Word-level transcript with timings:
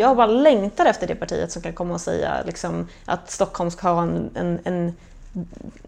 Jag 0.00 0.16
bara 0.16 0.26
längtar 0.26 0.86
efter 0.86 1.06
det 1.06 1.14
partiet 1.14 1.52
som 1.52 1.62
kan 1.62 1.72
komma 1.72 1.94
och 1.94 2.00
säga 2.00 2.42
liksom, 2.46 2.88
att 3.04 3.30
Stockholm 3.30 3.70
ska 3.70 3.88
ha 3.88 4.02
en, 4.02 4.30
en, 4.34 4.58
en, 4.64 4.96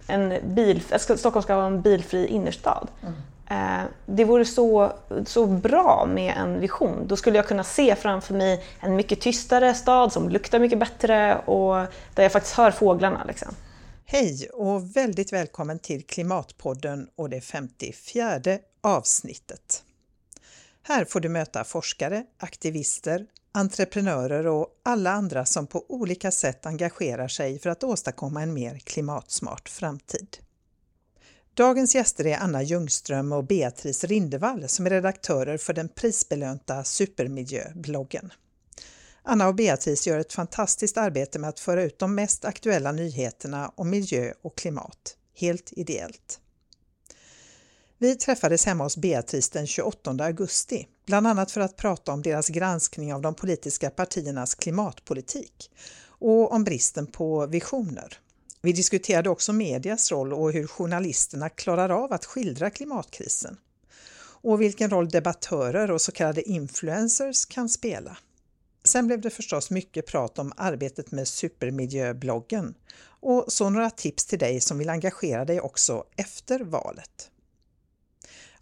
en 0.07 0.55
bil, 0.55 0.83
Stockholm 0.99 1.43
ska 1.43 1.55
ha 1.55 1.67
en 1.67 1.83
bilfri 1.83 2.27
innerstad. 2.27 2.89
Mm. 3.03 3.15
Eh, 3.53 3.85
det 4.07 4.25
vore 4.25 4.45
så, 4.45 4.93
så 5.27 5.47
bra 5.47 6.09
med 6.15 6.35
en 6.37 6.61
vision. 6.61 7.07
Då 7.07 7.17
skulle 7.17 7.37
jag 7.37 7.49
kunna 7.49 7.65
se 7.65 7.97
framför 7.97 8.35
mig 8.35 8.65
en 8.81 8.97
mycket 8.97 9.21
tystare 9.21 9.75
stad 9.75 10.13
som 10.13 10.29
luktar 10.29 10.59
mycket 10.59 10.79
bättre 10.79 11.39
och 11.39 11.75
där 12.15 12.23
jag 12.23 12.33
faktiskt 12.33 12.57
hör 12.57 12.71
fåglarna. 12.71 13.25
Liksom. 13.25 13.55
Hej 14.05 14.49
och 14.53 14.97
väldigt 14.97 15.33
välkommen 15.33 15.79
till 15.79 16.07
Klimatpodden 16.07 17.09
och 17.17 17.31
det 17.31 17.41
54 17.41 18.59
avsnittet. 18.81 19.83
Här 20.83 21.05
får 21.05 21.21
du 21.21 21.29
möta 21.29 21.65
forskare, 21.65 22.25
aktivister, 22.39 23.27
entreprenörer 23.53 24.47
och 24.47 24.67
alla 24.83 25.11
andra 25.11 25.45
som 25.45 25.67
på 25.67 25.85
olika 25.89 26.31
sätt 26.31 26.67
engagerar 26.67 27.29
sig 27.29 27.59
för 27.59 27.71
att 27.71 27.85
åstadkomma 27.85 28.43
en 28.43 28.55
mer 28.55 28.79
klimatsmart 28.79 29.69
framtid. 29.69 30.37
Dagens 31.55 31.95
gäster 31.95 32.27
är 32.27 32.39
Anna 32.39 32.63
Ljungström 32.63 33.33
och 33.33 33.45
Beatrice 33.45 34.05
Rindevall 34.05 34.69
som 34.69 34.87
är 34.87 34.91
redaktörer 34.91 35.59
för 35.59 35.73
den 35.73 35.89
prisbelönta 35.89 36.85
Supermiljöbloggen. 36.85 38.33
Anna 39.23 39.49
och 39.49 39.55
Beatrice 39.55 40.07
gör 40.07 40.19
ett 40.19 40.33
fantastiskt 40.33 40.97
arbete 40.97 41.39
med 41.39 41.51
att 41.51 41.61
föra 41.61 41.83
ut 41.83 41.99
de 41.99 42.15
mest 42.15 42.45
aktuella 42.45 42.93
nyheterna 42.93 43.73
om 43.75 43.91
miljö 43.91 44.33
och 44.43 44.59
klimat, 44.59 45.17
helt 45.35 45.73
ideellt. 45.73 46.41
Vi 48.03 48.17
träffades 48.17 48.67
hemma 48.67 48.85
hos 48.85 48.97
Beatrice 48.97 49.49
den 49.51 49.67
28 49.67 50.11
augusti, 50.11 50.89
bland 51.07 51.27
annat 51.27 51.51
för 51.51 51.61
att 51.61 51.77
prata 51.77 52.13
om 52.13 52.23
deras 52.23 52.49
granskning 52.49 53.15
av 53.15 53.23
de 53.23 53.35
politiska 53.35 53.91
partiernas 53.91 54.55
klimatpolitik 54.55 55.71
och 56.07 56.53
om 56.53 56.65
bristen 56.65 57.07
på 57.07 57.47
visioner. 57.47 58.19
Vi 58.63 58.73
diskuterade 58.73 59.31
också 59.31 59.53
medias 59.53 60.13
roll 60.13 60.33
och 60.33 60.53
hur 60.53 60.67
journalisterna 60.67 61.49
klarar 61.49 61.91
av 61.91 62.13
att 62.13 62.25
skildra 62.25 62.71
klimatkrisen 62.71 63.57
och 64.25 64.61
vilken 64.61 64.91
roll 64.91 65.09
debattörer 65.09 65.91
och 65.91 66.01
så 66.01 66.13
kallade 66.13 66.43
influencers 66.43 67.47
kan 67.47 67.69
spela. 67.69 68.17
Sen 68.85 69.07
blev 69.07 69.21
det 69.21 69.31
förstås 69.31 69.71
mycket 69.71 70.07
prat 70.07 70.39
om 70.39 70.53
arbetet 70.57 71.11
med 71.11 71.29
supermiljöbloggen 71.29 72.75
och 73.05 73.45
så 73.49 73.71
några 73.71 73.91
tips 73.91 74.27
till 74.27 74.39
dig 74.39 74.61
som 74.61 74.79
vill 74.79 74.91
engagera 74.91 75.45
dig 75.45 75.61
också 75.61 76.05
efter 76.17 76.61
valet. 76.61 77.29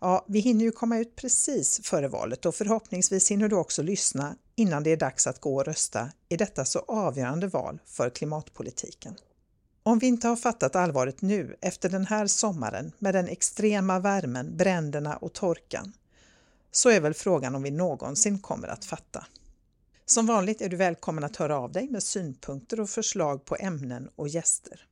Ja, 0.01 0.25
vi 0.29 0.39
hinner 0.39 0.65
ju 0.65 0.73
komma 0.73 0.99
ut 0.99 1.17
precis 1.17 1.81
före 1.83 2.09
valet 2.09 2.47
och 2.47 2.55
förhoppningsvis 2.55 3.31
hinner 3.31 3.49
du 3.49 3.57
också 3.57 3.83
lyssna 3.83 4.37
innan 4.57 4.83
det 4.83 4.91
är 4.91 4.97
dags 4.97 5.27
att 5.27 5.41
gå 5.41 5.57
och 5.57 5.65
rösta 5.65 6.11
i 6.29 6.37
detta 6.37 6.65
så 6.65 6.79
avgörande 6.79 7.47
val 7.47 7.79
för 7.87 8.11
klimatpolitiken. 8.11 9.15
Om 9.83 9.99
vi 9.99 10.07
inte 10.07 10.29
har 10.29 10.37
fattat 10.37 10.77
allvaret 10.77 11.23
nu 11.23 11.57
efter 11.61 11.89
den 11.89 12.07
här 12.07 12.27
sommaren 12.27 12.93
med 12.99 13.15
den 13.15 13.29
extrema 13.29 13.99
värmen, 13.99 14.57
bränderna 14.57 15.17
och 15.17 15.33
torkan, 15.33 15.93
så 16.71 16.91
är 16.91 17.01
väl 17.01 17.15
frågan 17.15 17.55
om 17.55 17.63
vi 17.63 17.71
någonsin 17.71 18.39
kommer 18.39 18.69
att 18.69 18.85
fatta. 18.85 19.27
Som 20.07 20.27
vanligt 20.27 20.61
är 20.61 20.69
du 20.69 20.77
välkommen 20.77 21.25
att 21.25 21.37
höra 21.37 21.59
av 21.59 21.73
dig 21.73 21.89
med 21.89 22.03
synpunkter 22.03 22.81
och 22.81 22.91
förslag 22.91 23.45
på 23.45 23.57
ämnen 23.57 24.11
och 24.17 24.29
gäster. 24.29 24.87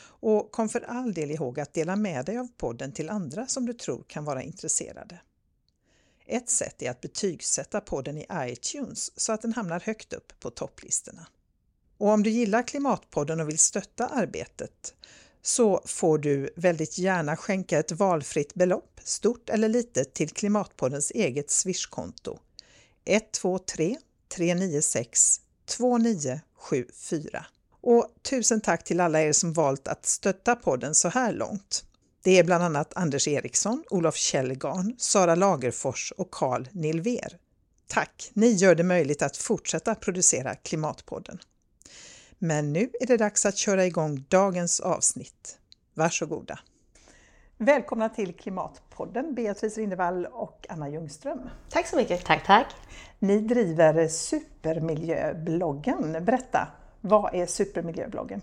Och 0.00 0.52
kom 0.52 0.68
för 0.68 0.80
all 0.80 1.14
del 1.14 1.30
ihåg 1.30 1.60
att 1.60 1.74
dela 1.74 1.96
med 1.96 2.24
dig 2.24 2.38
av 2.38 2.48
podden 2.56 2.92
till 2.92 3.10
andra 3.10 3.46
som 3.46 3.66
du 3.66 3.72
tror 3.72 4.04
kan 4.06 4.24
vara 4.24 4.42
intresserade. 4.42 5.20
Ett 6.26 6.50
sätt 6.50 6.82
är 6.82 6.90
att 6.90 7.00
betygsätta 7.00 7.80
podden 7.80 8.18
i 8.18 8.26
iTunes 8.32 9.20
så 9.20 9.32
att 9.32 9.42
den 9.42 9.52
hamnar 9.52 9.80
högt 9.80 10.12
upp 10.12 10.32
på 10.40 10.50
topplistorna. 10.50 11.26
Och 11.98 12.08
om 12.08 12.22
du 12.22 12.30
gillar 12.30 12.62
Klimatpodden 12.62 13.40
och 13.40 13.48
vill 13.48 13.58
stötta 13.58 14.06
arbetet 14.06 14.94
så 15.42 15.82
får 15.84 16.18
du 16.18 16.50
väldigt 16.56 16.98
gärna 16.98 17.36
skänka 17.36 17.78
ett 17.78 17.92
valfritt 17.92 18.54
belopp, 18.54 19.00
stort 19.04 19.50
eller 19.50 19.68
litet, 19.68 20.14
till 20.14 20.30
Klimatpoddens 20.30 21.10
eget 21.10 21.50
swishkonto 21.50 22.38
123 23.04 23.96
396 24.28 25.40
2974. 25.66 27.46
Och 27.82 28.06
tusen 28.22 28.60
tack 28.60 28.84
till 28.84 29.00
alla 29.00 29.22
er 29.22 29.32
som 29.32 29.52
valt 29.52 29.88
att 29.88 30.06
stötta 30.06 30.56
podden 30.56 30.94
så 30.94 31.08
här 31.08 31.32
långt. 31.32 31.84
Det 32.22 32.38
är 32.38 32.44
bland 32.44 32.64
annat 32.64 32.92
Anders 32.96 33.28
Eriksson, 33.28 33.84
Olof 33.90 34.16
Källgarn, 34.16 34.94
Sara 34.98 35.34
Lagerfors 35.34 36.12
och 36.16 36.30
Carl 36.30 36.68
Nilver. 36.72 37.38
Tack! 37.86 38.30
Ni 38.34 38.52
gör 38.52 38.74
det 38.74 38.82
möjligt 38.82 39.22
att 39.22 39.36
fortsätta 39.36 39.94
producera 39.94 40.54
Klimatpodden. 40.54 41.38
Men 42.38 42.72
nu 42.72 42.90
är 43.00 43.06
det 43.06 43.16
dags 43.16 43.46
att 43.46 43.56
köra 43.56 43.86
igång 43.86 44.24
dagens 44.28 44.80
avsnitt. 44.80 45.58
Varsågoda! 45.94 46.58
Välkomna 47.58 48.08
till 48.08 48.34
Klimatpodden 48.34 49.34
Beatrice 49.34 49.78
Rindevall 49.78 50.26
och 50.26 50.66
Anna 50.68 50.88
Ljungström. 50.88 51.40
Tack 51.70 51.86
så 51.86 51.96
mycket! 51.96 52.24
Tack, 52.24 52.46
tack! 52.46 52.66
Ni 53.18 53.40
driver 53.40 54.08
Supermiljöbloggen. 54.08 56.24
Berätta, 56.24 56.68
vad 57.02 57.34
är 57.34 57.46
Supermiljöbloggen? 57.46 58.40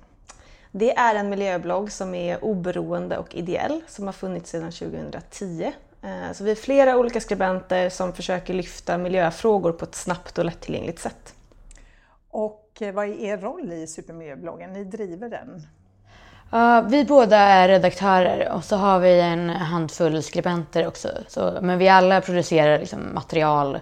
Det 0.72 0.98
är 0.98 1.16
en 1.16 1.30
miljöblogg 1.30 1.92
som 1.92 2.16
är 2.16 2.44
oberoende 2.44 3.18
och 3.18 3.36
ideell 3.36 3.82
som 3.88 4.06
har 4.06 4.14
funnits 4.14 4.50
sedan 4.50 4.72
2010. 4.72 5.72
Eh, 6.02 6.34
så 6.34 6.44
vi 6.44 6.52
är 6.52 6.56
flera 6.56 6.98
olika 6.98 7.22
skribenter 7.22 7.90
som 7.90 8.14
försöker 8.14 8.54
lyfta 8.54 8.98
miljöfrågor 8.98 9.72
på 9.72 9.86
ett 9.86 9.96
snabbt 9.96 10.38
och 10.38 10.46
lättillgängligt 10.46 11.00
sätt. 11.00 11.34
Och 12.30 12.78
eh, 12.80 12.94
vad 12.94 13.06
är 13.06 13.20
er 13.20 13.38
roll 13.38 13.74
i 13.74 13.88
Supermiljöbloggen? 13.88 14.74
Ni 14.74 14.84
driver 14.84 15.30
den. 15.30 15.68
Uh, 16.54 16.90
vi 16.90 17.06
båda 17.06 17.38
är 17.38 17.68
redaktörer 17.68 18.52
och 18.52 18.64
så 18.64 18.76
har 18.76 19.00
vi 19.00 19.20
en 19.20 19.50
handfull 19.50 20.24
skribenter 20.24 20.88
också. 20.88 21.10
Så, 21.28 21.60
men 21.62 21.78
vi 21.78 21.90
alla 21.90 22.22
producerar 22.22 22.80
liksom 22.80 23.14
material 23.14 23.80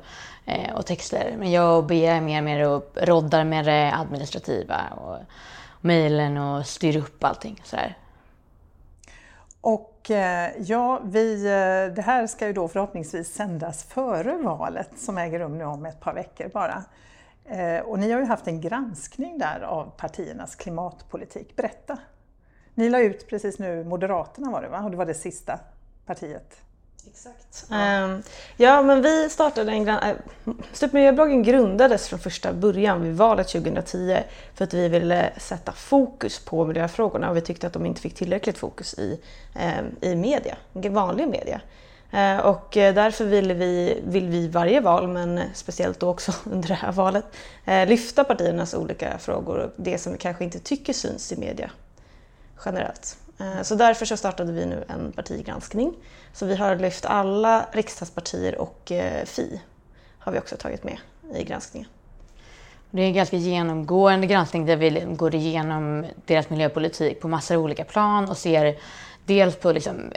eh, 0.48 0.76
och 0.76 0.86
texter. 0.86 1.36
Men 1.40 1.52
jag 1.52 1.78
och 1.78 1.86
Bea 1.86 2.16
är 2.16 2.22
mer 2.22 2.38
och 2.38 2.44
mer 2.44 2.68
och 2.68 2.98
roddar 3.08 3.44
med 3.44 3.66
det 3.66 3.94
administrativa 3.94 4.82
och 4.90 5.18
mejlen 5.82 6.38
och 6.38 6.66
styr 6.66 6.98
upp 6.98 7.24
allting. 7.24 7.62
Sådär. 7.64 7.98
Och 9.62 10.12
eh, 10.12 10.52
ja, 10.60 11.02
vi, 11.04 11.46
eh, 11.46 11.96
det 11.96 12.02
här 12.02 12.28
ska 12.28 12.48
ju 12.48 12.54
då 12.54 12.68
förhoppningsvis 12.68 13.34
sändas 13.34 13.84
före 13.84 14.38
valet 14.38 14.90
som 14.98 15.18
äger 15.18 15.40
rum 15.40 15.58
nu 15.58 15.64
om 15.64 15.86
ett 15.86 16.00
par 16.00 16.14
veckor 16.14 16.50
bara. 16.54 16.84
Eh, 17.46 17.80
och 17.80 18.00
ni 18.00 18.12
har 18.12 18.20
ju 18.20 18.26
haft 18.26 18.48
en 18.48 18.62
granskning 18.62 19.38
där 19.38 19.62
av 19.62 19.92
partiernas 19.98 20.56
klimatpolitik. 20.56 21.56
Berätta! 21.56 21.98
Ni 22.74 22.90
la 22.90 23.00
ut 23.00 23.28
precis 23.28 23.60
nu, 23.60 23.84
Moderaterna 23.84 24.52
var 24.52 24.62
det 24.62 24.68
va? 24.68 24.80
Och 24.84 24.92
det 24.92 24.98
var 24.98 25.06
det 25.06 25.14
sista 25.14 25.60
partiet. 26.06 26.62
Exakt. 27.12 27.66
Ja. 27.70 28.04
Um, 28.04 28.24
ja, 28.58 28.82
men 28.82 29.02
vi 29.02 29.30
startade 29.30 29.72
en... 29.72 29.90
Uh, 29.90 30.10
äh, 30.10 30.16
Supermiljöbloggen 30.74 31.44
grundades 31.44 32.08
från 32.08 32.20
första 32.20 32.54
början 32.54 33.04
vid 33.04 33.16
valet 33.16 33.48
2010 33.48 34.18
för 34.54 34.64
att 34.64 34.74
vi 34.74 34.90
ville 34.90 35.32
sätta 35.38 35.72
fokus 35.72 36.40
på 36.40 36.66
miljöfrågorna 36.66 37.30
och 37.30 37.38
vi 37.38 37.42
tyckte 37.42 37.68
att 37.68 37.74
de 37.74 37.86
inte 37.86 38.02
fick 38.02 38.16
tillräckligt 38.16 38.58
fokus 38.58 38.94
i, 38.94 39.20
ehm, 39.56 39.86
i 40.02 40.16
media, 40.16 40.58
vanlig 40.74 41.28
media. 41.28 41.62
Ehm, 42.12 42.40
och 42.40 42.78
eh, 42.78 42.94
därför 42.94 43.26
vill 43.26 43.54
vi, 43.54 44.02
vill 44.08 44.28
vi 44.28 44.48
varje 44.48 44.82
val, 44.82 45.08
men 45.08 45.42
speciellt 45.54 46.00
då 46.00 46.10
också 46.10 46.34
under 46.44 46.68
det 46.68 46.74
här 46.74 46.92
valet, 46.92 47.26
eh, 47.66 47.88
lyfta 47.88 48.24
partiernas 48.24 48.74
olika 48.74 49.18
frågor 49.18 49.58
och 49.58 49.72
det 49.76 49.98
som 49.98 50.12
vi 50.12 50.18
kanske 50.18 50.44
inte 50.44 50.60
tycker 50.60 50.94
syns 50.94 51.32
i 51.32 51.38
media 51.38 51.72
generellt. 52.66 53.18
Eh, 53.40 53.62
så 53.62 53.76
därför 53.76 54.06
så 54.06 54.18
startade 54.18 54.52
vi 54.52 54.66
nu 54.66 54.84
en 54.88 55.12
partigranskning. 55.12 55.94
Så 56.34 56.46
vi 56.46 56.56
har 56.56 56.76
lyft 56.76 57.06
alla 57.06 57.66
riksdagspartier 57.72 58.62
och 58.62 58.92
eh, 58.92 59.26
Fi 59.26 59.62
har 60.20 60.32
vi 60.32 60.40
också 60.40 60.56
tagit 60.56 60.84
med 60.84 60.98
i 61.36 61.44
granskningen. 61.44 61.90
Det 62.92 63.02
är 63.02 63.06
en 63.06 63.14
ganska 63.14 63.38
genomgående 63.38 64.28
granskning 64.28 64.66
där 64.66 64.76
vi 64.76 65.04
går 65.16 65.36
igenom 65.36 66.06
deras 66.26 66.50
miljöpolitik 66.50 67.22
på 67.22 67.28
massor 67.28 67.56
av 67.56 67.64
olika 67.64 67.84
plan 67.84 68.30
och 68.30 68.38
ser 68.38 68.76
dels 69.26 69.56
på 69.56 69.72
liksom, 69.72 70.12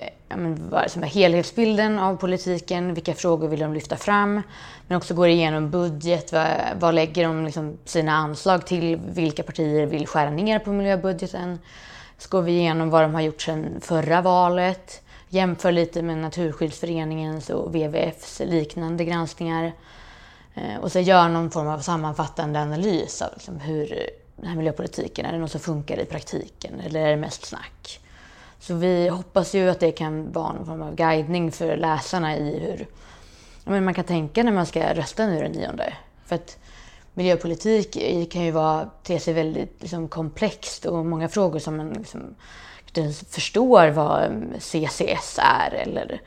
vad 0.70 0.90
som 0.90 1.02
är 1.02 1.06
helhetsbilden 1.06 1.99
av 1.99 2.16
politiken, 2.16 2.94
vilka 2.94 3.14
frågor 3.14 3.49
vill 3.49 3.61
de 3.61 3.75
lyfta 3.75 3.96
fram, 3.96 4.43
men 4.87 4.96
också 4.96 5.14
går 5.14 5.28
igenom 5.28 5.70
budget, 5.70 6.32
vad, 6.32 6.46
vad 6.78 6.94
lägger 6.94 7.25
de 7.25 7.44
liksom, 7.44 7.78
sina 7.84 8.12
anslag 8.12 8.66
till, 8.66 8.96
vilka 8.96 9.43
partier 9.43 9.87
vill 9.87 10.06
skära 10.06 10.31
ner 10.31 10.58
på 10.58 10.73
miljöbudgeten 10.73 11.58
så 12.20 12.28
går 12.28 12.43
vi 12.43 12.52
igenom 12.52 12.90
vad 12.90 13.02
de 13.02 13.14
har 13.14 13.20
gjort 13.20 13.43
sedan 13.43 13.81
förra 13.81 14.20
valet, 14.20 15.02
jämför 15.28 15.72
lite 15.72 16.02
med 16.02 16.19
Naturskyddsföreningens 16.19 17.50
och 17.50 17.69
WWFs 17.75 18.40
liknande 18.44 19.05
granskningar 19.05 19.72
eh, 20.55 20.76
och 20.81 20.93
så 20.93 21.00
gör 21.00 21.28
någon 21.28 21.50
form 21.50 21.69
av 21.69 21.78
sammanfattande 21.78 22.61
analys 22.61 23.22
av 23.22 23.28
liksom 23.34 23.61
hur 23.61 24.11
den 24.37 24.46
här 24.46 24.56
miljöpolitiken, 24.56 25.26
är 25.26 25.32
det 25.32 25.38
något 25.38 25.50
som 25.50 25.61
funkar 25.61 26.00
i 26.00 26.05
praktiken 26.05 26.81
eller 26.81 27.00
är 27.00 27.11
det 27.11 27.17
mest 27.17 27.46
snack? 27.46 28.00
Så 28.58 28.75
vi 28.75 29.08
hoppas 29.08 29.55
ju 29.55 29.70
att 29.70 29.81
det 29.81 29.93
kan 29.93 30.32
vara 30.32 30.52
någon 30.52 30.66
form 30.66 30.82
av 30.82 30.94
guidning 30.94 31.52
för 31.52 31.76
läsarna 31.76 32.37
i 32.37 32.58
hur 33.64 33.81
man 33.81 33.94
kan 33.94 34.05
tänka 34.05 34.43
när 34.43 34.52
man 34.52 34.66
ska 34.66 34.94
rösta 34.94 35.26
nu 35.26 35.43
den 35.43 35.52
nionde. 35.52 35.94
För 36.26 36.34
att 36.34 36.58
miljöpolitik 37.14 37.92
kan 38.32 38.44
ju 38.44 38.50
vara, 38.50 38.90
te 39.02 39.18
sig 39.18 39.34
väldigt 39.34 39.76
liksom, 39.80 40.08
komplext 40.08 40.86
och 40.86 41.06
många 41.06 41.28
frågor 41.28 41.58
som 41.58 41.76
man 41.76 41.90
liksom, 41.90 42.34
inte 42.94 43.24
förstår 43.24 43.88
vad 43.88 44.24
mm, 44.24 44.60
CCS 44.60 45.38
är. 45.42 45.70
Eller, 45.74 46.20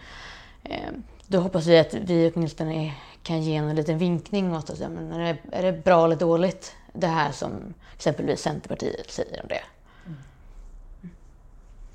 eh, 0.64 0.92
då 1.28 1.40
hoppas 1.40 1.68
vi 1.68 1.78
att 1.78 1.94
vi 1.94 2.32
åtminstone 2.36 2.94
kan 3.24 3.42
ge 3.42 3.56
en 3.56 3.76
liten 3.76 3.98
vinkning 3.98 4.56
åt 4.56 4.70
oss. 4.70 4.80
Men 4.80 5.12
är, 5.12 5.20
det, 5.20 5.58
är 5.58 5.64
det 5.64 5.84
bra 5.84 6.06
eller 6.06 6.16
dåligt 6.16 6.76
det 6.94 7.08
här 7.08 7.32
som 7.32 7.74
exempelvis 7.96 8.42
Centerpartiet 8.42 9.12
säger 9.12 9.42
om 9.42 9.48
det? 9.48 9.64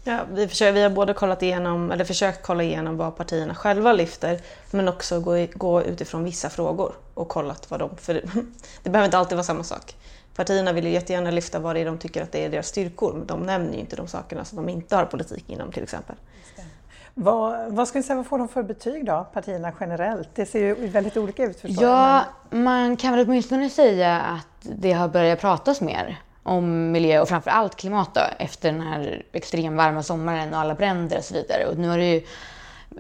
Ja, 0.09 0.25
vi, 0.33 0.49
försöker, 0.49 0.73
vi 0.73 0.83
har 0.83 0.91
både 0.91 1.15
kollat 1.15 1.43
igenom, 1.43 1.91
eller 1.91 2.05
försökt 2.05 2.43
kolla 2.43 2.63
igenom 2.63 2.97
vad 2.97 3.17
partierna 3.17 3.55
själva 3.55 3.93
lyfter 3.93 4.41
men 4.71 4.89
också 4.89 5.21
gå, 5.21 5.47
gå 5.55 5.83
utifrån 5.83 6.25
vissa 6.25 6.51
frågor 6.51 6.93
och 7.15 7.29
kollat 7.29 7.71
vad 7.71 7.81
de... 7.81 7.97
För 7.97 8.15
det, 8.15 8.21
det 8.83 8.91
behöver 8.91 9.05
inte 9.05 9.19
alltid 9.19 9.37
vara 9.37 9.45
samma 9.45 9.65
sak. 9.65 9.97
Partierna 10.35 10.73
vill 10.73 10.87
ju 10.87 10.91
jättegärna 10.91 11.31
lyfta 11.31 11.59
vad 11.59 11.77
det 11.77 11.81
är 11.81 11.85
de 11.85 11.99
tycker 11.99 12.23
att 12.23 12.33
det 12.33 12.45
är 12.45 12.49
deras 12.49 12.67
styrkor 12.67 13.13
men 13.13 13.27
de 13.27 13.41
nämner 13.41 13.73
ju 13.73 13.79
inte 13.79 13.97
de 13.97 14.09
sakerna 14.09 14.45
som 14.45 14.57
de 14.57 14.69
inte 14.69 14.97
har 14.97 15.05
politik 15.05 15.45
inom 15.47 15.73
till 15.73 15.83
exempel. 15.83 16.17
Vad, 17.15 17.73
vad 17.73 17.89
ska 17.89 17.99
ni 17.99 18.03
säga, 18.03 18.17
vad 18.17 18.27
får 18.27 18.39
de 18.39 18.49
för 18.49 18.63
betyg 18.63 19.07
då, 19.07 19.27
partierna 19.33 19.73
generellt? 19.81 20.29
Det 20.35 20.47
ser 20.47 20.61
ju 20.61 20.75
väldigt 20.75 21.17
olika 21.17 21.45
ut 21.45 21.61
förstås. 21.61 21.83
Ja, 21.83 22.25
man 22.51 22.97
kan 22.97 23.17
väl 23.17 23.27
åtminstone 23.27 23.71
säga 23.71 24.21
att 24.21 24.47
det 24.61 24.93
har 24.93 25.09
börjat 25.09 25.41
pratas 25.41 25.81
mer 25.81 26.19
om 26.49 26.91
miljö 26.91 27.21
och 27.21 27.29
framför 27.29 27.51
allt 27.51 27.77
klimat 27.77 28.15
då, 28.15 28.21
efter 28.39 28.73
den 28.73 28.81
här 28.81 29.23
extremt 29.33 29.77
varma 29.77 30.03
sommaren 30.03 30.55
och 30.55 30.61
alla 30.61 30.75
bränder 30.75 31.19
och 31.19 31.25
så 31.25 31.35
vidare. 31.35 31.67
Och 31.67 31.79
nu 31.79 31.89
har 31.89 31.99
det 31.99 32.13
ju 32.13 32.23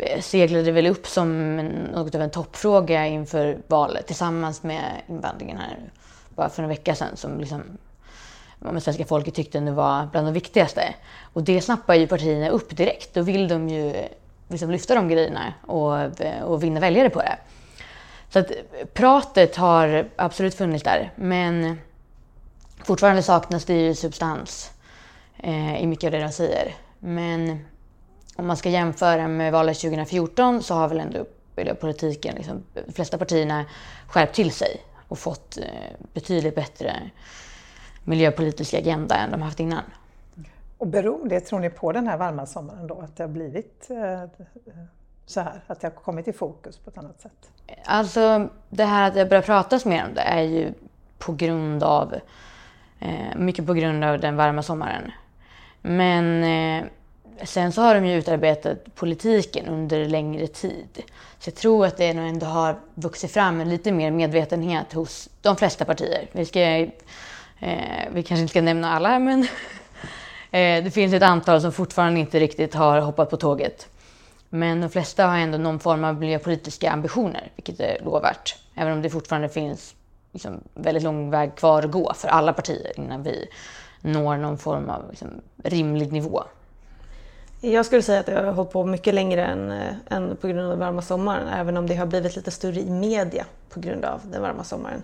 eh, 0.00 0.21
seglade 0.21 0.65
det 0.65 0.73
väl 0.73 0.87
upp 0.87 1.06
som 1.06 1.56
något 1.95 2.15
av 2.15 2.23
en 2.23 2.31
toppfråga 2.31 3.06
inför 3.06 3.59
valet 3.67 4.06
tillsammans 4.06 4.62
med 4.62 5.03
invandringen 5.06 5.56
här 5.56 5.77
bara 6.35 6.49
för 6.49 6.62
en 6.62 6.69
vecka 6.69 6.95
sedan 6.95 7.17
som 7.17 7.41
liksom 7.41 7.62
om 8.65 8.81
svenska 8.81 9.05
folket 9.05 9.35
tyckte 9.35 9.61
nu 9.61 9.71
var 9.71 10.06
bland 10.12 10.27
de 10.27 10.33
viktigaste. 10.33 10.94
Och 11.33 11.43
det 11.43 11.61
snappar 11.61 11.94
ju 11.94 12.06
partierna 12.06 12.49
upp 12.49 12.77
direkt. 12.77 13.15
Då 13.15 13.23
vill 13.23 13.49
de 13.49 13.69
ju 13.69 13.94
liksom 14.49 14.71
lyfta 14.71 14.94
de 14.94 15.09
grejerna 15.09 15.55
och, 15.67 16.21
eh, 16.21 16.43
och 16.43 16.62
vinna 16.62 16.81
väljare 16.81 17.11
på 17.11 17.21
det. 17.21 17.39
Så 18.31 18.39
att 18.39 18.51
pratet 18.94 19.56
har 19.56 20.09
absolut 20.17 20.55
funnits 20.55 20.85
där, 20.85 21.12
men 21.15 21.79
fortfarande 22.85 23.23
saknas 23.23 23.65
det 23.65 23.75
ju 23.75 23.95
substans 23.95 24.73
eh, 25.37 25.83
i 25.83 25.87
mycket 25.87 26.05
av 26.07 26.13
det 26.13 26.19
de 26.19 26.33
säger. 26.33 26.75
Men 26.99 27.59
om 28.37 28.47
man 28.47 28.57
ska 28.57 28.69
jämföra 28.69 29.29
med 29.29 29.53
valet 29.53 29.79
2014 29.79 30.63
så 30.63 30.75
har 30.75 30.89
väl 30.89 31.01
ändå 31.01 31.25
politiken, 31.81 32.35
liksom, 32.35 32.63
de 32.87 32.93
flesta 32.93 33.19
partierna 33.19 33.65
skärpt 34.09 34.35
till 34.35 34.53
sig 34.53 34.81
och 35.09 35.19
fått 35.19 35.59
eh, 35.59 35.65
betydligt 36.13 36.55
bättre 36.55 37.11
miljöpolitisk 38.05 38.75
agenda 38.75 39.17
än 39.17 39.31
de 39.31 39.43
haft 39.43 39.61
innan. 39.61 39.83
Och 40.79 40.87
beror 40.87 41.29
det, 41.29 41.41
tror 41.41 41.61
ni, 41.61 41.71
på 41.71 41.93
den 41.93 42.07
här 42.07 42.17
varma 42.17 42.47
sommaren 42.47 42.87
då? 42.87 43.01
Att 43.01 43.17
det 43.17 43.23
har 43.23 43.29
blivit 43.29 43.91
eh, 43.91 44.45
så 45.27 45.41
här? 45.41 45.61
Att 45.67 45.81
det 45.81 45.87
har 45.87 45.95
kommit 45.95 46.29
i 46.29 46.33
fokus 46.33 46.79
på 46.79 46.91
ett 46.91 46.99
annat 46.99 47.21
sätt? 47.21 47.51
Alltså, 47.85 48.49
det 48.69 48.85
här 48.85 49.09
att 49.09 49.15
det 49.15 49.27
börjar 49.27 49.43
pratas 49.43 49.85
mer 49.85 50.05
om 50.05 50.15
det 50.15 50.21
är 50.21 50.43
ju 50.43 50.73
på 51.19 51.33
grund 51.33 51.83
av, 51.83 52.15
Eh, 53.00 53.37
mycket 53.37 53.67
på 53.67 53.75
grund 53.75 54.05
av 54.05 54.21
den 54.21 54.37
varma 54.37 54.62
sommaren. 54.62 55.12
Men 55.83 56.45
eh, 56.45 56.85
sen 57.45 57.73
så 57.73 57.83
har 57.83 57.95
de 57.95 58.06
ju 58.06 58.19
utarbetat 58.19 58.95
politiken 58.95 59.67
under 59.67 60.05
längre 60.05 60.47
tid. 60.47 61.03
Så 61.39 61.49
jag 61.49 61.55
tror 61.55 61.87
att 61.87 61.97
det 61.97 62.15
nog 62.15 62.29
ändå 62.29 62.47
har 62.47 62.77
vuxit 62.95 63.33
fram 63.33 63.61
en 63.61 63.69
lite 63.69 63.93
mer 63.93 64.11
medvetenhet 64.11 64.93
hos 64.93 65.29
de 65.43 65.56
flesta 65.56 65.85
partier. 65.85 66.27
Vi 66.33 66.45
ska 66.45 66.87
Eh, 67.61 68.09
vi 68.12 68.23
kanske 68.23 68.43
inte 68.43 68.50
ska 68.50 68.62
nämna 68.62 68.93
alla, 68.93 69.19
men 69.19 69.43
eh, 70.51 70.85
det 70.85 70.94
finns 70.94 71.12
ett 71.12 71.23
antal 71.23 71.61
som 71.61 71.73
fortfarande 71.73 72.21
inte 72.21 72.41
riktigt 72.41 72.75
har 72.75 73.01
hoppat 73.01 73.31
på 73.31 73.37
tåget. 73.37 73.89
Men 74.49 74.81
de 74.81 74.91
flesta 74.91 75.27
har 75.27 75.39
ändå 75.39 75.59
någon 75.59 75.81
form 75.81 76.05
av 76.05 76.15
miljöpolitiska 76.15 76.91
ambitioner, 76.91 77.51
vilket 77.56 77.81
är 77.81 78.05
lovvärt. 78.05 78.56
Även 78.75 78.93
om 78.93 79.03
det 79.03 79.11
fortfarande 79.11 79.49
finns 79.49 79.94
liksom, 80.33 80.61
väldigt 80.75 81.03
lång 81.03 81.31
väg 81.31 81.57
kvar 81.57 81.83
att 81.83 81.91
gå 81.91 82.15
för 82.15 82.29
alla 82.29 82.53
partier 82.53 82.93
innan 82.97 83.23
vi 83.23 83.49
når 84.01 84.37
någon 84.37 84.59
form 84.59 84.91
av 84.91 85.11
liksom, 85.11 85.29
rimlig 85.65 86.13
nivå. 86.13 86.43
Jag 87.61 87.87
skulle 87.87 88.03
säga 88.03 88.21
att 88.21 88.27
det 88.27 88.35
har 88.35 88.53
hållit 88.53 88.73
på 88.73 88.85
mycket 88.85 89.15
längre 89.15 89.47
än, 89.47 89.71
eh, 89.71 89.95
än 90.11 90.37
på 90.37 90.49
grund 90.49 90.61
av 90.61 90.71
den 90.71 90.79
varma 90.79 91.03
sommaren, 91.03 91.49
även 91.49 91.77
om 91.77 91.87
det 91.87 91.95
har 91.95 92.07
blivit 92.07 92.37
lite 92.37 92.51
större 92.51 92.81
i 92.81 92.91
media 92.91 93.47
på 93.71 93.81
grund 93.81 94.05
av 94.05 94.21
den 94.25 94.43
varma 94.43 94.65
sommaren. 94.65 95.03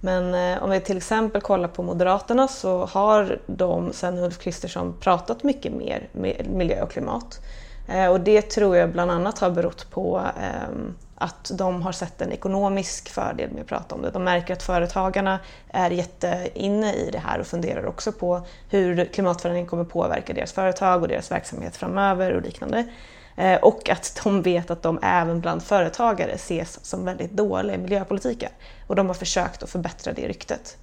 Men 0.00 0.34
eh, 0.34 0.62
om 0.62 0.70
vi 0.70 0.80
till 0.80 0.96
exempel 0.96 1.40
kollar 1.40 1.68
på 1.68 1.82
Moderaterna 1.82 2.48
så 2.48 2.86
har 2.86 3.38
de 3.46 3.92
sedan 3.92 4.18
Ulf 4.18 4.38
Kristersson 4.38 4.96
pratat 5.00 5.42
mycket 5.42 5.72
mer 5.72 6.08
med 6.12 6.46
miljö 6.50 6.82
och 6.82 6.90
klimat. 6.90 7.40
Eh, 7.92 8.06
och 8.06 8.20
det 8.20 8.42
tror 8.42 8.76
jag 8.76 8.92
bland 8.92 9.10
annat 9.10 9.38
har 9.38 9.50
berott 9.50 9.90
på 9.90 10.22
eh, 10.40 10.92
att 11.14 11.50
de 11.54 11.82
har 11.82 11.92
sett 11.92 12.20
en 12.20 12.32
ekonomisk 12.32 13.08
fördel 13.08 13.50
med 13.50 13.60
att 13.60 13.66
prata 13.66 13.94
om 13.94 14.02
det. 14.02 14.10
De 14.10 14.24
märker 14.24 14.52
att 14.52 14.62
företagarna 14.62 15.38
är 15.68 15.90
jätteinne 15.90 16.94
i 16.94 17.10
det 17.12 17.18
här 17.18 17.40
och 17.40 17.46
funderar 17.46 17.86
också 17.86 18.12
på 18.12 18.46
hur 18.70 19.04
klimatförändringen 19.04 19.68
kommer 19.68 19.84
påverka 19.84 20.32
deras 20.32 20.52
företag 20.52 21.02
och 21.02 21.08
deras 21.08 21.30
verksamhet 21.30 21.76
framöver 21.76 22.32
och 22.32 22.42
liknande. 22.42 22.86
Eh, 23.36 23.54
och 23.54 23.90
att 23.90 24.20
de 24.24 24.42
vet 24.42 24.70
att 24.70 24.82
de 24.82 24.98
även 25.02 25.40
bland 25.40 25.62
företagare 25.62 26.32
ses 26.32 26.84
som 26.84 27.04
väldigt 27.04 27.32
dåliga 27.32 27.76
i 27.76 27.78
miljöpolitiken. 27.78 28.50
Och 28.86 28.96
de 28.96 29.06
har 29.06 29.14
försökt 29.14 29.62
att 29.62 29.70
förbättra 29.70 30.12
det 30.12 30.28
ryktet. 30.28 30.76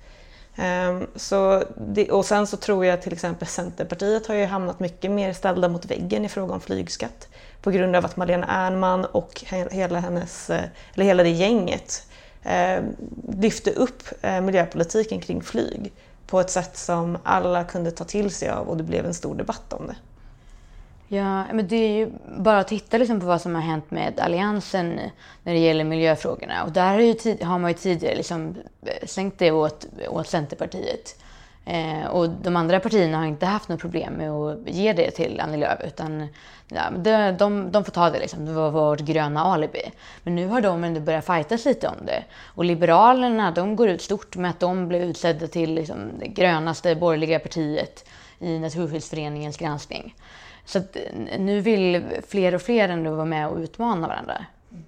Ehm, 0.60 1.08
så 1.16 1.64
det, 1.78 2.12
och 2.12 2.26
sen 2.26 2.48
så 2.48 2.58
tror 2.58 2.86
jag 2.86 3.02
till 3.02 3.14
exempel 3.14 3.48
Centerpartiet 3.48 4.28
har 4.28 4.36
ju 4.36 4.46
hamnat 4.46 4.80
mycket 4.80 5.12
mer 5.12 5.34
ställda 5.34 5.70
mot 5.70 5.86
väggen 5.86 6.26
i 6.26 6.30
fråga 6.30 6.54
om 6.54 6.62
flygskatt 6.62 7.28
på 7.62 7.72
grund 7.72 7.96
av 7.96 8.06
att 8.06 8.18
Malena 8.18 8.48
Ernman 8.48 9.06
och 9.06 9.44
hela, 9.72 10.00
hennes, 10.00 10.50
eh, 10.50 10.64
eller 10.96 11.06
hela 11.06 11.24
det 11.24 11.30
gänget 11.30 12.08
eh, 12.44 12.80
lyfte 13.38 13.72
upp 13.72 14.04
eh, 14.22 14.42
miljöpolitiken 14.42 15.20
kring 15.22 15.42
flyg 15.42 15.94
på 16.28 16.40
ett 16.40 16.50
sätt 16.50 16.78
som 16.78 17.18
alla 17.24 17.64
kunde 17.64 17.92
ta 17.92 18.04
till 18.04 18.32
sig 18.32 18.50
av 18.50 18.70
och 18.70 18.78
det 18.78 18.84
blev 18.84 19.06
en 19.06 19.14
stor 19.14 19.36
debatt 19.36 19.74
om 19.74 19.88
det. 19.88 19.96
Ja, 21.12 21.54
men 21.54 21.68
det 21.68 21.76
är 21.76 21.98
ju 21.98 22.12
bara 22.38 22.60
att 22.60 22.68
titta 22.68 22.98
liksom 22.98 23.20
på 23.20 23.26
vad 23.26 23.42
som 23.42 23.56
har 23.56 23.62
hänt 23.62 23.92
med 23.92 24.20
Alliansen 24.20 25.00
när 25.44 25.54
det 25.54 25.60
gäller 25.60 25.84
miljöfrågorna. 25.84 26.64
Och 26.64 26.72
där 26.72 26.94
har, 26.94 27.00
ju, 27.00 27.38
har 27.44 27.60
man 27.60 27.72
ju 27.72 27.78
tidigare 27.78 28.16
liksom 28.16 28.56
eh, 28.82 28.92
slängt 28.92 29.10
sänkt 29.10 29.40
det 29.40 29.52
åt, 29.52 29.86
åt 30.10 30.28
Centerpartiet. 30.28 31.20
Eh, 31.66 32.06
och 32.06 32.30
de 32.30 32.56
andra 32.56 32.80
partierna 32.80 33.18
har 33.18 33.26
inte 33.26 33.46
haft 33.46 33.70
något 33.70 33.80
problem 33.80 34.14
med 34.14 34.32
att 34.32 34.70
ge 34.70 34.94
det 34.94 35.12
till 35.12 35.40
Annie 35.40 35.58
Lööf. 35.58 35.80
Utan 35.88 36.28
ja, 36.68 36.90
de, 36.98 37.38
de, 37.38 37.72
de 37.72 37.86
får 37.86 37.92
ta 37.92 38.10
det, 38.10 38.20
liksom. 38.20 38.46
det 38.46 38.54
var 38.54 38.72
vårt 38.72 39.00
gröna 39.00 39.44
alibi. 39.44 39.92
Men 40.24 40.36
nu 40.36 40.48
har 40.48 40.62
de 40.62 40.84
ändå 40.84 41.00
börjat 41.00 41.26
fightas 41.26 41.66
lite 41.66 41.88
om 41.88 42.06
det. 42.06 42.24
Och 42.46 42.66
Liberalerna 42.66 43.52
de 43.52 43.76
går 43.76 43.90
ut 43.90 44.02
stort 44.02 44.36
med 44.36 44.50
att 44.50 44.60
de 44.60 44.88
blev 44.88 45.02
utsedda 45.02 45.48
till 45.48 45.74
liksom, 45.74 45.98
det 46.20 46.28
grönaste 46.28 46.96
borgerliga 46.96 47.40
partiet 47.40 48.06
i 48.40 48.60
Naturskyddsföreningens 48.60 49.58
granskning. 49.58 50.16
Så 50.70 50.78
att, 50.78 50.98
nu 51.40 51.62
vill 51.62 52.04
fler 52.28 52.56
och 52.56 52.62
fler 52.62 52.90
ändå 52.90 53.12
vara 53.12 53.26
med 53.26 53.48
och 53.48 53.58
utmana 53.58 54.08
varandra. 54.08 54.46
Mm. 54.72 54.84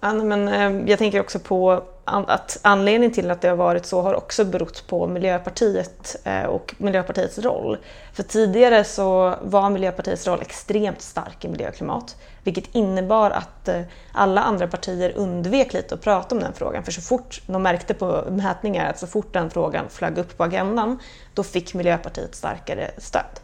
Ja, 0.00 0.12
men, 0.12 0.48
eh, 0.48 0.90
jag 0.90 0.98
tänker 0.98 1.20
också 1.20 1.38
på 1.38 1.82
att 2.04 2.58
anledningen 2.62 3.14
till 3.14 3.30
att 3.30 3.40
det 3.40 3.48
har 3.48 3.56
varit 3.56 3.86
så 3.86 4.02
har 4.02 4.14
också 4.14 4.44
berott 4.44 4.86
på 4.86 5.06
Miljöpartiet 5.06 6.16
eh, 6.24 6.42
och 6.42 6.74
Miljöpartiets 6.78 7.38
roll. 7.38 7.78
För 8.12 8.22
tidigare 8.22 8.84
så 8.84 9.34
var 9.42 9.70
Miljöpartiets 9.70 10.26
roll 10.26 10.40
extremt 10.40 11.02
stark 11.02 11.44
i 11.44 11.48
miljö 11.48 11.68
och 11.68 11.74
klimat, 11.74 12.16
vilket 12.44 12.74
innebar 12.74 13.30
att 13.30 13.68
eh, 13.68 13.82
alla 14.12 14.42
andra 14.42 14.66
partier 14.66 15.12
undvek 15.16 15.72
lite 15.72 15.94
att 15.94 16.02
prata 16.02 16.34
om 16.34 16.40
den 16.40 16.52
frågan. 16.52 16.84
För 16.84 16.92
så 16.92 17.00
fort 17.00 17.42
de 17.46 17.62
märkte 17.62 17.94
på 17.94 18.24
mätningar 18.30 18.90
att 18.90 18.98
så 18.98 19.06
fort 19.06 19.32
den 19.32 19.50
frågan 19.50 19.84
flög 19.88 20.18
upp 20.18 20.36
på 20.36 20.44
agendan, 20.44 20.98
då 21.34 21.42
fick 21.42 21.74
Miljöpartiet 21.74 22.34
starkare 22.34 22.90
stöd. 22.98 23.40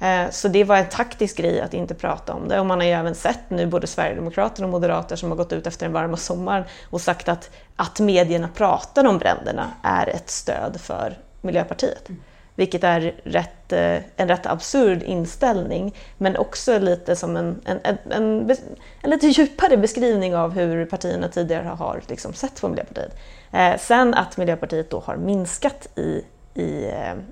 Eh, 0.00 0.30
så 0.30 0.48
det 0.48 0.64
var 0.64 0.76
en 0.76 0.88
taktisk 0.88 1.36
grej 1.36 1.60
att 1.60 1.74
inte 1.74 1.94
prata 1.94 2.34
om 2.34 2.48
det 2.48 2.60
och 2.60 2.66
man 2.66 2.78
har 2.78 2.86
ju 2.86 2.92
även 2.92 3.14
sett 3.14 3.50
nu 3.50 3.66
både 3.66 3.86
Sverigedemokrater 3.86 4.62
och 4.62 4.68
Moderater 4.68 5.16
som 5.16 5.30
har 5.30 5.36
gått 5.36 5.52
ut 5.52 5.66
efter 5.66 5.86
den 5.86 5.92
varma 5.92 6.16
sommaren 6.16 6.64
och 6.90 7.00
sagt 7.00 7.28
att, 7.28 7.50
att 7.76 8.00
medierna 8.00 8.48
pratar 8.54 9.04
om 9.04 9.18
bränderna 9.18 9.70
är 9.82 10.08
ett 10.08 10.30
stöd 10.30 10.80
för 10.80 11.18
Miljöpartiet. 11.40 12.08
Mm. 12.08 12.22
Vilket 12.54 12.84
är 12.84 13.20
rätt, 13.24 13.72
eh, 13.72 13.96
en 14.16 14.28
rätt 14.28 14.46
absurd 14.46 15.02
inställning 15.02 15.94
men 16.18 16.36
också 16.36 16.78
lite 16.78 17.16
som 17.16 17.36
en, 17.36 17.60
en, 17.64 17.80
en, 17.82 17.98
en, 18.10 18.56
en 19.02 19.10
lite 19.10 19.26
djupare 19.26 19.76
beskrivning 19.76 20.36
av 20.36 20.52
hur 20.52 20.84
partierna 20.84 21.28
tidigare 21.28 21.68
har 21.68 22.00
liksom 22.08 22.32
sett 22.32 22.60
på 22.60 22.68
Miljöpartiet. 22.68 23.16
Eh, 23.52 23.78
sen 23.78 24.14
att 24.14 24.36
Miljöpartiet 24.36 24.90
då 24.90 25.00
har 25.00 25.16
minskat 25.16 25.88
i, 25.98 26.24
i 26.54 26.90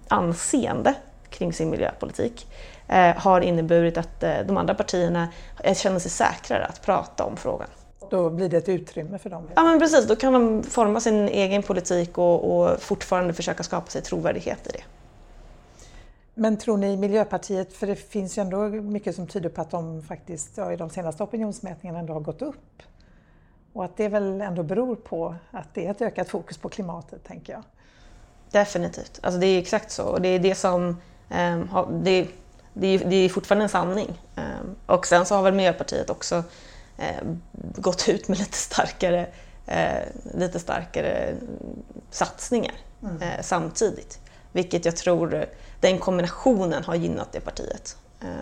anseende 0.08 0.94
kring 1.30 1.52
sin 1.52 1.70
miljöpolitik 1.70 2.46
eh, 2.88 3.16
har 3.16 3.40
inneburit 3.40 3.96
att 3.98 4.22
eh, 4.22 4.38
de 4.46 4.56
andra 4.56 4.74
partierna 4.74 5.28
känner 5.74 5.98
sig 5.98 6.10
säkrare 6.10 6.64
att 6.64 6.82
prata 6.82 7.24
om 7.24 7.36
frågan. 7.36 7.68
Då 8.10 8.30
blir 8.30 8.48
det 8.48 8.56
ett 8.56 8.68
utrymme 8.68 9.18
för 9.18 9.30
dem. 9.30 9.48
Ja 9.54 9.62
men 9.62 9.78
precis, 9.78 10.06
då 10.06 10.16
kan 10.16 10.32
de 10.32 10.62
forma 10.62 11.00
sin 11.00 11.28
egen 11.28 11.62
politik 11.62 12.18
och, 12.18 12.60
och 12.60 12.80
fortfarande 12.80 13.34
försöka 13.34 13.62
skapa 13.62 13.90
sig 13.90 14.02
trovärdighet 14.02 14.66
i 14.66 14.70
det. 14.70 14.82
Men 16.34 16.56
tror 16.56 16.76
ni 16.76 16.96
Miljöpartiet, 16.96 17.72
för 17.72 17.86
det 17.86 17.96
finns 17.96 18.38
ju 18.38 18.42
ändå 18.42 18.68
mycket 18.68 19.16
som 19.16 19.26
tyder 19.26 19.48
på 19.48 19.60
att 19.60 19.70
de 19.70 20.02
faktiskt 20.02 20.56
ja, 20.56 20.72
i 20.72 20.76
de 20.76 20.90
senaste 20.90 21.22
opinionsmätningarna 21.22 21.98
ändå 21.98 22.12
har 22.12 22.20
gått 22.20 22.42
upp. 22.42 22.82
Och 23.72 23.84
att 23.84 23.96
det 23.96 24.08
väl 24.08 24.40
ändå 24.40 24.62
beror 24.62 24.96
på 24.96 25.34
att 25.50 25.74
det 25.74 25.86
är 25.86 25.90
ett 25.90 26.02
ökat 26.02 26.28
fokus 26.28 26.58
på 26.58 26.68
klimatet, 26.68 27.24
tänker 27.24 27.52
jag. 27.52 27.62
Definitivt, 28.50 29.20
alltså 29.22 29.40
det 29.40 29.46
är 29.46 29.58
exakt 29.58 29.90
så. 29.90 30.04
Och 30.04 30.20
det 30.20 30.28
är 30.28 30.38
det 30.38 30.54
som... 30.54 30.96
Det, 31.90 32.28
det, 32.74 32.86
är, 32.86 33.04
det 33.04 33.16
är 33.16 33.28
fortfarande 33.28 33.64
en 33.64 33.68
sanning. 33.68 34.20
Eh, 34.36 34.42
och 34.86 35.06
sen 35.06 35.26
så 35.26 35.34
har 35.34 35.42
väl 35.42 35.54
Miljöpartiet 35.54 36.10
också 36.10 36.42
eh, 36.98 37.22
gått 37.76 38.08
ut 38.08 38.28
med 38.28 38.38
lite 38.38 38.56
starkare, 38.56 39.26
eh, 39.66 40.02
lite 40.34 40.58
starkare 40.58 41.34
satsningar 42.10 42.74
mm. 43.02 43.22
Eh, 43.22 43.42
samtidigt. 43.42 44.18
Vilket 44.52 44.84
jag 44.84 44.96
tror, 44.96 45.46
den 45.80 45.98
kombinationen 45.98 46.84
har 46.84 46.94
gynnat 46.94 47.32
det 47.32 47.40
partiet. 47.40 47.96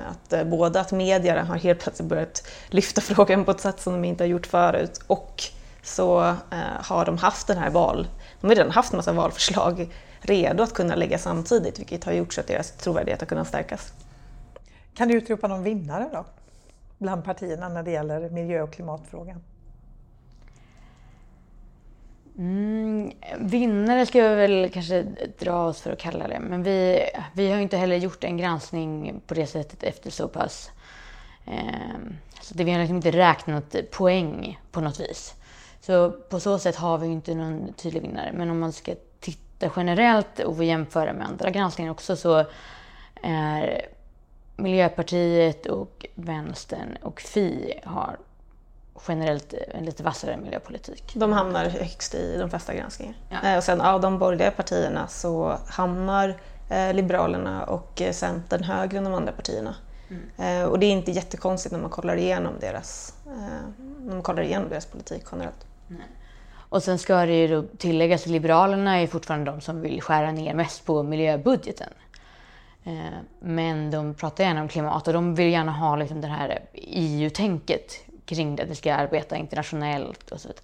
Att 0.08 0.46
både 0.46 0.80
att 0.80 0.92
medierna 0.92 1.44
har 1.44 1.56
helt 1.56 1.80
plötsligt 1.80 2.08
börjat 2.08 2.46
lyfta 2.68 3.00
frågan 3.14 3.44
på 3.44 3.50
ett 3.50 3.60
sätt 3.60 3.80
som 3.80 3.92
de 3.92 4.04
inte 4.04 4.24
har 4.24 4.28
gjort 4.28 4.46
förut 4.46 5.00
och 5.06 5.42
så 5.82 6.34
har 6.80 7.04
de 7.04 7.18
haft 7.18 7.46
den 7.46 7.58
här 7.58 7.70
val, 7.70 8.06
de 8.40 8.46
har 8.46 8.54
redan 8.54 8.70
haft 8.70 8.92
en 8.92 8.96
massa 8.96 9.12
valförslag 9.12 9.88
redo 10.26 10.62
att 10.62 10.74
kunna 10.74 10.94
lägga 10.94 11.18
samtidigt 11.18 11.78
vilket 11.78 12.04
har 12.04 12.12
gjort 12.12 12.34
så 12.34 12.40
att 12.40 12.46
deras 12.46 12.70
trovärdighet 12.70 13.20
har 13.20 13.26
kunnat 13.26 13.48
stärkas. 13.48 13.92
Kan 14.94 15.08
du 15.08 15.14
utropa 15.14 15.48
någon 15.48 15.62
vinnare 15.62 16.08
då? 16.12 16.24
Bland 16.98 17.24
partierna 17.24 17.68
när 17.68 17.82
det 17.82 17.90
gäller 17.90 18.30
miljö 18.30 18.62
och 18.62 18.72
klimatfrågan? 18.72 19.42
Mm, 22.38 23.12
vinnare 23.38 24.06
ska 24.06 24.28
vi 24.28 24.34
väl 24.34 24.70
kanske 24.72 25.06
dra 25.38 25.66
oss 25.66 25.80
för 25.80 25.92
att 25.92 25.98
kalla 25.98 26.28
det. 26.28 26.40
Men 26.40 26.62
vi, 26.62 27.00
vi 27.34 27.52
har 27.52 27.58
inte 27.58 27.76
heller 27.76 27.96
gjort 27.96 28.24
en 28.24 28.36
granskning 28.36 29.20
på 29.26 29.34
det 29.34 29.46
sättet 29.46 29.82
efter 29.82 30.10
så 30.10 30.28
pass... 30.28 30.70
Eh, 31.46 31.98
så 32.40 32.54
det, 32.54 32.64
vi 32.64 32.70
har 32.70 32.78
liksom 32.78 32.96
inte 32.96 33.10
räknat 33.10 33.76
poäng 33.90 34.60
på 34.70 34.80
något 34.80 35.00
vis. 35.00 35.34
Så 35.80 36.10
på 36.10 36.40
så 36.40 36.58
sätt 36.58 36.76
har 36.76 36.98
vi 36.98 37.06
inte 37.06 37.34
någon 37.34 37.72
tydlig 37.72 38.02
vinnare. 38.02 38.32
Men 38.34 38.50
om 38.50 38.58
man 38.58 38.72
ska 38.72 38.94
titta 39.58 39.72
generellt 39.76 40.38
och 40.38 40.64
jämföra 40.64 41.12
med 41.12 41.26
andra 41.26 41.50
granskningar 41.50 41.90
också 41.90 42.16
så 42.16 42.44
är 43.22 43.86
Miljöpartiet 44.56 45.66
och 45.66 46.06
Vänstern 46.14 46.96
och 47.02 47.20
Fi 47.20 47.80
har 47.84 48.16
generellt 49.08 49.54
en 49.68 49.84
lite 49.84 50.02
vassare 50.02 50.36
miljöpolitik. 50.36 51.12
De 51.14 51.32
hamnar 51.32 51.64
högst 51.64 52.14
i 52.14 52.36
de 52.38 52.50
flesta 52.50 52.74
granskningar. 52.74 53.14
Ja. 53.28 53.48
Eh, 53.50 53.56
och 53.56 53.64
sen 53.64 53.80
av 53.80 54.00
de 54.00 54.18
borgerliga 54.18 54.50
partierna 54.50 55.08
så 55.08 55.58
hamnar 55.68 56.36
eh, 56.70 56.94
Liberalerna 56.94 57.64
och 57.64 58.02
eh, 58.02 58.12
Centern 58.12 58.62
högre 58.62 58.98
än 58.98 59.04
de 59.04 59.14
andra 59.14 59.32
partierna. 59.32 59.74
Mm. 60.08 60.68
Och 60.68 60.78
det 60.78 60.86
är 60.86 60.90
inte 60.90 61.10
jättekonstigt 61.10 61.72
när 61.72 61.80
man 61.80 61.90
kollar 61.90 62.16
igenom 62.16 62.54
deras, 62.60 63.14
när 63.98 64.14
man 64.14 64.22
kollar 64.22 64.42
igenom 64.42 64.68
deras 64.68 64.86
politik 64.86 65.22
generellt. 65.32 65.66
Nej. 65.88 66.06
Och 66.68 66.82
sen 66.82 66.98
ska 66.98 67.26
det 67.26 67.34
ju 67.34 67.48
då 67.48 67.64
tilläggas 67.78 68.22
att 68.22 68.30
Liberalerna 68.30 69.00
är 69.00 69.06
fortfarande 69.06 69.50
de 69.50 69.60
som 69.60 69.80
vill 69.80 70.02
skära 70.02 70.32
ner 70.32 70.54
mest 70.54 70.86
på 70.86 71.02
miljöbudgeten. 71.02 71.90
Men 73.40 73.90
de 73.90 74.14
pratar 74.14 74.44
gärna 74.44 74.60
om 74.60 74.68
klimat 74.68 75.06
och 75.08 75.14
de 75.14 75.34
vill 75.34 75.52
gärna 75.52 75.72
ha 75.72 75.96
liksom 75.96 76.20
det 76.20 76.28
här 76.28 76.58
EU-tänket 76.74 77.92
kring 78.24 78.56
det, 78.56 78.62
att 78.62 78.68
vi 78.68 78.74
ska 78.74 78.94
arbeta 78.94 79.36
internationellt 79.36 80.30
och 80.30 80.40
så 80.40 80.48
vidare. 80.48 80.62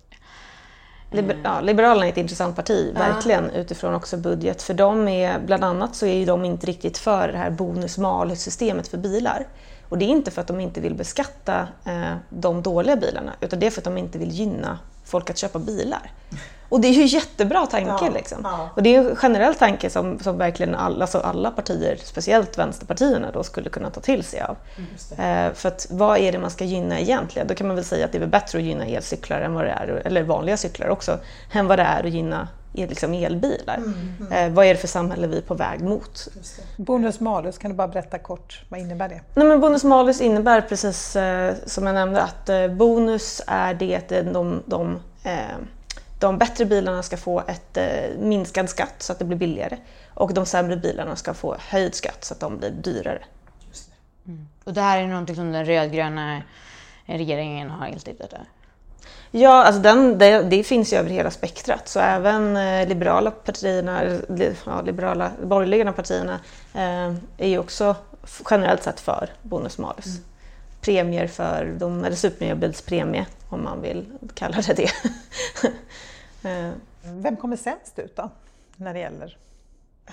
Liber 1.10 1.36
ja, 1.44 1.60
Liberalerna 1.60 2.06
är 2.06 2.10
ett 2.10 2.16
intressant 2.16 2.56
parti, 2.56 2.94
verkligen, 2.94 3.50
utifrån 3.50 3.94
också 3.94 4.16
budget. 4.16 4.62
För 4.62 4.74
de 4.74 5.08
är, 5.08 5.38
bland 5.38 5.64
annat 5.64 5.96
så 5.96 6.06
är 6.06 6.14
ju 6.14 6.24
de 6.24 6.44
inte 6.44 6.66
riktigt 6.66 6.98
för 6.98 7.28
det 7.32 7.38
här 7.38 7.50
bonus-malus-systemet 7.50 8.88
för 8.88 8.98
bilar. 8.98 9.46
Och 9.88 9.98
det 9.98 10.04
är 10.04 10.08
inte 10.08 10.30
för 10.30 10.40
att 10.40 10.46
de 10.46 10.60
inte 10.60 10.80
vill 10.80 10.94
beskatta 10.94 11.68
eh, 11.84 12.14
de 12.28 12.62
dåliga 12.62 12.96
bilarna, 12.96 13.32
utan 13.40 13.58
det 13.58 13.66
är 13.66 13.70
för 13.70 13.80
att 13.80 13.84
de 13.84 13.98
inte 13.98 14.18
vill 14.18 14.30
gynna 14.30 14.78
folk 15.12 15.30
att 15.30 15.38
köpa 15.38 15.58
bilar. 15.58 16.10
Och 16.68 16.80
det 16.80 16.88
är 16.88 16.92
ju 16.92 17.04
jättebra 17.04 17.66
tanke. 17.66 18.04
Ja, 18.04 18.10
liksom. 18.14 18.38
ja. 18.44 18.70
Och 18.76 18.82
det 18.82 18.94
är 18.94 19.10
en 19.10 19.16
generell 19.16 19.54
tanke 19.54 19.90
som, 19.90 20.18
som 20.18 20.38
verkligen 20.38 20.74
alla, 20.74 21.04
alltså 21.04 21.18
alla 21.18 21.50
partier, 21.50 21.96
speciellt 22.02 22.58
vänsterpartierna, 22.58 23.30
då 23.32 23.42
skulle 23.42 23.70
kunna 23.70 23.90
ta 23.90 24.00
till 24.00 24.24
sig 24.24 24.40
av. 24.40 24.56
Eh, 25.18 25.52
för 25.52 25.68
att 25.68 25.86
vad 25.90 26.18
är 26.18 26.32
det 26.32 26.38
man 26.38 26.50
ska 26.50 26.64
gynna 26.64 27.00
egentligen? 27.00 27.48
Då 27.48 27.54
kan 27.54 27.66
man 27.66 27.76
väl 27.76 27.84
säga 27.84 28.04
att 28.04 28.12
det 28.12 28.18
är 28.18 28.26
bättre 28.26 28.58
att 28.58 28.64
gynna 28.64 28.86
elcyklar, 28.86 29.40
än 29.40 29.54
vad 29.54 29.64
det 29.64 29.70
är, 29.70 29.88
eller 29.88 30.22
vanliga 30.22 30.56
cyklar 30.56 30.88
också, 30.88 31.18
än 31.52 31.66
vad 31.66 31.78
det 31.78 31.82
är 31.82 32.04
att 32.04 32.12
gynna 32.12 32.48
liksom 32.72 33.14
elbilar. 33.14 33.76
Mm, 33.76 34.14
mm. 34.20 34.32
Eh, 34.32 34.54
vad 34.54 34.66
är 34.66 34.74
det 34.74 34.80
för 34.80 34.88
samhälle 34.88 35.26
vi 35.26 35.36
är 35.36 35.42
på 35.42 35.54
väg 35.54 35.80
mot? 35.80 36.28
Bonus 36.76 37.20
malus, 37.20 37.58
kan 37.58 37.70
du 37.70 37.76
bara 37.76 37.88
berätta 37.88 38.18
kort, 38.18 38.62
vad 38.68 38.80
innebär 38.80 39.08
det? 39.08 39.20
Nej, 39.34 39.46
men 39.46 39.60
bonus 39.60 39.84
malus 39.84 40.20
innebär 40.20 40.60
precis 40.60 41.16
eh, 41.16 41.54
som 41.66 41.86
jag 41.86 41.94
nämnde 41.94 42.22
att 42.22 42.48
eh, 42.48 42.68
bonus 42.68 43.42
är 43.46 43.74
det 43.74 44.22
de, 44.32 44.62
de 44.66 45.00
eh, 45.24 45.56
de 46.22 46.38
bättre 46.38 46.64
bilarna 46.64 47.02
ska 47.02 47.16
få 47.16 47.40
ett 47.40 47.76
eh, 47.76 48.18
minskad 48.18 48.70
skatt 48.70 48.94
så 48.98 49.12
att 49.12 49.18
det 49.18 49.24
blir 49.24 49.38
billigare 49.38 49.78
och 50.14 50.34
de 50.34 50.46
sämre 50.46 50.76
bilarna 50.76 51.16
ska 51.16 51.34
få 51.34 51.56
höjd 51.58 51.94
skatt 51.94 52.24
så 52.24 52.34
att 52.34 52.40
de 52.40 52.58
blir 52.58 52.70
dyrare. 52.70 53.22
Mm. 54.26 54.48
Och 54.64 54.72
det 54.72 54.80
här 54.80 54.98
är 54.98 55.06
någonting 55.06 55.36
som 55.36 55.52
den 55.52 55.64
rödgröna 55.64 56.42
regeringen 57.04 57.70
har 57.70 57.86
instiftat? 57.86 58.34
Ja, 59.34 59.64
alltså 59.64 59.82
den, 59.82 60.18
det, 60.18 60.42
det, 60.42 60.64
finns 60.64 60.92
ju 60.92 60.96
över 60.96 61.10
hela 61.10 61.30
spektrat. 61.30 61.88
Så 61.88 62.00
även 62.00 62.56
eh, 62.56 62.88
liberala 62.88 63.30
partierna, 63.30 64.20
ja, 64.66 64.80
liberala, 64.80 65.30
borgerliga 65.42 65.92
partierna 65.92 66.40
eh, 66.74 67.14
är 67.38 67.48
ju 67.48 67.58
också 67.58 67.96
generellt 68.50 68.82
sett 68.82 69.00
för 69.00 69.30
bonus 69.42 69.78
malus. 69.78 70.06
Mm. 70.06 70.18
Premier 70.80 71.26
för 71.26 71.74
de, 71.78 72.04
eller 72.04 72.16
supermiljöbilspremie 72.16 73.26
om 73.48 73.64
man 73.64 73.82
vill 73.82 74.06
kalla 74.34 74.56
det 74.56 74.74
det. 74.74 74.90
Eh, 76.44 76.70
vem 77.02 77.36
kommer 77.36 77.56
sämst 77.56 77.98
ut 77.98 78.16
då, 78.16 78.30
när 78.76 78.94
det 78.94 79.00
gäller 79.00 79.36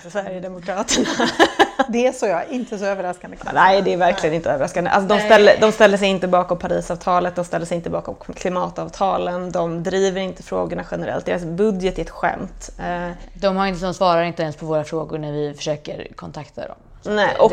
Sverigedemokraterna. 0.08 1.08
det 1.88 2.06
är 2.06 2.12
så 2.12 2.26
ja, 2.26 2.42
inte 2.42 2.78
så 2.78 2.84
överraskande 2.84 3.36
kanske. 3.36 3.54
Nej, 3.54 3.82
det 3.82 3.92
är 3.92 3.96
verkligen 3.96 4.34
inte 4.34 4.50
överraskande. 4.50 4.90
Alltså, 4.90 5.08
de, 5.16 5.20
ställer, 5.20 5.60
de 5.60 5.72
ställer 5.72 5.98
sig 5.98 6.08
inte 6.08 6.28
bakom 6.28 6.58
Parisavtalet, 6.58 7.36
de 7.36 7.44
ställer 7.44 7.66
sig 7.66 7.76
inte 7.76 7.90
bakom 7.90 8.14
klimatavtalen, 8.34 9.52
de 9.52 9.82
driver 9.82 10.20
inte 10.20 10.42
frågorna 10.42 10.84
generellt. 10.90 11.26
Deras 11.26 11.44
budget 11.44 11.98
är 11.98 12.02
ett 12.02 12.10
skämt. 12.10 12.70
Eh, 12.78 13.10
de, 13.34 13.56
har 13.56 13.66
inte, 13.66 13.84
de 13.84 13.94
svarar 13.94 14.22
inte 14.22 14.42
ens 14.42 14.56
på 14.56 14.66
våra 14.66 14.84
frågor 14.84 15.18
när 15.18 15.32
vi 15.32 15.54
försöker 15.54 16.08
kontakta 16.14 16.66
dem. 16.66 16.76
Nej, 17.02 17.36
och, 17.38 17.52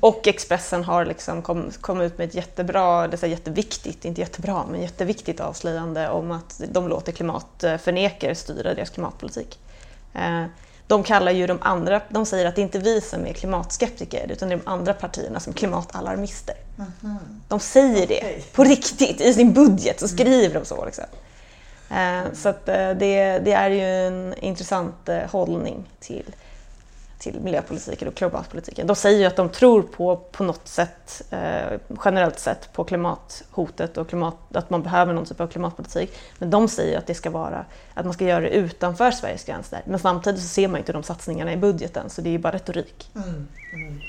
och, 0.00 0.26
Expressen 0.26 0.84
har 0.84 1.04
liksom 1.04 1.42
kommit 1.42 1.82
kom 1.82 2.00
ut 2.00 2.18
med 2.18 2.28
ett 2.28 2.34
jättebra, 2.34 3.08
det 3.08 3.22
är 3.22 3.26
jätteviktigt, 3.26 4.04
inte 4.04 4.20
jättebra, 4.20 4.64
men 4.70 4.82
jätteviktigt 4.82 5.40
avslöjande 5.40 6.08
om 6.08 6.30
att 6.30 6.60
de 6.68 6.88
låter 6.88 7.12
klimatförnekare 7.12 8.34
styra 8.34 8.74
deras 8.74 8.90
klimatpolitik. 8.90 9.58
Eh, 10.88 10.96
de 10.96 11.02
kallar 11.02 11.32
ju 11.32 11.46
de 11.46 11.58
andra, 11.60 12.00
de 12.08 12.26
säger 12.26 12.46
att 12.46 12.54
det 12.54 12.60
är 12.60 12.62
inte 12.62 12.78
vi 12.78 13.00
som 13.00 13.26
är 13.26 13.32
klimatskeptiker 13.32 14.26
utan 14.32 14.48
det 14.48 14.54
är 14.54 14.58
de 14.58 14.70
andra 14.70 14.94
partierna 14.94 15.40
som 15.40 15.52
är 15.52 15.56
klimatalarmister. 15.56 16.54
Mm. 17.02 17.16
De 17.48 17.60
säger 17.60 18.04
okay. 18.04 18.06
det 18.06 18.52
på 18.52 18.64
riktigt, 18.64 19.20
i 19.20 19.34
sin 19.34 19.52
budget 19.52 20.00
så 20.00 20.08
skriver 20.08 20.50
mm. 20.50 20.52
de 20.52 20.64
så. 20.64 20.84
Liksom. 20.84 21.04
Eh, 21.90 22.32
så 22.34 22.48
att 22.48 22.68
eh, 22.68 22.90
det, 22.90 23.38
det, 23.38 23.52
är 23.52 23.70
ju 23.70 24.06
en 24.06 24.34
intressant 24.40 25.08
hållning 25.30 25.84
till 26.00 26.34
till 27.18 27.40
miljöpolitiken 27.40 28.08
och 28.08 28.14
klimatpolitiken. 28.14 28.86
De 28.86 28.96
säger 28.96 29.18
ju 29.18 29.24
att 29.24 29.36
de 29.36 29.48
tror 29.48 29.82
på, 29.82 30.16
på 30.16 30.44
något 30.44 30.68
sätt, 30.68 31.22
eh, 31.30 31.78
generellt 32.04 32.38
sett, 32.38 32.72
på 32.72 32.84
klimathotet 32.84 33.98
och 33.98 34.08
klimat, 34.08 34.36
att 34.56 34.70
man 34.70 34.82
behöver 34.82 35.12
någon 35.12 35.24
typ 35.24 35.40
av 35.40 35.46
klimatpolitik. 35.46 36.18
Men 36.38 36.50
de 36.50 36.68
säger 36.68 36.98
att 36.98 37.06
det 37.06 37.14
ska 37.14 37.30
vara, 37.30 37.64
att 37.94 38.04
man 38.04 38.14
ska 38.14 38.24
göra 38.24 38.40
det 38.40 38.48
utanför 38.48 39.10
Sveriges 39.10 39.44
gränser. 39.44 39.82
Men 39.84 39.98
samtidigt 39.98 40.42
så 40.42 40.48
ser 40.48 40.68
man 40.68 40.78
inte 40.78 40.92
de 40.92 41.02
satsningarna 41.02 41.52
i 41.52 41.56
budgeten, 41.56 42.10
så 42.10 42.20
det 42.20 42.28
är 42.28 42.32
ju 42.32 42.38
bara 42.38 42.52
retorik. 42.52 43.10
Mm. 43.14 43.48
Mm. 43.72 44.00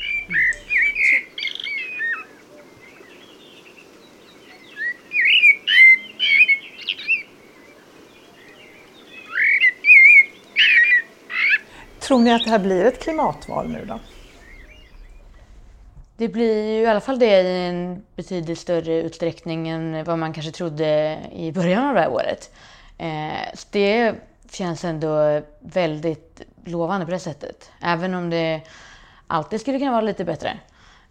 Tror 12.09 12.19
ni 12.19 12.33
att 12.33 12.43
det 12.43 12.49
här 12.49 12.59
blir 12.59 12.85
ett 12.85 12.99
klimatval 12.99 13.69
nu 13.69 13.85
då? 13.85 13.99
Det 16.17 16.27
blir 16.27 16.67
ju 16.67 16.81
i 16.81 16.85
alla 16.85 16.99
fall 16.99 17.19
det 17.19 17.41
i 17.41 17.67
en 17.67 18.05
betydligt 18.15 18.59
större 18.59 19.01
utsträckning 19.01 19.69
än 19.69 20.03
vad 20.03 20.19
man 20.19 20.33
kanske 20.33 20.51
trodde 20.51 21.19
i 21.31 21.51
början 21.51 21.87
av 21.87 21.93
det 21.93 22.01
här 22.01 22.11
året. 22.11 22.51
Eh, 22.97 23.53
så 23.53 23.67
det 23.71 24.15
känns 24.51 24.83
ändå 24.83 25.41
väldigt 25.59 26.41
lovande 26.65 27.05
på 27.05 27.11
det 27.11 27.19
sättet. 27.19 27.71
Även 27.81 28.13
om 28.13 28.29
det 28.29 28.61
alltid 29.27 29.61
skulle 29.61 29.79
kunna 29.79 29.91
vara 29.91 30.01
lite 30.01 30.25
bättre. 30.25 30.59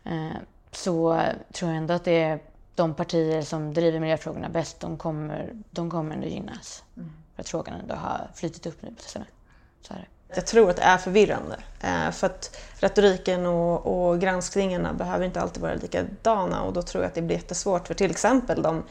Eh, 0.05 0.37
så 0.73 1.23
tror 1.53 1.71
jag 1.71 1.79
ändå 1.79 1.95
att 1.95 2.05
det 2.05 2.39
de 2.75 2.95
partier 2.95 3.43
som 3.43 3.75
driver 3.75 4.01
miljöfrågorna 4.01 4.49
bäst, 4.49 4.81
de 4.81 4.97
kommer, 4.97 5.53
de 5.71 5.91
kommer 5.91 6.15
ändå 6.15 6.27
gynnas. 6.27 6.85
Mm. 6.97 7.13
För 7.35 7.43
att 7.43 7.49
frågan 7.49 7.81
ändå 7.81 7.95
har 7.95 8.31
flyttit 8.35 8.67
upp 8.67 8.83
nu 8.83 8.91
på 8.91 9.03
sistone. 9.03 9.27
Så 9.83 9.95
är 9.95 9.99
det. 9.99 10.18
Jag 10.35 10.47
tror 10.47 10.71
att 10.71 10.77
det 10.77 10.83
är 10.83 10.99
förvirrande. 10.99 11.57
Eh, 11.81 12.11
för 12.11 12.27
att 12.27 12.57
retoriken 12.75 13.47
och, 13.47 13.87
och 13.87 14.21
granskningarna 14.21 14.93
behöver 14.93 15.25
inte 15.25 15.41
alltid 15.41 15.63
vara 15.63 15.75
likadana 15.75 16.63
och 16.63 16.73
då 16.73 16.83
tror 16.83 17.05
jag 17.05 17.09
att 17.09 17.15
det 17.15 17.23
blir 17.23 17.37
jättesvårt 17.37 17.87
för 17.87 17.95
till 17.95 18.11
exempel 18.11 18.63
de, 18.63 18.83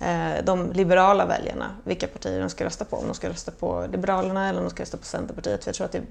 eh, 0.00 0.44
de 0.44 0.72
liberala 0.72 1.26
väljarna, 1.26 1.76
vilka 1.84 2.06
partier 2.06 2.40
de 2.40 2.50
ska 2.50 2.64
rösta 2.64 2.84
på. 2.84 2.96
Om 2.96 3.06
de 3.06 3.14
ska 3.14 3.28
rösta 3.28 3.50
på 3.50 3.86
Liberalerna 3.92 4.48
eller 4.48 4.58
om 4.58 4.64
de 4.64 4.70
ska 4.70 4.82
rösta 4.82 4.96
på 4.96 5.04
Centerpartiet. 5.04 5.64
För 5.64 5.68
jag, 5.68 5.74
tror 5.74 5.84
att 5.84 5.92
det, 5.92 6.02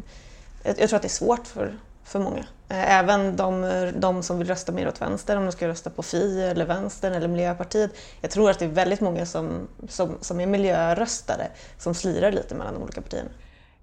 jag 0.64 0.90
tror 0.90 0.96
att 0.96 1.02
det 1.02 1.08
är 1.08 1.10
svårt 1.10 1.48
för, 1.48 1.80
för 2.04 2.20
många. 2.20 2.46
Eh, 2.70 2.98
även 2.98 3.36
de, 3.36 3.92
de 3.98 4.24
som 4.24 4.38
vill 4.40 4.48
rösta 4.48 4.72
mer 4.72 4.88
åt 4.88 5.02
vänster, 5.02 5.38
om 5.38 5.46
de 5.46 5.52
ska 5.52 5.68
rösta 5.68 5.90
på 5.90 6.04
Fi 6.04 6.44
eller 6.44 6.66
Vänstern 6.66 7.14
eller 7.14 7.28
Miljöpartiet. 7.28 7.92
Jag 8.22 8.32
tror 8.32 8.50
att 8.50 8.60
det 8.60 8.66
är 8.66 8.70
väldigt 8.70 9.02
många 9.02 9.26
som, 9.26 9.68
som, 9.90 10.18
som 10.22 10.40
är 10.40 10.46
miljöröstare 10.46 11.48
som 11.78 11.96
slirar 11.96 12.32
lite 12.32 12.56
mellan 12.56 12.74
de 12.74 12.84
olika 12.84 13.02
partierna. 13.02 13.30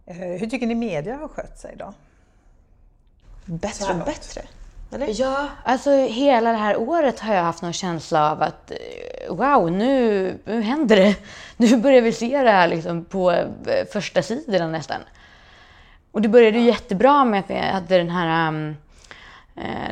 Eh, 0.06 0.16
hur 0.16 0.46
tycker 0.46 0.66
ni 0.66 0.74
media 0.74 1.16
har 1.16 1.28
skött 1.28 1.58
sig 1.58 1.76
då? 1.78 1.94
Bättre 3.44 3.92
och 3.92 4.04
bättre. 4.04 4.42
Eller? 4.92 5.20
Ja, 5.20 5.48
alltså 5.64 5.90
hela 5.90 6.52
det 6.52 6.58
här 6.58 6.76
året 6.76 7.20
har 7.20 7.34
jag 7.34 7.42
haft 7.42 7.62
någon 7.62 7.72
känsla 7.72 8.32
av 8.32 8.42
att 8.42 8.70
eh, 8.70 9.34
wow, 9.34 9.72
nu, 9.72 10.38
nu 10.44 10.60
händer 10.60 10.96
det. 10.96 11.16
Nu 11.56 11.76
börjar 11.76 12.02
vi 12.02 12.12
se 12.12 12.42
det 12.42 12.50
här 12.50 12.68
liksom 12.68 13.04
på 13.04 13.30
eh, 13.30 13.46
första 13.92 14.22
sidorna 14.22 14.68
nästan. 14.68 15.00
Och 16.12 16.22
det 16.22 16.28
började 16.28 16.58
ju 16.58 16.64
jättebra 16.64 17.24
med 17.24 17.40
att 17.40 17.50
vi 17.50 17.58
hade 17.58 17.98
den 17.98 18.10
här 18.10 18.48
um, 18.48 18.76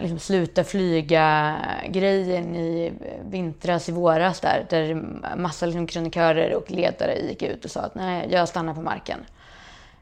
liksom 0.01 0.19
sluta 0.19 0.65
flyga-grejen 0.65 2.57
i 2.57 2.93
vintras, 3.31 3.89
i 3.89 3.93
våras 3.93 4.41
där, 4.41 4.67
där 4.71 4.95
massa 5.37 5.67
liksom 5.67 5.87
kronikörer 5.87 6.55
och 6.55 6.71
ledare 6.71 7.19
gick 7.19 7.43
ut 7.43 7.65
och 7.65 7.71
sa 7.71 7.81
att 7.81 7.95
nej, 7.95 8.29
jag 8.31 8.49
stannar 8.49 8.75
på 8.75 8.83
marken. 8.83 9.19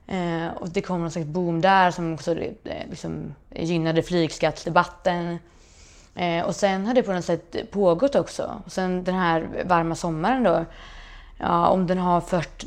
Eh, 0.09 0.49
och 0.57 0.69
det 0.69 0.83
kom 0.83 1.01
någon 1.01 1.11
slags 1.11 1.27
boom 1.27 1.61
där 1.61 1.91
som 1.91 2.15
också 2.15 2.35
eh, 2.35 2.53
liksom, 2.91 3.35
gynnade 3.51 4.03
flygskattsdebatten. 4.03 5.39
Eh, 6.15 6.45
och 6.45 6.57
sen 6.57 6.87
har 6.87 6.95
det 6.95 7.03
på 7.03 7.13
något 7.13 7.25
sätt 7.25 7.71
pågått 7.71 8.15
också. 8.15 8.63
Och 8.67 8.73
sen 8.73 9.05
den 9.05 9.15
här 9.15 9.49
varma 9.65 9.95
sommaren 9.95 10.43
då, 10.43 10.65
ja, 11.39 11.69
om 11.69 11.87
den 11.87 11.99
har 11.99 12.21
fört 12.21 12.65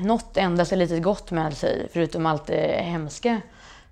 något 0.00 0.36
endast 0.36 0.72
litet 0.72 1.02
gott 1.02 1.30
med 1.30 1.56
sig, 1.56 1.88
förutom 1.92 2.26
allt 2.26 2.46
det 2.46 2.82
hemska 2.82 3.40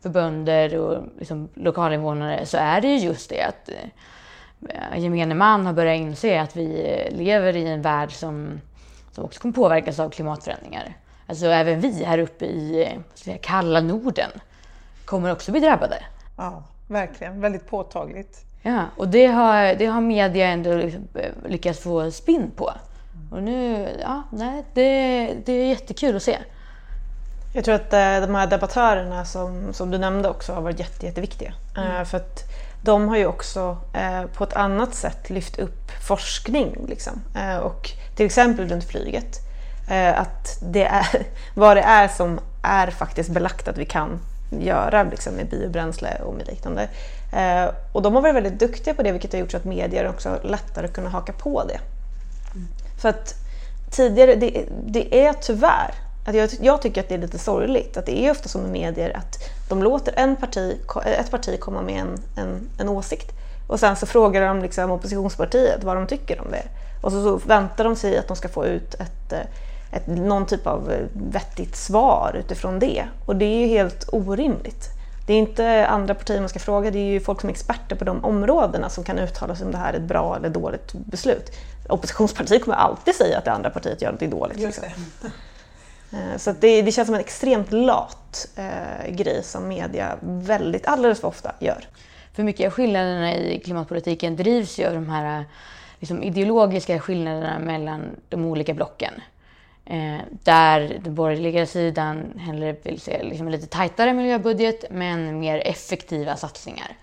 för 0.02 0.08
bönder 0.08 0.78
och 0.78 1.04
liksom, 1.18 1.48
lokalinvånare, 1.54 2.46
så 2.46 2.56
är 2.56 2.80
det 2.80 2.88
ju 2.88 2.98
just 2.98 3.30
det 3.30 3.42
att 3.42 3.68
eh, 4.68 4.98
gemene 4.98 5.34
man 5.34 5.66
har 5.66 5.72
börjat 5.72 6.00
inse 6.00 6.40
att 6.40 6.56
vi 6.56 6.92
eh, 6.92 7.16
lever 7.16 7.56
i 7.56 7.68
en 7.68 7.82
värld 7.82 8.12
som, 8.12 8.60
som 9.12 9.24
också 9.24 9.40
kommer 9.40 9.54
påverkas 9.54 10.00
av 10.00 10.10
klimatförändringar. 10.10 10.96
Alltså 11.26 11.46
även 11.46 11.80
vi 11.80 12.04
här 12.04 12.18
uppe 12.18 12.44
i 12.44 12.98
säga, 13.14 13.38
kalla 13.38 13.80
Norden 13.80 14.30
kommer 15.04 15.32
också 15.32 15.52
bli 15.52 15.60
drabbade. 15.60 16.04
Ja, 16.36 16.62
verkligen. 16.88 17.40
Väldigt 17.40 17.70
påtagligt. 17.70 18.44
Ja, 18.62 18.84
och 18.96 19.08
det 19.08 19.26
har, 19.26 19.74
det 19.74 19.86
har 19.86 20.00
media 20.00 20.46
ändå 20.46 20.72
eh, 20.72 20.92
lyckats 21.46 21.80
få 21.80 22.10
spinn 22.10 22.50
på. 22.56 22.72
Och 23.30 23.42
nu, 23.42 23.88
ja, 24.00 24.22
nej, 24.32 24.64
det, 24.74 25.34
det 25.44 25.52
är 25.52 25.66
jättekul 25.66 26.16
att 26.16 26.22
se. 26.22 26.38
Jag 27.54 27.64
tror 27.64 27.74
att 27.74 27.92
eh, 27.92 28.20
de 28.20 28.34
här 28.34 28.46
debattörerna 28.46 29.24
som, 29.24 29.72
som 29.72 29.90
du 29.90 29.98
nämnde 29.98 30.28
också 30.28 30.52
har 30.52 30.62
varit 30.62 30.78
jätte, 30.78 31.06
jätteviktiga. 31.06 31.54
Eh, 31.76 31.90
mm. 31.90 32.06
För 32.06 32.16
att 32.16 32.42
de 32.82 33.08
har 33.08 33.16
ju 33.16 33.26
också 33.26 33.76
på 34.34 34.44
ett 34.44 34.52
annat 34.52 34.94
sätt 34.94 35.30
lyft 35.30 35.58
upp 35.58 35.90
forskning. 36.08 36.76
Liksom. 36.88 37.22
Och 37.62 37.90
till 38.16 38.26
exempel 38.26 38.68
runt 38.68 38.84
flyget. 38.84 39.44
Eh, 39.88 40.20
att 40.20 40.58
det 40.60 40.84
är 40.84 41.26
vad 41.54 41.76
det 41.76 41.82
är 41.82 42.08
som 42.08 42.40
är 42.62 42.90
faktiskt 42.90 43.30
belagt 43.30 43.68
att 43.68 43.78
vi 43.78 43.84
kan 43.84 44.20
göra 44.50 45.02
liksom, 45.02 45.34
med 45.34 45.48
biobränsle 45.48 46.16
och 46.24 46.34
med 46.34 46.46
liknande. 46.46 46.88
Eh, 47.32 47.74
och 47.92 48.02
de 48.02 48.14
har 48.14 48.22
varit 48.22 48.34
väldigt 48.34 48.58
duktiga 48.58 48.94
på 48.94 49.02
det 49.02 49.12
vilket 49.12 49.32
har 49.32 49.40
gjort 49.40 49.50
så 49.50 49.56
att 49.56 49.64
medier 49.64 50.08
också 50.08 50.38
lättare 50.42 50.88
kunnat 50.88 51.12
haka 51.12 51.32
på 51.32 51.64
det. 51.64 51.80
Mm. 52.54 52.68
För 53.00 53.08
att 53.08 53.34
tidigare, 53.90 54.34
det, 54.34 54.64
det 54.86 55.26
är 55.26 55.32
tyvärr, 55.32 55.94
att 56.26 56.34
jag, 56.34 56.50
jag, 56.60 56.82
tycker 56.82 57.00
att 57.00 57.08
det 57.08 57.14
är 57.14 57.18
lite 57.18 57.38
sorgligt 57.38 57.96
att 57.96 58.06
det 58.06 58.26
är 58.26 58.30
ofta 58.30 58.48
som 58.48 58.60
med 58.60 58.70
medier 58.70 59.16
att 59.16 59.38
de 59.68 59.82
låter 59.82 60.14
en 60.16 60.36
parti, 60.36 60.78
ett 61.06 61.30
parti 61.30 61.60
komma 61.60 61.82
med 61.82 62.00
en, 62.00 62.22
en, 62.36 62.68
en 62.78 62.88
åsikt 62.88 63.32
och 63.66 63.80
sen 63.80 63.96
så 63.96 64.06
frågar 64.06 64.46
de 64.46 64.62
liksom 64.62 64.90
oppositionspartiet 64.90 65.84
vad 65.84 65.96
de 65.96 66.06
tycker 66.06 66.40
om 66.40 66.50
det. 66.50 66.62
Och 67.00 67.12
så, 67.12 67.22
så 67.22 67.48
väntar 67.48 67.84
de 67.84 67.96
sig 67.96 68.18
att 68.18 68.28
de 68.28 68.36
ska 68.36 68.48
få 68.48 68.66
ut 68.66 68.94
ett 68.94 69.32
ett, 69.96 70.06
någon 70.06 70.46
typ 70.46 70.66
av 70.66 70.92
eh, 70.92 71.06
vettigt 71.12 71.76
svar 71.76 72.36
utifrån 72.38 72.78
det. 72.78 73.04
Och 73.26 73.36
det 73.36 73.44
är 73.44 73.58
ju 73.58 73.66
helt 73.66 74.08
orimligt. 74.12 74.88
Det 75.26 75.32
är 75.32 75.38
inte 75.38 75.86
andra 75.86 76.14
partier 76.14 76.40
man 76.40 76.48
ska 76.48 76.58
fråga, 76.58 76.90
det 76.90 76.98
är 76.98 77.12
ju 77.12 77.20
folk 77.20 77.40
som 77.40 77.48
är 77.48 77.52
experter 77.52 77.96
på 77.96 78.04
de 78.04 78.24
områdena 78.24 78.88
som 78.88 79.04
kan 79.04 79.18
uttala 79.18 79.56
sig 79.56 79.66
om 79.66 79.72
det 79.72 79.78
här 79.78 79.92
är 79.92 79.96
ett 79.96 80.02
bra 80.02 80.36
eller 80.36 80.48
dåligt 80.48 80.92
beslut. 80.92 81.50
Oppositionspartiet 81.88 82.64
kommer 82.64 82.76
alltid 82.76 83.14
säga 83.14 83.38
att 83.38 83.44
det 83.44 83.52
andra 83.52 83.70
partiet 83.70 84.02
gör 84.02 84.12
något 84.12 84.30
dåligt. 84.30 84.58
Liksom. 84.58 84.84
Eh, 86.12 86.38
så 86.38 86.52
det, 86.60 86.82
det, 86.82 86.92
känns 86.92 87.06
som 87.06 87.14
en 87.14 87.20
extremt 87.20 87.72
lat 87.72 88.48
eh, 88.56 89.10
grej 89.10 89.42
som 89.42 89.68
media 89.68 90.16
väldigt, 90.20 90.86
alldeles 90.86 91.20
för 91.20 91.28
ofta 91.28 91.52
gör. 91.58 91.88
För 92.32 92.42
mycket 92.42 92.66
av 92.66 92.72
skillnaderna 92.72 93.34
i 93.34 93.60
klimatpolitiken 93.64 94.36
drivs 94.36 94.78
ju 94.78 94.86
av 94.86 94.94
de 94.94 95.08
här 95.08 95.44
liksom, 96.00 96.22
ideologiska 96.22 97.00
skillnaderna 97.00 97.58
mellan 97.58 98.02
de 98.28 98.44
olika 98.44 98.74
blocken. 98.74 99.14
Eh, 99.86 100.20
där 100.42 101.00
den 101.04 101.14
borgerliga 101.14 101.66
sidan 101.66 102.38
hellre 102.38 102.76
vill 102.82 103.00
se 103.00 103.22
liksom 103.22 103.46
en 103.46 103.52
lite 103.52 103.66
tajtare 103.66 104.12
miljöbudget 104.12 104.84
men 104.90 105.38
mer 105.40 105.58
effektiva 105.66 106.36
satsningar. 106.36 106.96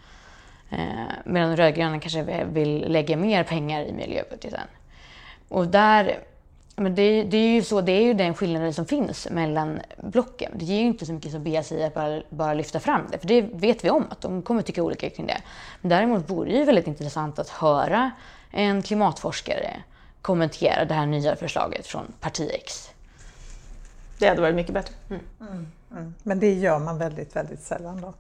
Eh, 0.70 0.78
medan 1.26 1.50
de 1.50 1.56
rödgröna 1.56 2.00
kanske 2.00 2.46
vill 2.46 2.92
lägga 2.92 3.18
mer 3.18 3.44
pengar 3.44 3.86
i 3.86 3.94
miljöbudgeten. 3.94 4.68
Och 5.48 5.68
där, 5.68 6.20
men 6.76 6.96
det, 6.96 7.24
det, 7.24 7.38
är 7.38 7.54
ju 7.54 7.62
så, 7.62 7.82
det 7.82 7.92
är 7.92 8.02
ju 8.02 8.14
den 8.14 8.34
skillnaden 8.34 8.74
som 8.74 8.86
finns 8.86 9.28
mellan 9.32 9.80
blocken. 9.98 10.52
Det 10.56 10.66
ger 10.66 10.80
ju 10.80 10.88
inte 10.88 11.06
så 11.06 11.14
mycket 11.14 11.32
som 11.32 11.44
BSI 11.44 11.84
att 11.84 11.94
bara, 11.94 12.22
bara 12.30 12.54
lyfta 12.54 12.80
fram 12.80 13.02
det, 13.12 13.18
för 13.18 13.28
det 13.28 13.42
vet 13.42 13.86
vi 13.86 13.90
om 13.90 14.06
att 14.10 14.22
de 14.22 14.42
kommer 14.42 14.62
tycka 14.62 14.84
olika 14.84 15.10
kring 15.10 15.28
det. 15.28 15.42
Men 15.82 15.90
däremot 15.90 16.30
vore 16.30 16.52
det 16.52 16.58
ju 16.58 16.66
väldigt 16.66 16.88
intressant 16.88 17.40
att 17.40 17.50
höra 17.50 18.12
en 18.52 18.82
klimatforskare 18.82 19.84
kommentera 20.22 20.86
det 20.86 20.94
här 20.94 21.06
nya 21.06 21.36
förslaget 21.36 21.88
från 21.88 22.14
Parti 22.20 22.50
X. 22.54 22.90
Det 24.20 24.28
hade 24.28 24.42
varit 24.42 24.56
mycket 24.56 24.74
bättre. 24.74 24.94
Mm. 25.10 25.22
Mm. 25.42 25.72
Mm. 25.92 26.14
Men 26.24 26.40
det 26.40 26.54
gör 26.54 26.80
man 26.80 26.98
väldigt, 26.98 27.36
väldigt 27.36 27.64
sällan 27.64 28.02
då? 28.02 28.14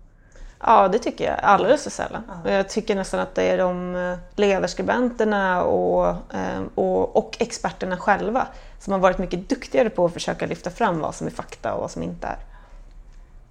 Ja, 0.60 0.88
det 0.88 1.00
tycker 1.00 1.26
jag. 1.26 1.40
Alldeles 1.44 1.84
för 1.84 1.90
sällan. 1.90 2.24
Ja. 2.46 2.52
Jag 2.52 2.70
tycker 2.70 2.96
nästan 2.96 3.20
att 3.20 3.36
det 3.36 3.44
är 3.44 3.58
de 3.58 3.96
eh, 3.96 4.18
ledarskribenterna 4.36 5.64
och, 5.64 6.08
eh, 6.34 6.62
och, 6.76 7.16
och 7.16 7.38
experterna 7.40 7.98
själva 7.98 8.48
som 8.80 8.94
har 8.94 9.00
varit 9.00 9.18
mycket 9.18 9.50
duktigare 9.50 9.90
på 9.90 10.06
att 10.06 10.14
försöka 10.14 10.46
lyfta 10.46 10.70
fram 10.70 11.00
vad 11.00 11.16
som 11.16 11.28
är 11.28 11.32
fakta 11.32 11.74
och 11.74 11.82
vad 11.82 11.92
som 11.92 12.04
inte 12.04 12.28
är. 12.28 12.38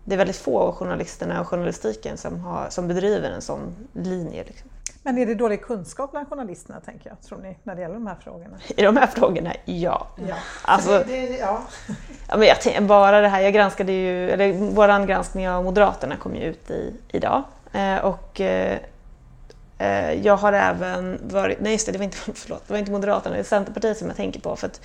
Det 0.04 0.14
är 0.14 0.18
väldigt 0.18 0.36
få 0.36 0.58
av 0.58 0.74
journalisterna 0.74 1.40
och 1.40 1.48
journalistiken 1.48 2.16
som, 2.16 2.40
har, 2.40 2.66
som 2.70 2.88
bedriver 2.88 3.30
en 3.30 3.42
sån 3.42 3.74
linje. 3.92 4.44
Liksom. 4.44 4.70
Men 5.02 5.18
är 5.18 5.26
det 5.26 5.34
dålig 5.34 5.62
kunskap 5.62 6.10
bland 6.10 6.28
journalisterna, 6.28 6.80
tänker 6.80 7.08
jag, 7.08 7.22
tror 7.22 7.38
ni, 7.38 7.56
när 7.62 7.74
det 7.74 7.80
gäller 7.80 7.94
de 7.94 8.06
här 8.06 8.16
frågorna? 8.24 8.56
I 8.76 8.82
de 8.82 8.96
här 8.96 9.06
frågorna, 9.06 9.52
ja. 9.64 10.06
ja. 10.28 10.36
Alltså, 10.62 10.90
det, 10.90 11.26
det, 11.26 11.36
ja. 11.38 11.62
ja 12.28 12.36
men 12.36 12.48
jag 12.48 12.60
tänkte, 12.60 12.82
bara 12.82 13.20
det 13.20 13.28
här, 13.28 13.40
jag 13.40 13.54
granskade 13.54 13.92
ju, 13.92 14.30
eller 14.30 14.52
vår 14.52 15.06
granskning 15.06 15.48
av 15.48 15.64
Moderaterna 15.64 16.16
kom 16.16 16.36
ju 16.36 16.42
ut 16.42 16.70
i, 16.70 16.94
idag. 17.08 17.42
Eh, 17.72 17.96
och 17.96 18.40
eh, 18.40 18.78
eh, 19.78 20.12
jag 20.12 20.36
har 20.36 20.52
även 20.52 21.18
varit, 21.22 21.60
nej 21.60 21.72
just 21.72 21.86
det, 21.86 21.92
det 21.92 21.98
var 21.98 22.04
inte, 22.04 22.16
förlåt, 22.34 22.62
det 22.66 22.72
var 22.72 22.78
inte 22.78 22.92
Moderaterna, 22.92 23.34
det 23.34 23.40
är 23.40 23.44
Centerpartiet 23.44 23.98
som 23.98 24.06
jag 24.06 24.16
tänker 24.16 24.40
på. 24.40 24.56
För 24.56 24.66
att, 24.66 24.80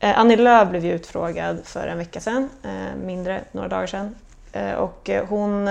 eh, 0.00 0.18
Annie 0.18 0.36
Lööf 0.36 0.68
blev 0.68 0.84
ju 0.84 0.92
utfrågad 0.92 1.58
för 1.64 1.86
en 1.86 1.98
vecka 1.98 2.20
sedan, 2.20 2.50
eh, 2.62 2.96
mindre, 3.04 3.40
några 3.52 3.68
dagar 3.68 3.86
sedan. 3.86 4.14
Eh, 4.52 4.72
och 4.72 5.10
hon, 5.28 5.68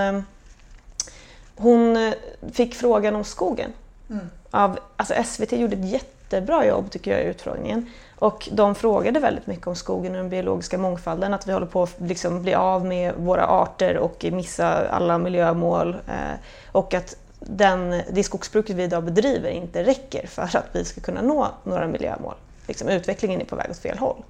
hon 1.58 2.12
fick 2.52 2.74
frågan 2.74 3.16
om 3.16 3.24
skogen 3.24 3.72
Mm. 4.10 4.30
Av, 4.50 4.78
alltså 4.96 5.14
SVT 5.24 5.52
gjorde 5.52 5.76
ett 5.76 5.84
jättebra 5.84 6.66
jobb 6.66 6.90
tycker 6.90 7.10
jag 7.10 7.20
i 7.20 7.24
utfrågningen. 7.24 7.90
Och 8.18 8.48
de 8.52 8.74
frågade 8.74 9.20
väldigt 9.20 9.46
mycket 9.46 9.66
om 9.66 9.76
skogen 9.76 10.12
och 10.12 10.18
den 10.18 10.30
biologiska 10.30 10.78
mångfalden, 10.78 11.34
att 11.34 11.48
vi 11.48 11.52
håller 11.52 11.66
på 11.66 11.82
att 11.82 11.94
liksom 11.98 12.42
bli 12.42 12.54
av 12.54 12.86
med 12.86 13.14
våra 13.14 13.46
arter 13.46 13.96
och 13.96 14.24
missa 14.32 14.88
alla 14.88 15.18
miljömål. 15.18 15.96
Eh, 16.08 16.34
och 16.72 16.94
att 16.94 17.16
den, 17.40 18.02
det 18.10 18.24
skogsbruket 18.24 18.76
vi 18.76 18.82
idag 18.82 19.04
bedriver 19.04 19.50
inte 19.50 19.84
räcker 19.84 20.26
för 20.26 20.42
att 20.42 20.68
vi 20.72 20.84
ska 20.84 21.00
kunna 21.00 21.22
nå 21.22 21.48
några 21.64 21.86
miljömål. 21.86 22.34
Liksom, 22.66 22.88
utvecklingen 22.88 23.40
är 23.40 23.44
på 23.44 23.56
väg 23.56 23.70
åt 23.70 23.78
fel 23.78 23.98
håll. 23.98 24.22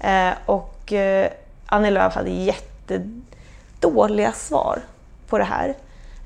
Mm. 0.00 0.30
Eh, 0.30 0.34
och 0.46 0.92
eh, 0.92 1.28
Annie 1.66 1.90
Lööf 1.90 2.14
hade 2.14 2.30
jättedåliga 2.30 4.32
svar 4.32 4.78
på 5.28 5.38
det 5.38 5.44
här. 5.44 5.74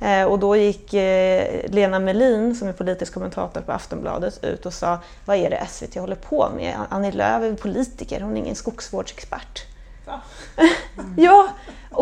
Eh, 0.01 0.25
och 0.25 0.39
då 0.39 0.57
gick 0.57 0.95
eh, 0.95 1.71
Lena 1.71 1.99
Melin, 1.99 2.55
som 2.55 2.69
är 2.69 2.73
politisk 2.73 3.15
kommentator 3.15 3.61
på 3.61 3.73
Aftonbladet, 3.73 4.45
ut 4.45 4.67
och 4.67 4.73
sa 4.73 4.99
vad 5.25 5.37
är 5.37 5.51
det 5.51 5.67
SVT 5.69 5.95
håller 5.95 6.17
på 6.17 6.51
med? 6.57 6.77
Annie 6.89 7.13
Lööf 7.13 7.43
är 7.43 7.55
politiker, 7.55 8.21
hon 8.21 8.37
är 8.37 8.41
ingen 8.41 8.55
skogsvårdsexpert. 8.55 9.65
Mm. 10.07 11.15
ja, 11.17 11.49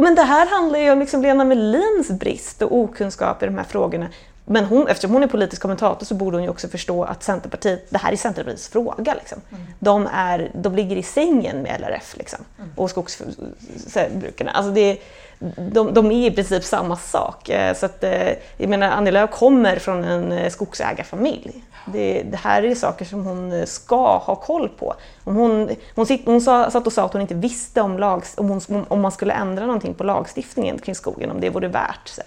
men 0.01 0.15
det 0.15 0.23
här 0.23 0.47
handlar 0.47 0.79
ju 0.79 0.91
om 0.91 0.99
liksom 0.99 1.23
Lena 1.23 1.45
Melins 1.45 2.11
brist 2.11 2.63
och 2.63 2.77
okunskap 2.77 3.43
i 3.43 3.47
de 3.47 3.59
här 3.59 3.65
frågorna. 3.65 4.07
Men 4.49 4.65
hon, 4.65 4.89
eftersom 4.89 5.13
hon 5.13 5.23
är 5.23 5.27
politisk 5.27 5.63
kommentator 5.63 6.07
så 6.07 6.15
borde 6.15 6.37
hon 6.37 6.45
ju 6.45 6.51
också 6.51 6.69
förstå 6.69 7.05
att 7.05 7.23
Centerpartiet, 7.23 7.87
det 7.91 7.99
här 7.99 8.13
är 8.13 8.17
Centerpartiets 8.17 8.69
fråga. 8.69 9.15
Liksom. 9.15 9.41
Mm. 9.51 9.63
De, 9.79 10.09
är, 10.13 10.51
de 10.55 10.77
ligger 10.77 10.97
i 10.97 11.03
sängen 11.03 11.63
med 11.63 11.81
LRF 11.81 12.15
liksom, 12.17 12.39
mm. 12.59 12.71
och 12.77 12.91
skogsbrukarna. 12.91 14.51
Alltså 14.51 14.73
det, 14.73 14.99
de, 15.57 15.95
de 15.95 16.13
är 16.13 16.27
i 16.27 16.31
princip 16.31 16.65
samma 16.65 16.97
sak. 16.97 17.49
Eh, 17.49 17.75
så 17.75 17.87
att, 17.87 18.05
eh, 18.05 18.33
jag 18.57 18.69
menar, 18.69 18.91
Annie 18.91 19.11
Lööf 19.11 19.31
kommer 19.31 19.79
från 19.79 20.05
en 20.05 20.33
eh, 20.33 20.51
skogsägarfamilj. 20.51 21.65
Det, 21.93 22.23
det, 22.31 22.37
här 22.37 22.63
är 22.63 22.75
saker 22.75 23.05
som 23.05 23.27
hon 23.27 23.67
ska 23.67 24.19
ha 24.19 24.37
koll 24.37 24.69
på. 24.69 24.95
Om 25.25 25.37
hon, 25.37 25.71
hon, 25.95 26.07
sitt, 26.07 26.27
hon 26.27 26.41
sa, 26.41 26.71
satt 26.71 26.87
och 26.87 26.93
sa 26.93 27.05
att 27.05 27.13
hon 27.13 27.23
inte 27.23 27.35
visste 27.35 27.81
om, 27.81 27.99
lags, 27.99 28.35
om, 28.37 28.49
hon, 28.49 28.85
om 28.89 29.01
man 29.01 29.13
skulle 29.13 29.33
ändra 29.33 29.67
någonting 29.67 29.95
på 29.95 30.05
lagstiftningen 30.05 30.79
kring 30.79 30.95
skogen, 30.95 31.31
om 31.31 31.41
det 31.41 31.51
vore 31.51 31.69
värt 31.69 32.09
sig. 32.09 32.25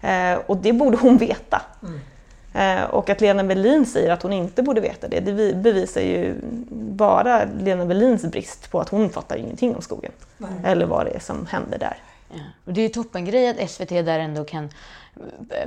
Eh, 0.00 0.38
och 0.46 0.56
det 0.56 0.72
borde 0.72 0.96
hon 0.96 1.18
veta. 1.18 1.62
Mm. 1.82 2.00
Eh, 2.56 2.84
och 2.84 3.10
att 3.10 3.20
Lena 3.20 3.42
Melin 3.42 3.86
säger 3.86 4.12
att 4.12 4.22
hon 4.22 4.32
inte 4.32 4.62
borde 4.62 4.80
veta 4.80 5.08
det, 5.08 5.20
det 5.20 5.54
bevisar 5.54 6.00
ju 6.00 6.34
bara 6.70 7.44
Lena 7.60 7.84
Melins 7.84 8.22
brist 8.22 8.70
på 8.70 8.80
att 8.80 8.88
hon 8.88 9.10
fattar 9.10 9.36
ingenting 9.36 9.74
om 9.74 9.82
skogen. 9.82 10.12
Nej. 10.38 10.50
Eller 10.64 10.86
vad 10.86 11.06
det 11.06 11.10
är 11.10 11.20
som 11.20 11.46
händer 11.46 11.78
där. 11.78 11.96
Ja. 12.28 12.40
Och 12.64 12.72
det 12.72 12.80
är 12.80 12.82
ju 12.82 12.88
toppengrej 12.88 13.48
att 13.48 13.70
SVT 13.70 13.88
där 13.88 14.18
ändå 14.18 14.44
kan 14.44 14.68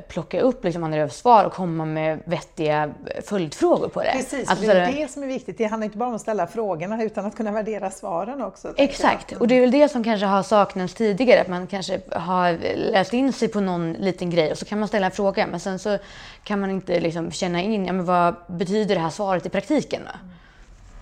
plocka 0.08 0.42
upp 0.42 0.64
liksom 0.64 0.92
Lööfs 0.92 1.18
svar 1.18 1.46
och 1.46 1.54
komma 1.54 1.86
med 1.86 2.20
vettiga 2.26 2.94
följdfrågor 3.24 3.88
på 3.88 4.02
det. 4.02 4.12
Precis, 4.12 4.50
alltså, 4.50 4.66
det 4.66 4.72
är 4.72 4.94
det 4.94 5.12
som 5.12 5.24
är 5.24 5.28
viktigt. 5.28 5.58
Det 5.58 5.66
handlar 5.66 5.86
inte 5.86 5.98
bara 5.98 6.10
om 6.10 6.16
att 6.16 6.22
ställa 6.22 6.48
frågorna 6.48 7.04
utan 7.04 7.26
att 7.26 7.36
kunna 7.36 7.52
värdera 7.52 7.92
svaren 7.92 8.42
också. 8.42 8.74
Exakt, 8.78 9.32
och 9.32 9.48
det 9.48 9.56
är 9.56 9.62
väl 9.62 9.72
det 9.72 9.90
som 9.90 10.04
kanske 10.04 10.26
har 10.26 10.44
saknats 10.44 10.94
tidigare. 10.94 11.42
Att 11.42 11.48
man 11.48 11.68
kanske 11.68 12.02
har 12.12 12.58
läst 12.76 13.14
in 13.14 13.34
sig 13.34 13.48
på 13.48 13.60
någon 13.60 13.94
liten 13.94 14.30
grej 14.30 14.52
och 14.52 14.58
så 14.58 14.66
kan 14.66 14.80
man 14.80 14.88
ställa 14.88 15.06
en 15.06 15.12
fråga 15.12 15.48
men 15.48 15.60
sen 15.60 15.80
så 15.80 15.98
kan 16.44 16.60
man 16.60 16.70
inte 16.70 17.00
liksom 17.00 17.32
känna 17.32 17.62
in, 17.62 17.86
ja, 17.86 17.94
men 17.94 18.06
vad 18.06 18.36
betyder 18.48 18.96
det 18.96 19.02
här 19.02 19.10
svaret 19.10 19.46
i 19.46 19.50
praktiken? 19.50 20.02
Då? 20.06 20.20
Mm. 20.20 20.36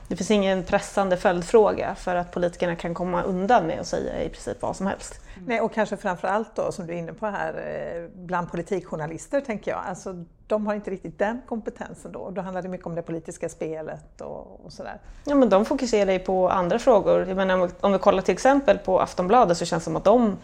Det 0.07 0.15
finns 0.15 0.31
ingen 0.31 0.63
pressande 0.63 1.17
följdfråga 1.17 1.95
för 1.95 2.15
att 2.15 2.31
politikerna 2.31 2.75
kan 2.75 2.93
komma 2.93 3.23
undan 3.23 3.67
med 3.67 3.79
att 3.79 3.87
säga 3.87 4.23
i 4.23 4.29
princip 4.29 4.61
vad 4.61 4.75
som 4.75 4.87
helst. 4.87 5.19
Nej, 5.45 5.61
och 5.61 5.73
kanske 5.73 5.97
framför 5.97 6.27
allt 6.27 6.55
då, 6.55 6.71
som 6.71 6.87
du 6.87 6.93
är 6.93 6.97
inne 6.97 7.13
på 7.13 7.25
här, 7.25 7.53
eh, 7.53 8.09
bland 8.15 8.51
politikjournalister 8.51 9.41
tänker 9.41 9.71
jag. 9.71 9.83
Alltså, 9.87 10.25
de 10.47 10.67
har 10.67 10.73
inte 10.73 10.91
riktigt 10.91 11.19
den 11.19 11.41
kompetensen 11.47 12.11
då. 12.11 12.29
Då 12.29 12.41
handlar 12.41 12.61
det 12.61 12.69
mycket 12.69 12.87
om 12.87 12.95
det 12.95 13.01
politiska 13.01 13.49
spelet 13.49 14.21
och, 14.21 14.65
och 14.65 14.73
sådär. 14.73 14.99
Ja, 15.25 15.35
men 15.35 15.49
de 15.49 15.65
fokuserar 15.65 16.11
ju 16.11 16.19
på 16.19 16.49
andra 16.49 16.79
frågor. 16.79 17.27
Jag 17.27 17.37
menar, 17.37 17.69
om 17.81 17.91
vi 17.91 17.99
kollar 17.99 18.21
till 18.21 18.33
exempel 18.33 18.77
på 18.77 18.99
Aftonbladet 18.99 19.57
så 19.57 19.65
känns 19.65 19.83
det 19.83 19.85
som 19.85 19.95
att 19.95 20.03
de 20.03 20.37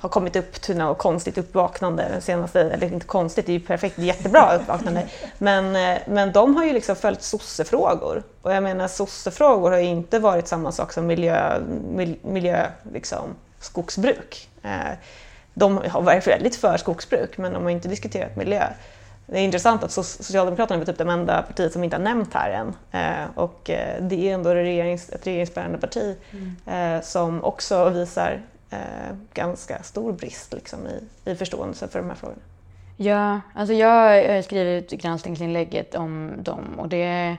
har 0.00 0.08
kommit 0.08 0.36
upp 0.36 0.52
till 0.52 0.76
något 0.76 0.98
konstigt 0.98 1.38
uppvaknande 1.38 2.08
den 2.12 2.22
senaste, 2.22 2.60
eller 2.60 2.92
inte 2.92 3.06
konstigt, 3.06 3.46
det 3.46 3.52
är 3.52 3.58
ju 3.58 3.66
perfekt, 3.66 3.98
jättebra 3.98 4.56
uppvaknande. 4.60 5.08
Men, 5.38 5.76
eh, 5.76 6.02
men 6.06 6.32
de 6.32 6.56
har 6.56 6.64
ju 6.64 6.72
liksom 6.72 6.96
följt 6.96 7.22
sossefrågor. 7.22 8.22
Och 8.42 8.54
jag 8.54 8.62
menar 8.62 8.88
sossefrågor 8.88 9.70
har 9.70 9.78
ju 9.78 9.84
inte 9.84 10.18
varit 10.18 10.48
samma 10.48 10.72
sak 10.72 10.92
som 10.92 11.06
miljö, 11.06 11.60
miljö 12.22 12.66
liksom, 12.92 13.34
skogsbruk. 13.60 14.48
Eh, 14.62 14.92
de 15.54 15.76
har 15.76 16.02
varit 16.02 16.26
väldigt 16.26 16.56
för 16.56 16.76
skogsbruk 16.76 17.38
men 17.38 17.52
de 17.52 17.62
har 17.62 17.70
inte 17.70 17.88
diskuterat 17.88 18.36
miljö. 18.36 18.66
Det 19.26 19.38
är 19.38 19.44
intressant 19.44 19.84
att 19.84 19.92
Socialdemokraterna 19.92 20.80
är 20.80 20.84
typ 20.86 20.98
det 20.98 21.12
enda 21.12 21.42
partiet 21.42 21.72
som 21.72 21.84
inte 21.84 21.96
har 21.96 22.02
nämnt 22.04 22.34
här 22.34 22.50
än. 22.50 22.74
Eh, 22.90 23.26
och 23.34 23.60
det 24.00 24.28
är 24.28 24.34
ändå 24.34 24.50
ett 24.50 25.26
regeringsbärande 25.26 25.78
parti 25.78 26.16
mm. 26.32 27.02
som 27.02 27.44
också 27.44 27.88
visar 27.88 28.40
eh, 28.70 29.16
ganska 29.34 29.82
stor 29.82 30.12
brist 30.12 30.52
liksom, 30.52 30.78
i, 30.86 31.30
i 31.30 31.34
förståelse 31.34 31.88
för 31.88 31.98
de 31.98 32.08
här 32.08 32.16
frågorna. 32.16 32.42
Ja, 32.96 33.40
alltså 33.54 33.74
jag 33.74 34.34
har 34.34 34.42
skrivit 34.42 34.90
granskningsinlägget 34.90 35.94
om 35.94 36.32
dem 36.38 36.78
och 36.78 36.88
det 36.88 37.36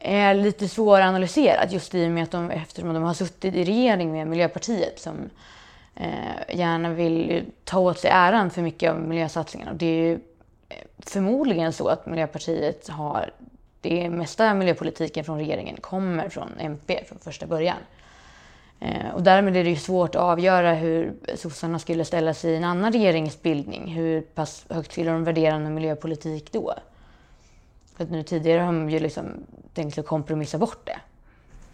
är 0.00 0.34
lite 0.34 0.68
svåranalyserat 0.68 1.72
just 1.72 1.94
i 1.94 2.06
och 2.06 2.10
med 2.10 2.22
att 2.22 2.30
de, 2.30 2.50
eftersom 2.50 2.94
de 2.94 3.02
har 3.02 3.14
suttit 3.14 3.54
i 3.54 3.64
regering 3.64 4.12
med 4.12 4.26
Miljöpartiet 4.26 5.00
som 5.00 5.30
eh, 5.94 6.56
gärna 6.56 6.90
vill 6.90 7.44
ta 7.64 7.78
åt 7.78 7.98
sig 7.98 8.10
äran 8.10 8.50
för 8.50 8.62
mycket 8.62 8.90
av 8.90 9.00
miljösatsningarna. 9.00 9.70
Och 9.70 9.76
det 9.76 9.86
är 9.86 10.04
ju 10.04 10.12
eh, 10.68 10.76
förmodligen 10.98 11.72
så 11.72 11.88
att 11.88 12.06
Miljöpartiet 12.06 12.88
har 12.88 13.30
det 13.80 14.10
mesta 14.10 14.54
miljöpolitiken 14.54 15.24
från 15.24 15.38
regeringen 15.38 15.76
kommer 15.76 16.28
från 16.28 16.52
MP 16.58 17.04
från 17.08 17.18
första 17.18 17.46
början. 17.46 17.78
Eh, 18.80 19.10
och 19.14 19.22
därmed 19.22 19.56
är 19.56 19.64
det 19.64 19.70
ju 19.70 19.76
svårt 19.76 20.14
att 20.14 20.22
avgöra 20.22 20.74
hur 20.74 21.12
sossarna 21.34 21.78
skulle 21.78 22.04
ställa 22.04 22.34
sig 22.34 22.52
i 22.52 22.56
en 22.56 22.64
annan 22.64 22.92
regeringsbildning. 22.92 23.88
Hur 23.88 24.20
pass 24.20 24.64
högt 24.68 24.92
skulle 24.92 25.10
de 25.10 25.24
värdera 25.24 25.58
miljöpolitik 25.58 26.52
då? 26.52 26.74
För 28.00 28.06
nu 28.06 28.22
tidigare 28.22 28.60
har 28.60 28.66
de 28.66 28.90
ju 28.90 28.98
liksom 28.98 29.24
tänkt 29.74 29.98
att 29.98 30.06
kompromissa 30.06 30.58
bort 30.58 30.86
det. 30.86 30.98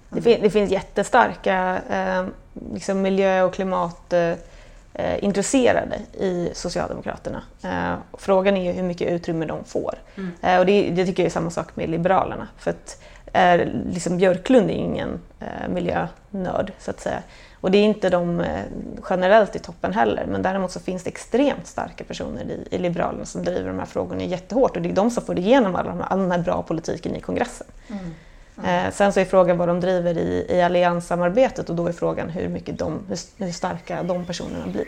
Det, 0.08 0.22
fin 0.22 0.38
det 0.42 0.50
finns 0.50 0.70
jättestarka 0.70 1.80
eh, 1.90 2.24
liksom 2.72 3.02
miljö 3.02 3.42
och 3.42 3.54
klimatintresserade 3.54 6.00
eh, 6.12 6.22
i 6.22 6.50
Socialdemokraterna. 6.54 7.42
Eh, 7.62 7.94
frågan 8.12 8.56
är 8.56 8.64
ju 8.64 8.72
hur 8.72 8.82
mycket 8.82 9.10
utrymme 9.10 9.46
de 9.46 9.64
får. 9.64 9.94
Mm. 10.16 10.30
Eh, 10.42 10.58
och 10.58 10.66
det, 10.66 10.90
det, 10.90 11.06
tycker 11.06 11.22
jag 11.22 11.26
är 11.26 11.32
samma 11.32 11.50
sak 11.50 11.76
med 11.76 11.90
Liberalerna. 11.90 12.48
För 12.58 12.70
att 12.70 13.02
är, 13.32 13.82
liksom 13.92 14.16
Björklund 14.16 14.70
är 14.70 14.74
ingen 14.74 15.20
eh, 15.40 15.68
miljönörd 15.68 16.72
så 16.78 16.90
att 16.90 17.00
säga. 17.00 17.22
Och 17.66 17.72
det 17.72 17.78
är 17.78 17.84
inte 17.84 18.10
de 18.10 18.40
eh, 18.40 18.64
generellt 19.10 19.56
i 19.56 19.58
toppen 19.58 19.92
heller, 19.92 20.26
men 20.26 20.42
däremot 20.42 20.70
så 20.70 20.80
finns 20.80 21.02
det 21.02 21.10
extremt 21.10 21.66
starka 21.66 22.04
personer 22.04 22.44
i, 22.44 22.74
i 22.74 22.78
Liberalerna 22.78 23.24
som 23.24 23.44
driver 23.44 23.68
de 23.68 23.78
här 23.78 23.86
frågorna 23.86 24.22
jättehårt 24.22 24.76
och 24.76 24.82
det 24.82 24.88
är 24.88 24.92
de 24.92 25.10
som 25.10 25.24
får 25.24 25.38
igenom 25.38 25.76
all, 25.76 26.02
all 26.02 26.18
den 26.18 26.30
här 26.30 26.38
bra 26.38 26.62
politiken 26.62 27.16
i 27.16 27.20
kongressen. 27.20 27.66
Mm. 27.88 28.14
Mm. 28.58 28.86
Eh, 28.86 28.92
sen 28.92 29.12
så 29.12 29.20
är 29.20 29.24
frågan 29.24 29.58
vad 29.58 29.68
de 29.68 29.80
driver 29.80 30.18
i, 30.18 30.46
i 30.48 30.62
allianssamarbetet 30.62 31.70
och 31.70 31.76
då 31.76 31.86
är 31.86 31.92
frågan 31.92 32.28
hur, 32.28 32.48
mycket 32.48 32.78
de, 32.78 33.00
hur, 33.08 33.44
hur 33.44 33.52
starka 33.52 34.02
de 34.02 34.24
personerna 34.24 34.66
blir. 34.66 34.84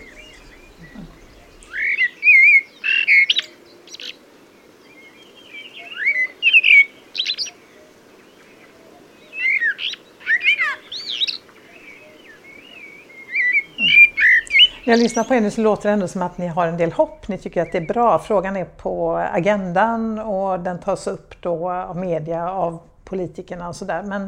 När 14.88 14.94
jag 14.94 15.02
lyssnar 15.02 15.24
på 15.24 15.34
er 15.34 15.40
nu 15.40 15.50
så 15.50 15.60
låter 15.60 15.88
det 15.88 15.92
ändå 15.92 16.08
som 16.08 16.22
att 16.22 16.38
ni 16.38 16.46
har 16.46 16.66
en 16.66 16.76
del 16.76 16.92
hopp. 16.92 17.28
Ni 17.28 17.38
tycker 17.38 17.62
att 17.62 17.72
det 17.72 17.78
är 17.78 17.86
bra. 17.86 18.18
Frågan 18.18 18.56
är 18.56 18.64
på 18.64 19.16
agendan 19.16 20.18
och 20.18 20.60
den 20.60 20.78
tas 20.78 21.06
upp 21.06 21.42
då 21.42 21.70
av 21.70 21.96
media, 21.96 22.50
av 22.50 22.78
politikerna 23.04 23.68
och 23.68 23.76
sådär. 23.76 24.02
Men 24.02 24.22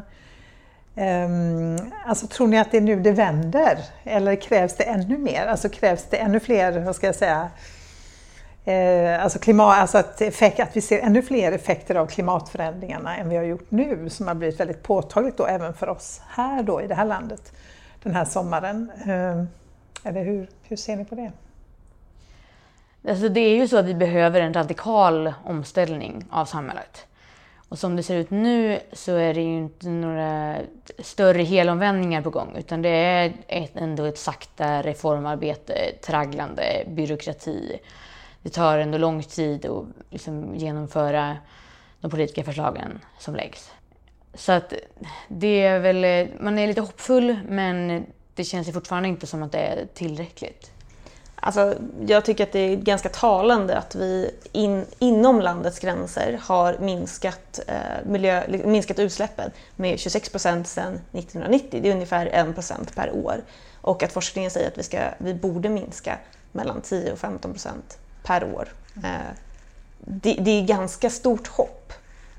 um, 1.24 1.90
alltså, 2.06 2.26
tror 2.26 2.46
ni 2.46 2.58
att 2.58 2.70
det 2.70 2.76
är 2.76 2.80
nu 2.80 3.00
det 3.00 3.12
vänder? 3.12 3.78
Eller 4.04 4.36
krävs 4.36 4.76
det 4.76 4.84
ännu 4.84 5.18
mer? 5.18 5.46
Alltså 5.46 5.68
krävs 5.68 6.06
det 6.10 6.16
ännu 6.16 6.40
fler, 6.40 6.78
vad 6.78 6.96
ska 6.96 7.06
jag 7.06 7.14
säga, 7.14 7.50
eh, 8.64 9.24
alltså, 9.24 9.38
klimat, 9.38 9.78
alltså 9.78 9.98
att, 9.98 10.20
effekt, 10.20 10.60
att 10.60 10.76
vi 10.76 10.80
ser 10.80 10.98
ännu 10.98 11.22
fler 11.22 11.52
effekter 11.52 11.94
av 11.94 12.06
klimatförändringarna 12.06 13.16
än 13.16 13.28
vi 13.28 13.36
har 13.36 13.44
gjort 13.44 13.70
nu 13.70 14.10
som 14.10 14.28
har 14.28 14.34
blivit 14.34 14.60
väldigt 14.60 14.82
påtagligt 14.82 15.36
då 15.36 15.46
även 15.46 15.74
för 15.74 15.88
oss 15.88 16.20
här 16.28 16.62
då 16.62 16.82
i 16.82 16.86
det 16.86 16.94
här 16.94 17.04
landet 17.04 17.52
den 18.02 18.14
här 18.14 18.24
sommaren. 18.24 18.90
Eh, 19.06 19.59
eller 20.02 20.24
hur, 20.24 20.48
hur 20.62 20.76
ser 20.76 20.96
ni 20.96 21.04
på 21.04 21.14
det? 21.14 21.32
Alltså 23.08 23.28
det 23.28 23.40
är 23.40 23.56
ju 23.56 23.68
så 23.68 23.76
att 23.76 23.86
vi 23.86 23.94
behöver 23.94 24.40
en 24.40 24.54
radikal 24.54 25.32
omställning 25.44 26.24
av 26.30 26.44
samhället. 26.44 27.06
Och 27.68 27.78
som 27.78 27.96
det 27.96 28.02
ser 28.02 28.16
ut 28.16 28.30
nu 28.30 28.80
så 28.92 29.16
är 29.16 29.34
det 29.34 29.40
ju 29.40 29.56
inte 29.56 29.88
några 29.88 30.56
större 30.98 31.42
helomvändningar 31.42 32.22
på 32.22 32.30
gång 32.30 32.56
utan 32.56 32.82
det 32.82 32.88
är 32.88 33.32
ett, 33.48 33.76
ändå 33.76 34.04
ett 34.04 34.18
sakta 34.18 34.82
reformarbete, 34.82 35.92
tragglande, 36.02 36.84
byråkrati. 36.88 37.80
Det 38.42 38.50
tar 38.50 38.78
ändå 38.78 38.98
lång 38.98 39.22
tid 39.22 39.66
att 39.66 39.84
liksom 40.10 40.54
genomföra 40.54 41.36
de 42.00 42.10
politiska 42.10 42.44
förslagen 42.44 42.98
som 43.18 43.34
läggs. 43.34 43.72
Så 44.34 44.52
att 44.52 44.74
det 45.28 45.62
är 45.62 45.78
väl, 45.78 46.28
man 46.40 46.58
är 46.58 46.66
lite 46.66 46.80
hoppfull 46.80 47.38
men 47.48 48.06
det 48.40 48.44
känns 48.44 48.68
ju 48.68 48.72
fortfarande 48.72 49.08
inte 49.08 49.26
som 49.26 49.42
att 49.42 49.52
det 49.52 49.58
är 49.58 49.86
tillräckligt. 49.94 50.70
Alltså, 51.34 51.74
jag 52.06 52.24
tycker 52.24 52.44
att 52.44 52.52
det 52.52 52.58
är 52.58 52.76
ganska 52.76 53.08
talande 53.08 53.78
att 53.78 53.94
vi 53.94 54.30
in, 54.52 54.86
inom 54.98 55.40
landets 55.40 55.78
gränser 55.78 56.40
har 56.42 56.76
minskat, 56.80 57.60
eh, 57.66 57.74
miljö, 58.06 58.44
minskat 58.64 58.98
utsläppen 58.98 59.50
med 59.76 59.98
26 59.98 60.28
procent 60.28 60.68
sedan 60.68 61.00
1990. 61.12 61.80
Det 61.82 61.88
är 61.88 61.92
ungefär 61.92 62.26
1 62.26 62.54
procent 62.54 62.94
per 62.94 63.14
år. 63.14 63.42
Och 63.80 64.02
att 64.02 64.12
forskningen 64.12 64.50
säger 64.50 64.68
att 64.68 64.78
vi, 64.78 64.82
ska, 64.82 64.98
vi 65.18 65.34
borde 65.34 65.68
minska 65.68 66.18
mellan 66.52 66.80
10 66.80 67.12
och 67.12 67.18
15 67.18 67.52
procent 67.52 67.98
per 68.22 68.44
år. 68.44 68.68
Eh, 69.04 69.34
det, 69.98 70.32
det 70.32 70.50
är 70.50 70.62
ganska 70.62 71.10
stort 71.10 71.46
hopp 71.46 71.92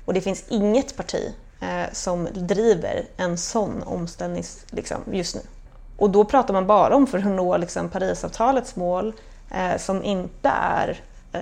och 0.04 0.14
det 0.14 0.20
finns 0.20 0.44
inget 0.48 0.96
parti 0.96 1.34
eh, 1.60 1.92
som 1.92 2.28
driver 2.34 3.04
en 3.16 3.38
sån 3.38 3.82
omställning 3.82 4.44
liksom, 4.70 5.00
just 5.12 5.34
nu. 5.34 5.40
Och 6.02 6.10
då 6.10 6.24
pratar 6.24 6.54
man 6.54 6.66
bara 6.66 6.96
om 6.96 7.06
för 7.06 7.18
att 7.18 7.24
nå 7.24 7.56
liksom, 7.56 7.88
Parisavtalets 7.88 8.76
mål 8.76 9.12
eh, 9.50 9.78
som 9.78 10.04
inte 10.04 10.48
är 10.48 11.00
eh, 11.32 11.40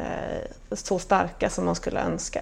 så 0.72 0.98
starka 0.98 1.50
som 1.50 1.64
man 1.64 1.74
skulle 1.74 2.00
önska. 2.00 2.40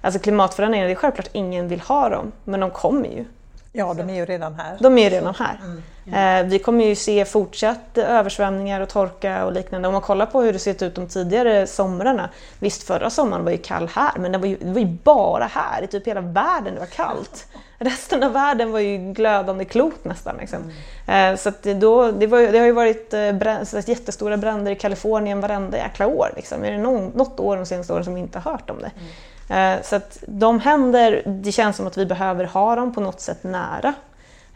Alltså 0.00 0.20
klimatförändringar, 0.20 0.86
det 0.86 0.92
är 0.92 0.94
självklart 0.94 1.28
ingen 1.32 1.68
vill 1.68 1.80
ha 1.80 2.08
dem, 2.08 2.32
men 2.44 2.60
de 2.60 2.70
kommer 2.70 3.08
ju. 3.08 3.24
Ja, 3.72 3.94
de 3.94 4.10
är 4.10 4.14
ju 4.14 4.24
redan 4.24 4.54
här. 4.54 4.76
De 4.80 4.98
är 4.98 5.02
ju 5.02 5.10
redan 5.10 5.34
här. 5.34 5.60
Mm. 5.64 5.82
Mm. 6.06 6.48
vi 6.48 6.58
kommer 6.58 6.84
ju 6.84 6.94
se 6.94 7.24
fortsatt 7.24 7.98
översvämningar 7.98 8.80
och 8.80 8.88
torka 8.88 9.44
och 9.44 9.52
liknande. 9.52 9.88
Om 9.88 9.92
man 9.92 10.02
kollar 10.02 10.26
på 10.26 10.42
hur 10.42 10.52
det 10.52 10.58
sett 10.58 10.82
ut 10.82 10.94
de 10.94 11.06
tidigare 11.06 11.66
somrarna. 11.66 12.28
Visst, 12.58 12.82
förra 12.82 13.10
sommaren 13.10 13.44
var 13.44 13.52
ju 13.52 13.58
kall 13.58 13.88
här, 13.88 14.12
men 14.18 14.32
det 14.32 14.38
var 14.38 14.46
ju, 14.46 14.56
det 14.60 14.72
var 14.72 14.80
ju 14.80 14.96
bara 15.04 15.44
här. 15.44 15.82
I 15.82 15.86
typ 15.86 16.06
hela 16.06 16.20
världen 16.20 16.74
det 16.74 16.80
var 16.80 16.86
kallt. 16.86 17.46
Resten 17.82 18.22
av 18.22 18.32
världen 18.32 18.72
var 18.72 18.80
ju 18.80 19.12
glödande 19.12 19.64
klot 19.64 20.04
nästan. 20.04 20.36
Liksom. 20.36 20.58
Mm. 21.06 21.36
Så 21.36 21.52
då, 21.62 22.10
det, 22.10 22.26
var, 22.26 22.40
det, 22.40 22.58
har 22.58 22.66
ju 22.66 22.72
varit 22.72 23.14
eh, 23.14 23.32
brand, 23.32 23.66
jättestora 23.86 24.36
bränder 24.36 24.72
i 24.72 24.76
Kalifornien 24.76 25.40
varenda 25.40 25.78
jäkla 25.78 26.06
år. 26.06 26.32
Liksom. 26.36 26.64
Är 26.64 26.72
det 26.72 26.78
någon, 26.78 27.06
något 27.06 27.40
år 27.40 27.56
de 27.56 27.66
senaste 27.66 27.92
åren 27.92 28.04
som 28.04 28.16
inte 28.16 28.38
har 28.38 28.52
hört 28.52 28.70
om 28.70 28.78
det? 28.78 28.90
Mm. 28.96 29.78
Eh, 29.78 29.82
så 29.82 29.96
att 29.96 30.18
de 30.26 30.60
händer, 30.60 31.22
det 31.26 31.52
känns 31.52 31.76
som 31.76 31.86
att 31.86 31.98
vi 31.98 32.06
behöver 32.06 32.44
ha 32.44 32.76
dem 32.76 32.94
på 32.94 33.00
något 33.00 33.20
sätt 33.20 33.44
nära. 33.44 33.94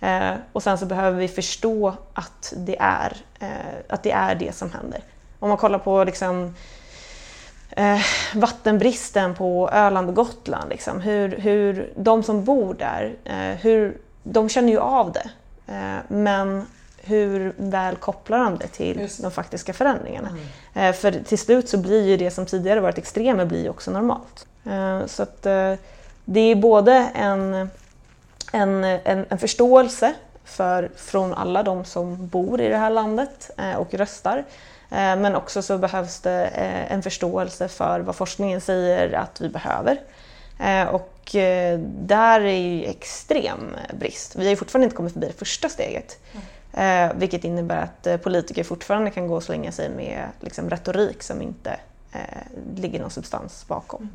Eh, 0.00 0.34
och 0.52 0.62
sen 0.62 0.78
så 0.78 0.86
behöver 0.86 1.18
vi 1.18 1.28
förstå 1.28 1.94
att 2.14 2.52
det 2.56 2.76
är, 2.80 3.16
eh, 3.40 3.48
att 3.88 4.02
det, 4.02 4.10
är 4.10 4.34
det 4.34 4.54
som 4.54 4.72
händer. 4.72 5.00
Om 5.38 5.48
man 5.48 5.58
kollar 5.58 5.78
på 5.78 6.04
liksom, 6.04 6.54
vattenbristen 8.34 9.34
på 9.34 9.70
Öland 9.72 10.08
och 10.08 10.14
Gotland, 10.14 10.70
liksom, 10.70 11.00
hur, 11.00 11.28
hur 11.28 11.92
de 11.96 12.22
som 12.22 12.44
bor 12.44 12.74
där, 12.74 13.16
hur, 13.60 13.96
de 14.22 14.48
känner 14.48 14.72
ju 14.72 14.78
av 14.78 15.12
det. 15.12 15.30
men 16.08 16.66
hur 17.02 17.54
väl 17.56 17.96
kopplar 17.96 18.38
de 18.38 18.58
det 18.58 18.66
till 18.66 19.00
Just. 19.00 19.22
de 19.22 19.30
faktiska 19.30 19.72
förändringarna? 19.72 20.28
Mm. 20.74 20.94
för 20.94 21.12
till 21.12 21.38
slut 21.38 21.68
så 21.68 21.78
blir 21.78 22.08
ju 22.08 22.16
det 22.16 22.30
som 22.30 22.46
tidigare 22.46 22.80
varit 22.80 22.98
extremer 22.98 23.44
blir 23.44 23.70
också 23.70 23.90
normalt. 23.90 24.46
Eh, 24.64 25.06
så 25.06 25.22
att 25.22 25.46
eh, 25.46 25.74
det 26.24 26.40
är 26.40 26.54
både 26.54 26.92
en, 27.14 27.70
en, 28.52 28.84
en, 28.84 29.26
en 29.28 29.38
förståelse 29.38 30.14
för, 30.44 30.90
från 30.96 31.34
alla 31.34 31.62
de 31.62 31.84
som 31.84 32.26
bor 32.28 32.60
i 32.60 32.68
det 32.68 32.76
här 32.76 32.90
landet 32.90 33.50
eh, 33.56 33.74
och 33.74 33.94
röstar. 33.94 34.44
Men 34.94 35.36
också 35.36 35.62
så 35.62 35.78
behövs 35.78 36.20
det 36.20 36.46
en 36.90 37.02
förståelse 37.02 37.68
för 37.68 38.00
vad 38.00 38.16
forskningen 38.16 38.60
säger 38.60 39.12
att 39.12 39.40
vi 39.40 39.48
behöver. 39.48 40.00
Och 40.90 41.30
där 41.86 42.40
är 42.40 42.58
ju 42.58 42.84
extrem 42.84 43.76
brist. 43.98 44.36
Vi 44.36 44.48
har 44.48 44.56
fortfarande 44.56 44.84
inte 44.84 44.96
kommit 44.96 45.12
förbi 45.12 45.26
det 45.26 45.32
första 45.32 45.68
steget. 45.68 46.18
Mm. 46.72 47.18
Vilket 47.18 47.44
innebär 47.44 47.82
att 47.82 48.22
politiker 48.22 48.64
fortfarande 48.64 49.10
kan 49.10 49.26
gå 49.26 49.36
och 49.36 49.42
slänga 49.42 49.72
sig 49.72 49.88
med 49.88 50.28
liksom, 50.40 50.70
retorik 50.70 51.22
som 51.22 51.42
inte 51.42 51.76
ligger 52.76 53.00
någon 53.00 53.10
substans 53.10 53.64
bakom. 53.68 54.10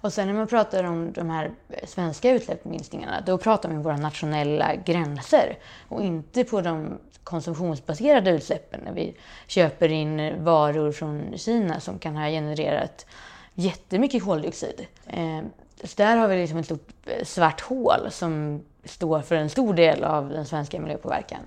Och 0.00 0.12
sen 0.12 0.26
när 0.26 0.34
man 0.34 0.46
pratar 0.46 0.84
om 0.84 1.12
de 1.12 1.30
här 1.30 1.50
svenska 1.84 2.30
utsläppsminskningarna, 2.30 3.20
då 3.26 3.38
pratar 3.38 3.68
vi 3.68 3.76
om 3.76 3.82
våra 3.82 3.96
nationella 3.96 4.74
gränser 4.74 5.58
och 5.88 6.04
inte 6.04 6.44
på 6.44 6.60
de 6.60 6.98
konsumtionsbaserade 7.24 8.30
utsläppen 8.30 8.80
när 8.84 8.92
vi 8.92 9.14
köper 9.46 9.88
in 9.88 10.44
varor 10.44 10.92
från 10.92 11.32
Kina 11.36 11.80
som 11.80 11.98
kan 11.98 12.16
ha 12.16 12.28
genererat 12.28 13.06
jättemycket 13.54 14.24
koldioxid. 14.24 14.86
Eh, 15.06 15.40
så 15.84 15.94
där 15.96 16.16
har 16.16 16.28
vi 16.28 16.36
liksom 16.36 16.58
ett 16.58 16.64
stort 16.64 16.88
eh, 17.06 17.24
svart 17.24 17.60
hål 17.60 18.10
som 18.10 18.64
står 18.84 19.20
för 19.20 19.34
en 19.34 19.50
stor 19.50 19.74
del 19.74 20.04
av 20.04 20.28
den 20.28 20.46
svenska 20.46 20.80
miljöpåverkan. 20.80 21.40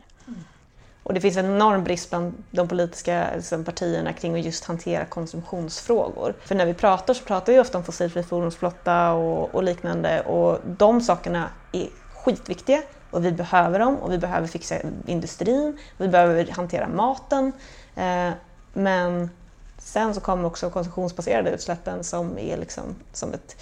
Och 1.03 1.13
det 1.13 1.21
finns 1.21 1.37
en 1.37 1.45
enorm 1.45 1.83
brist 1.83 2.09
bland 2.09 2.43
de 2.51 2.67
politiska 2.67 3.27
liksom, 3.35 3.63
partierna 3.63 4.13
kring 4.13 4.35
att 4.35 4.45
just 4.45 4.65
hantera 4.65 5.05
konsumtionsfrågor. 5.05 6.33
För 6.45 6.55
när 6.55 6.65
vi 6.65 6.73
pratar 6.73 7.13
så 7.13 7.23
pratar 7.23 7.53
vi 7.53 7.59
ofta 7.59 7.77
om 7.77 7.83
fossilfri 7.83 8.23
fordonsflotta 8.23 9.11
och, 9.11 9.55
och 9.55 9.63
liknande 9.63 10.21
och 10.21 10.59
de 10.65 11.01
sakerna 11.01 11.49
är 11.71 11.87
skitviktiga 12.13 12.81
och 13.11 13.25
vi 13.25 13.31
behöver 13.31 13.79
dem 13.79 13.95
och 13.95 14.11
vi 14.11 14.17
behöver 14.17 14.47
fixa 14.47 14.75
industrin 15.05 15.77
och 15.97 16.05
vi 16.05 16.07
behöver 16.07 16.47
hantera 16.51 16.87
maten. 16.87 17.51
Eh, 17.95 18.29
men 18.73 19.29
sen 19.77 20.13
så 20.15 20.21
kommer 20.21 20.45
också 20.45 20.69
konsumtionsbaserade 20.69 21.51
utsläppen 21.51 22.03
som 22.03 22.37
är 22.37 22.57
liksom 22.57 22.83
som 23.13 23.33
ett 23.33 23.55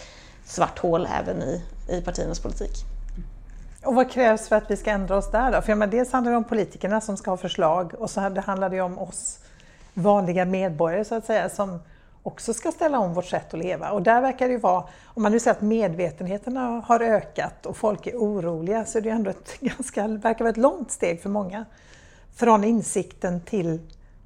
svart 0.46 0.80
hål 0.80 1.08
även 1.20 1.42
i, 1.42 1.64
i 1.88 2.02
partiernas 2.02 2.40
politik. 2.40 2.86
Och 3.84 3.96
vad 3.96 4.12
krävs 4.12 4.48
för 4.48 4.56
att 4.56 4.72
vi 4.72 4.78
ska 4.78 4.92
ändra 4.92 5.18
oss 5.18 5.32
där 5.32 5.52
då? 5.52 5.62
För 5.62 5.76
menar, 5.76 5.92
dels 5.92 6.12
handlar 6.12 6.32
det 6.32 6.38
om 6.38 6.44
politikerna 6.44 7.02
som 7.02 7.18
ska 7.18 7.32
ha 7.32 7.38
förslag 7.38 7.94
och 7.98 8.10
så 8.10 8.30
det 8.30 8.42
handlar 8.42 8.70
det 8.70 8.82
om 8.82 9.00
oss 9.00 9.40
vanliga 9.94 10.46
medborgare 10.46 11.06
så 11.06 11.16
att 11.16 11.26
säga 11.26 11.50
som 11.50 11.80
också 12.24 12.54
ska 12.54 12.72
ställa 12.72 13.00
om 13.00 13.14
vårt 13.14 13.26
sätt 13.26 13.54
att 13.54 13.60
leva. 13.60 13.92
Och 13.92 14.02
där 14.02 14.22
verkar 14.22 14.48
det 14.48 14.54
ju 14.54 14.60
vara, 14.60 14.84
om 15.06 15.24
man 15.24 15.32
nu 15.32 15.40
säger 15.40 15.56
att 15.56 15.62
medvetenheten 15.62 16.58
har 16.58 17.00
ökat 17.00 17.66
och 17.66 17.78
folk 17.78 18.08
är 18.08 18.16
oroliga 18.16 18.86
så 18.86 18.98
är 18.98 19.02
det 19.02 19.10
ju 19.10 19.16
ändå 19.16 19.30
ett 19.30 19.60
ganska, 19.60 20.08
verkar 20.08 20.40
vara 20.40 20.50
ett 20.50 20.58
långt 20.58 20.92
steg 20.92 21.22
för 21.22 21.30
många. 21.30 21.66
Från 22.36 22.64
insikten 22.64 23.42
till 23.42 23.80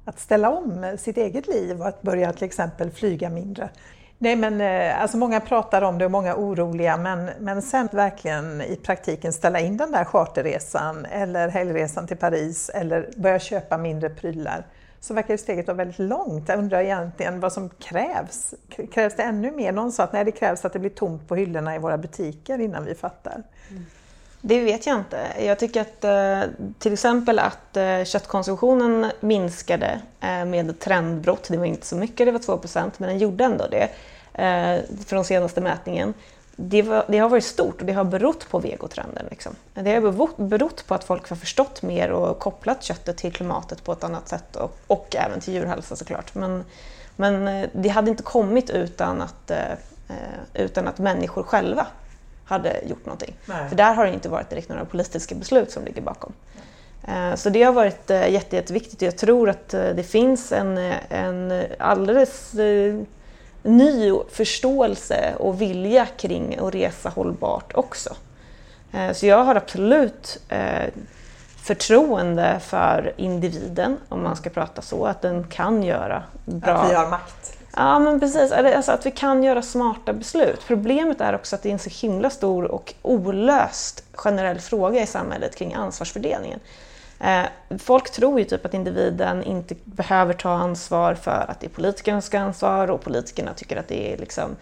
att 0.04 0.20
ställa 0.20 0.50
om 0.50 0.96
sitt 0.98 1.16
eget 1.16 1.46
liv 1.46 1.80
och 1.80 1.88
att 1.88 2.02
börja 2.02 2.32
till 2.32 2.44
exempel 2.44 2.90
flyga 2.90 3.30
mindre. 3.30 3.68
Nej 4.18 4.36
men 4.36 4.60
eh, 4.60 5.02
alltså 5.02 5.16
många 5.16 5.40
pratar 5.40 5.82
om 5.82 5.98
det 5.98 6.04
och 6.04 6.10
många 6.10 6.30
är 6.30 6.36
oroliga 6.36 6.96
men, 6.96 7.30
men 7.40 7.62
sen 7.62 7.88
verkligen 7.92 8.60
i 8.62 8.76
praktiken 8.76 9.32
ställa 9.32 9.60
in 9.60 9.76
den 9.76 9.92
där 9.92 10.04
charterresan 10.04 11.04
eller 11.04 11.48
helgresan 11.48 12.06
till 12.06 12.16
Paris 12.16 12.68
eller 12.68 13.10
börja 13.16 13.38
köpa 13.38 13.78
mindre 13.78 14.10
prylar 14.10 14.64
så 15.04 15.14
verkar 15.14 15.36
steget 15.36 15.66
vara 15.66 15.76
väldigt 15.76 15.98
långt. 15.98 16.48
Jag 16.48 16.58
undrar 16.58 16.80
egentligen 16.80 17.40
vad 17.40 17.52
som 17.52 17.68
krävs. 17.68 18.54
Krävs 18.92 19.16
det 19.16 19.22
ännu 19.22 19.52
mer? 19.52 19.72
Någon 19.72 19.92
sa 19.92 20.02
att 20.02 20.12
nej, 20.12 20.24
det 20.24 20.32
krävs 20.32 20.64
att 20.64 20.72
det 20.72 20.78
blir 20.78 20.90
tomt 20.90 21.28
på 21.28 21.36
hyllorna 21.36 21.76
i 21.76 21.78
våra 21.78 21.98
butiker 21.98 22.58
innan 22.58 22.84
vi 22.84 22.94
fattar. 22.94 23.42
Mm. 23.70 23.86
Det 24.46 24.60
vet 24.60 24.86
jag 24.86 24.98
inte. 24.98 25.26
Jag 25.38 25.58
tycker 25.58 25.80
att 25.80 26.04
eh, 26.04 26.50
till 26.78 26.92
exempel 26.92 27.38
att 27.38 27.76
eh, 27.76 28.04
köttkonsumtionen 28.04 29.10
minskade 29.20 30.00
eh, 30.20 30.44
med 30.44 30.80
trendbrott. 30.80 31.46
Det 31.48 31.56
var 31.56 31.64
inte 31.64 31.86
så 31.86 31.96
mycket, 31.96 32.26
det 32.26 32.32
var 32.32 32.38
2% 32.38 32.90
men 32.96 33.08
den 33.08 33.18
gjorde 33.18 33.44
ändå 33.44 33.66
det 33.70 33.88
Från 35.06 35.24
senaste 35.24 35.60
mätningen. 35.60 36.14
Det, 36.56 36.82
var, 36.82 37.04
det, 37.08 37.18
har 37.18 37.28
varit 37.28 37.44
stort 37.44 37.80
och 37.80 37.86
det 37.86 37.92
har 37.92 38.04
berott 38.04 38.50
på 38.50 38.58
vegotrenden. 38.58 39.26
Liksom. 39.30 39.56
Det 39.74 39.94
har 39.94 40.42
berott 40.48 40.86
på 40.86 40.94
att 40.94 41.04
folk 41.04 41.28
har 41.28 41.36
förstått 41.36 41.82
mer 41.82 42.10
och 42.10 42.38
kopplat 42.38 42.82
köttet 42.82 43.16
till 43.16 43.32
klimatet 43.32 43.84
på 43.84 43.92
ett 43.92 44.04
annat 44.04 44.28
sätt 44.28 44.56
och, 44.56 44.78
och 44.86 45.16
även 45.18 45.40
till 45.40 45.54
djurhälsa 45.54 45.96
såklart. 45.96 46.34
Men, 46.34 46.64
men 47.16 47.68
det 47.72 47.88
hade 47.88 48.10
inte 48.10 48.22
kommit 48.22 48.70
utan 48.70 49.22
att, 49.22 49.50
utan 50.54 50.88
att 50.88 50.98
människor 50.98 51.42
själva 51.42 51.86
hade 52.44 52.80
gjort 52.86 53.06
någonting. 53.06 53.36
Nej. 53.46 53.68
För 53.68 53.76
där 53.76 53.94
har 53.94 54.06
det 54.06 54.12
inte 54.12 54.28
varit 54.28 54.50
direkt 54.50 54.68
några 54.68 54.84
politiska 54.84 55.34
beslut 55.34 55.70
som 55.70 55.84
ligger 55.84 56.02
bakom. 56.02 56.32
Nej. 57.00 57.36
Så 57.36 57.50
det 57.50 57.62
har 57.62 57.72
varit 57.72 58.10
jätte, 58.10 58.56
jätteviktigt. 58.56 59.02
Jag 59.02 59.18
tror 59.18 59.50
att 59.50 59.68
det 59.68 60.06
finns 60.06 60.52
en, 60.52 60.78
en 61.08 61.62
alldeles 61.78 62.54
ny 63.64 64.12
förståelse 64.30 65.34
och 65.38 65.60
vilja 65.60 66.06
kring 66.06 66.58
att 66.58 66.74
resa 66.74 67.08
hållbart 67.08 67.72
också. 67.74 68.16
Eh, 68.92 69.12
så 69.12 69.26
jag 69.26 69.44
har 69.44 69.54
absolut 69.54 70.38
eh, 70.48 70.92
förtroende 71.56 72.60
för 72.60 73.12
individen, 73.16 73.96
om 74.08 74.22
man 74.22 74.36
ska 74.36 74.50
prata 74.50 74.82
så, 74.82 75.06
att 75.06 75.22
den 75.22 75.44
kan 75.44 75.82
göra 75.82 76.22
bra... 76.44 76.74
Att 76.74 76.90
vi 76.90 76.94
har 76.94 77.10
makt? 77.10 77.43
Ja, 77.76 77.98
men 77.98 78.20
precis. 78.20 78.52
Alltså 78.52 78.92
att 78.92 79.06
vi 79.06 79.10
kan 79.10 79.42
göra 79.42 79.62
smarta 79.62 80.12
beslut. 80.12 80.60
Problemet 80.66 81.20
är 81.20 81.34
också 81.34 81.56
att 81.56 81.62
det 81.62 81.68
är 81.68 81.72
en 81.72 81.78
så 81.78 82.06
himla 82.06 82.30
stor 82.30 82.64
och 82.64 82.94
olöst 83.02 84.04
generell 84.12 84.60
fråga 84.60 85.02
i 85.02 85.06
samhället 85.06 85.56
kring 85.56 85.74
ansvarsfördelningen. 85.74 86.60
Eh, 87.20 87.42
folk 87.78 88.10
tror 88.10 88.38
ju 88.38 88.44
typ 88.44 88.64
att 88.64 88.74
individen 88.74 89.42
inte 89.42 89.74
behöver 89.84 90.34
ta 90.34 90.50
ansvar 90.50 91.14
för 91.14 91.44
att 91.48 91.60
det 91.60 91.66
är 91.66 91.70
politikerna 91.70 92.20
som 92.20 92.26
ska 92.26 92.38
ha 92.38 92.44
ansvar 92.44 92.90
och 92.90 93.02
politikerna 93.02 93.54
tycker 93.54 93.76
att 93.76 93.88
det 93.88 94.12
är 94.12 94.16
liksom, 94.16 94.56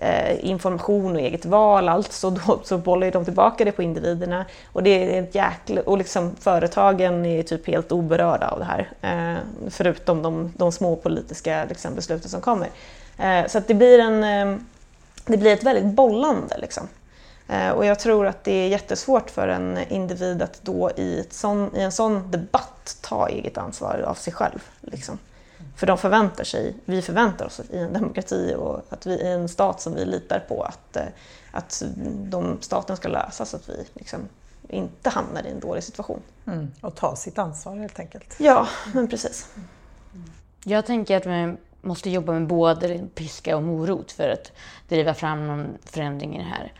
Eh, 0.00 0.44
information 0.44 1.16
och 1.16 1.20
eget 1.20 1.44
val, 1.44 1.88
alltså 1.88 2.30
då, 2.30 2.60
så 2.64 2.78
bollar 2.78 3.10
de 3.10 3.24
tillbaka 3.24 3.64
det 3.64 3.72
på 3.72 3.82
individerna. 3.82 4.44
Och, 4.72 4.82
det 4.82 4.90
är 4.90 5.22
ett 5.22 5.34
jäkla, 5.34 5.80
och 5.80 5.98
liksom, 5.98 6.36
företagen 6.40 7.26
är 7.26 7.42
typ 7.42 7.66
helt 7.66 7.92
oberörda 7.92 8.48
av 8.48 8.58
det 8.58 8.64
här, 8.64 8.90
eh, 9.02 9.38
förutom 9.70 10.22
de, 10.22 10.52
de 10.56 10.72
små 10.72 10.96
politiska 10.96 11.64
liksom, 11.64 11.94
besluten 11.94 12.30
som 12.30 12.40
kommer. 12.40 12.68
Eh, 13.18 13.46
så 13.46 13.58
att 13.58 13.68
det 13.68 13.74
blir, 13.74 13.98
en, 13.98 14.24
eh, 14.24 14.58
det 15.26 15.36
blir 15.36 15.52
ett 15.52 15.64
väldigt 15.64 15.94
bollande. 15.94 16.58
Liksom. 16.58 16.88
Eh, 17.48 17.70
och 17.70 17.84
jag 17.84 17.98
tror 17.98 18.26
att 18.26 18.44
det 18.44 18.52
är 18.52 18.68
jättesvårt 18.68 19.30
för 19.30 19.48
en 19.48 19.78
individ 19.88 20.42
att 20.42 20.62
då 20.62 20.90
i, 20.90 21.24
sån, 21.30 21.76
i 21.76 21.82
en 21.82 21.92
sån 21.92 22.30
debatt 22.30 22.96
ta 23.00 23.28
eget 23.28 23.58
ansvar 23.58 24.04
av 24.06 24.14
sig 24.14 24.32
själv. 24.32 24.64
Liksom. 24.80 25.18
För 25.78 25.86
de 25.86 25.98
förväntar 25.98 26.44
sig, 26.44 26.74
vi 26.84 27.02
förväntar 27.02 27.46
oss 27.46 27.60
i 27.70 27.78
en 27.78 27.92
demokrati 27.92 28.54
och 28.58 28.82
att 28.88 29.06
vi 29.06 29.12
i 29.12 29.26
en 29.26 29.48
stat 29.48 29.80
som 29.80 29.94
vi 29.94 30.04
litar 30.04 30.44
på 30.48 30.62
att, 30.62 30.96
eh, 30.96 31.02
att 31.50 31.82
de, 32.04 32.58
staten 32.60 32.96
ska 32.96 33.08
lösa 33.08 33.44
så 33.44 33.56
att 33.56 33.68
vi 33.68 33.84
liksom 33.94 34.20
inte 34.68 35.10
hamnar 35.10 35.46
i 35.46 35.50
en 35.50 35.60
dålig 35.60 35.84
situation. 35.84 36.20
Mm, 36.46 36.70
och 36.80 36.94
ta 36.94 37.16
sitt 37.16 37.38
ansvar 37.38 37.76
helt 37.76 37.98
enkelt. 37.98 38.34
Ja, 38.38 38.68
men 38.94 39.08
precis. 39.08 39.48
Jag 40.64 40.86
tänker 40.86 41.16
att 41.16 41.26
vi 41.26 41.56
måste 41.80 42.10
jobba 42.10 42.32
med 42.32 42.46
både 42.46 43.06
piska 43.14 43.56
och 43.56 43.62
morot 43.62 44.12
för 44.12 44.28
att 44.28 44.52
driva 44.88 45.14
fram 45.14 45.46
någon 45.46 45.78
förändring 45.84 46.36
i 46.36 46.38
det 46.38 46.50
här. 46.50 46.72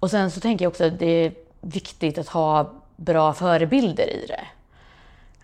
Och 0.00 0.10
sen 0.10 0.30
så 0.30 0.40
tänker 0.40 0.64
jag 0.64 0.70
också 0.70 0.84
att 0.84 0.98
det 0.98 1.06
är 1.26 1.34
viktigt 1.60 2.18
att 2.18 2.28
ha 2.28 2.72
bra 2.96 3.34
förebilder 3.34 4.10
i 4.10 4.26
det. 4.26 4.44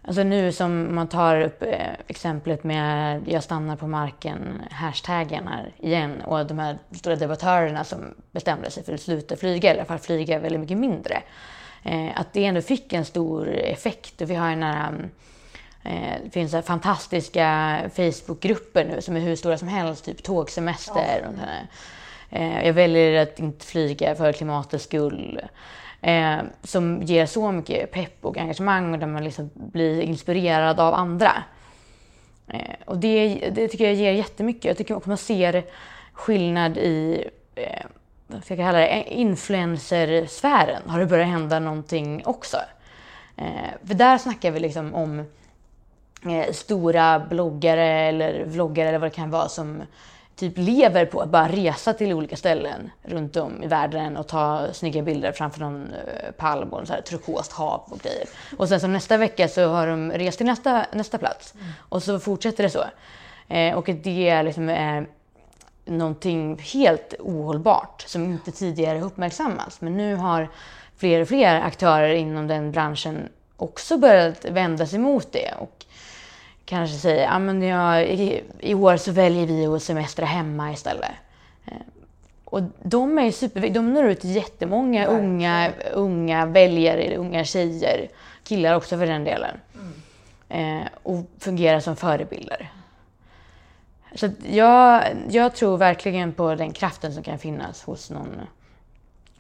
Alltså 0.02 0.22
nu 0.22 0.52
som 0.52 0.94
man 0.94 1.08
tar 1.08 1.40
upp 1.40 1.62
eh, 1.62 1.92
exemplet 2.06 2.64
med 2.64 3.22
jag 3.28 3.42
stannar 3.42 3.76
på 3.76 3.86
marken, 3.86 4.62
hashtaggen 4.70 5.48
här 5.48 5.72
igen 5.78 6.20
och 6.20 6.46
de 6.46 6.58
här 6.58 6.78
stora 6.92 7.16
debattörerna 7.16 7.84
som 7.84 8.14
bestämde 8.32 8.70
sig 8.70 8.84
för 8.84 8.94
att 8.94 9.00
sluta 9.00 9.36
flyga, 9.36 9.70
eller 9.70 9.80
alla 9.80 9.88
fall 9.88 9.98
flyga 9.98 10.38
väldigt 10.38 10.60
mycket 10.60 10.78
mindre. 10.78 11.22
Eh, 11.82 12.20
att 12.20 12.32
det 12.32 12.44
ändå 12.44 12.62
fick 12.62 12.92
en 12.92 13.04
stor 13.04 13.48
effekt 13.48 14.20
och 14.20 14.30
vi 14.30 14.34
har 14.34 14.50
den 14.50 14.62
här 14.62 14.92
eh, 15.82 16.24
det 16.24 16.30
finns 16.30 16.66
fantastiska 16.66 17.78
Facebookgrupper 17.94 18.84
nu 18.84 19.02
som 19.02 19.16
är 19.16 19.20
hur 19.20 19.36
stora 19.36 19.58
som 19.58 19.68
helst, 19.68 20.04
typ 20.04 20.22
tågsemester. 20.22 21.28
Och 21.28 22.38
eh, 22.38 22.66
jag 22.66 22.72
väljer 22.72 23.22
att 23.22 23.38
inte 23.38 23.66
flyga 23.66 24.14
för 24.14 24.32
klimatets 24.32 24.84
skull. 24.84 25.40
Eh, 26.02 26.38
som 26.62 27.02
ger 27.02 27.26
så 27.26 27.52
mycket 27.52 27.90
pepp 27.92 28.24
och 28.24 28.38
engagemang 28.38 28.92
och 28.92 28.98
där 28.98 29.06
man 29.06 29.24
liksom 29.24 29.50
blir 29.54 30.00
inspirerad 30.00 30.80
av 30.80 30.94
andra. 30.94 31.32
Eh, 32.48 32.74
och 32.84 32.98
det, 32.98 33.50
det 33.54 33.68
tycker 33.68 33.84
jag 33.84 33.94
ger 33.94 34.12
jättemycket. 34.12 34.64
Jag 34.64 34.76
tycker 34.76 34.96
också 34.96 35.08
man 35.08 35.18
ser 35.18 35.64
skillnad 36.12 36.78
i 36.78 37.24
eh, 37.54 37.86
vad 38.26 38.44
ska 38.44 38.54
jag 38.54 38.66
kalla 38.66 38.78
det, 38.78 38.86
eh, 38.86 39.20
influencersfären 39.20 40.82
har 40.86 41.00
det 41.00 41.06
börjat 41.06 41.28
hända 41.28 41.58
någonting 41.58 42.22
också. 42.24 42.56
Eh, 43.36 43.86
för 43.86 43.94
där 43.94 44.18
snackar 44.18 44.50
vi 44.50 44.60
liksom 44.60 44.94
om 44.94 45.18
eh, 46.30 46.52
stora 46.52 47.18
bloggare 47.18 47.86
eller 47.86 48.44
vloggare 48.44 48.88
eller 48.88 48.98
vad 48.98 49.10
det 49.10 49.14
kan 49.14 49.30
vara 49.30 49.48
som 49.48 49.82
typ 50.40 50.52
lever 50.56 51.06
på 51.06 51.20
att 51.20 51.28
bara 51.28 51.48
resa 51.48 51.92
till 51.92 52.12
olika 52.12 52.36
ställen 52.36 52.90
runt 53.02 53.36
om 53.36 53.62
i 53.62 53.66
världen 53.66 54.16
och 54.16 54.28
ta 54.28 54.72
snygga 54.72 55.02
bilder 55.02 55.32
framför 55.32 55.60
någon 55.60 55.92
eh, 55.92 56.30
palm 56.30 56.68
och 56.68 56.86
så 56.86 56.92
här 56.92 57.00
turkost 57.00 57.52
hav 57.52 57.82
och 57.90 57.98
grejer. 57.98 58.28
Och 58.58 58.68
sen 58.68 58.80
så 58.80 58.86
nästa 58.86 59.16
vecka 59.16 59.48
så 59.48 59.68
har 59.68 59.86
de 59.86 60.12
rest 60.12 60.38
till 60.38 60.46
nästa, 60.46 60.86
nästa 60.92 61.18
plats 61.18 61.54
och 61.78 62.02
så 62.02 62.18
fortsätter 62.18 62.62
det 62.62 62.70
så. 62.70 62.84
Eh, 63.48 63.74
och 63.74 63.90
det 64.02 64.28
är 64.28 64.42
liksom 64.42 64.68
eh, 64.68 65.02
någonting 65.84 66.58
helt 66.58 67.14
ohållbart 67.18 68.04
som 68.06 68.24
inte 68.24 68.52
tidigare 68.52 69.00
uppmärksammats. 69.00 69.80
Men 69.80 69.96
nu 69.96 70.14
har 70.14 70.48
fler 70.96 71.20
och 71.20 71.28
fler 71.28 71.60
aktörer 71.60 72.14
inom 72.14 72.46
den 72.46 72.72
branschen 72.72 73.28
också 73.56 73.98
börjat 73.98 74.44
vända 74.44 74.86
sig 74.86 74.98
mot 74.98 75.32
det 75.32 75.54
och 75.58 75.79
kanske 76.70 76.96
säga 76.96 77.22
ja, 77.22 77.38
men 77.38 77.62
jag, 77.62 78.08
i, 78.08 78.42
i 78.60 78.74
år 78.74 78.96
så 78.96 79.12
väljer 79.12 79.46
vi 79.46 79.66
att 79.66 79.82
semestra 79.82 80.26
hemma 80.26 80.72
istället. 80.72 81.10
Eh, 81.66 81.72
och 82.44 82.62
de 82.82 83.18
är 83.18 83.30
superviktiga. 83.30 83.82
De 83.82 83.94
når 83.94 84.04
ut 84.04 84.20
till 84.20 84.36
jättemånga 84.36 85.06
unga, 85.06 85.72
unga 85.92 86.46
väljare, 86.46 87.16
unga 87.16 87.44
tjejer, 87.44 88.08
killar 88.44 88.74
också 88.74 88.98
för 88.98 89.06
den 89.06 89.24
delen. 89.24 89.56
Mm. 89.74 90.80
Eh, 90.82 90.88
och 91.02 91.24
fungerar 91.38 91.80
som 91.80 91.96
förebilder. 91.96 92.70
Så 94.14 94.30
jag, 94.42 95.04
jag 95.28 95.54
tror 95.54 95.76
verkligen 95.76 96.32
på 96.32 96.54
den 96.54 96.72
kraften 96.72 97.14
som 97.14 97.22
kan 97.22 97.38
finnas 97.38 97.82
hos 97.82 98.10
någon, 98.10 98.40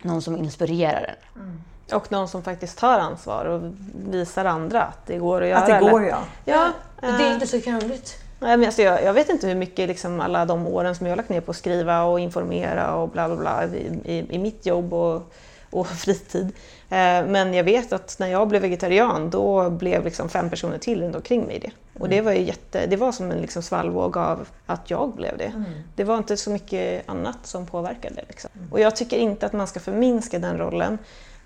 någon 0.02 0.22
som 0.22 0.36
inspirerar 0.36 1.16
en. 1.34 1.42
Mm. 1.42 1.62
Och 1.92 2.12
någon 2.12 2.28
som 2.28 2.42
faktiskt 2.42 2.78
tar 2.78 2.98
ansvar 2.98 3.44
och 3.44 3.72
visar 4.10 4.44
andra 4.44 4.82
att 4.82 5.06
det 5.06 5.18
går 5.18 5.42
att 5.42 5.48
göra. 5.48 5.58
Att 5.58 5.66
det 5.66 5.90
går, 5.90 6.04
ja. 6.04 6.18
ja. 6.44 6.70
Det 7.00 7.06
är 7.06 7.34
inte 7.34 7.46
så 7.46 7.60
krångligt. 7.60 8.16
Nej, 8.40 8.56
men 8.56 8.66
alltså 8.66 8.82
jag, 8.82 9.04
jag, 9.04 9.12
vet 9.12 9.28
inte 9.28 9.46
hur 9.46 9.54
mycket 9.54 9.88
liksom 9.88 10.20
alla 10.20 10.44
de 10.44 10.66
åren 10.66 10.94
som 10.94 11.06
jag 11.06 11.12
har 11.12 11.16
lagt 11.16 11.28
ner 11.28 11.40
på 11.40 11.50
att 11.50 11.56
skriva 11.56 12.02
och 12.02 12.20
informera 12.20 12.94
och 12.94 13.08
bla 13.08 13.28
bla 13.28 13.36
bla 13.36 13.64
i, 13.64 14.00
i, 14.04 14.26
i 14.30 14.38
mitt 14.38 14.66
jobb 14.66 14.94
och, 14.94 15.32
och 15.70 15.86
fritid. 16.04 16.46
Eh, 16.88 17.26
men 17.26 17.54
jag 17.54 17.64
vet 17.64 17.92
att 17.92 18.16
när 18.18 18.26
jag 18.26 18.48
blev 18.48 18.62
vegetarian 18.62 19.30
då 19.30 19.70
blev 19.70 20.04
liksom 20.04 20.28
fem 20.28 20.50
personer 20.50 20.78
till 20.78 21.02
runt 21.02 21.16
omkring 21.16 21.44
mig 21.46 21.58
det. 21.58 21.70
Och 22.00 22.08
det 22.08 22.20
var, 22.20 22.32
ju 22.32 22.42
jätte, 22.42 22.86
det 22.86 22.96
var 22.96 23.12
som 23.12 23.30
en 23.30 23.40
liksom 23.40 23.62
svallvåg 23.62 24.16
av 24.16 24.48
att 24.66 24.90
jag 24.90 25.12
blev 25.14 25.38
det. 25.38 25.44
Mm. 25.44 25.64
Det 25.96 26.04
var 26.04 26.16
inte 26.16 26.36
så 26.36 26.50
mycket 26.50 27.08
annat 27.08 27.38
som 27.42 27.66
påverkade. 27.66 28.24
Liksom. 28.28 28.50
Mm. 28.54 28.72
Och 28.72 28.80
jag 28.80 28.96
tycker 28.96 29.16
inte 29.16 29.46
att 29.46 29.52
man 29.52 29.66
ska 29.66 29.80
förminska 29.80 30.38
den 30.38 30.58
rollen. 30.58 30.98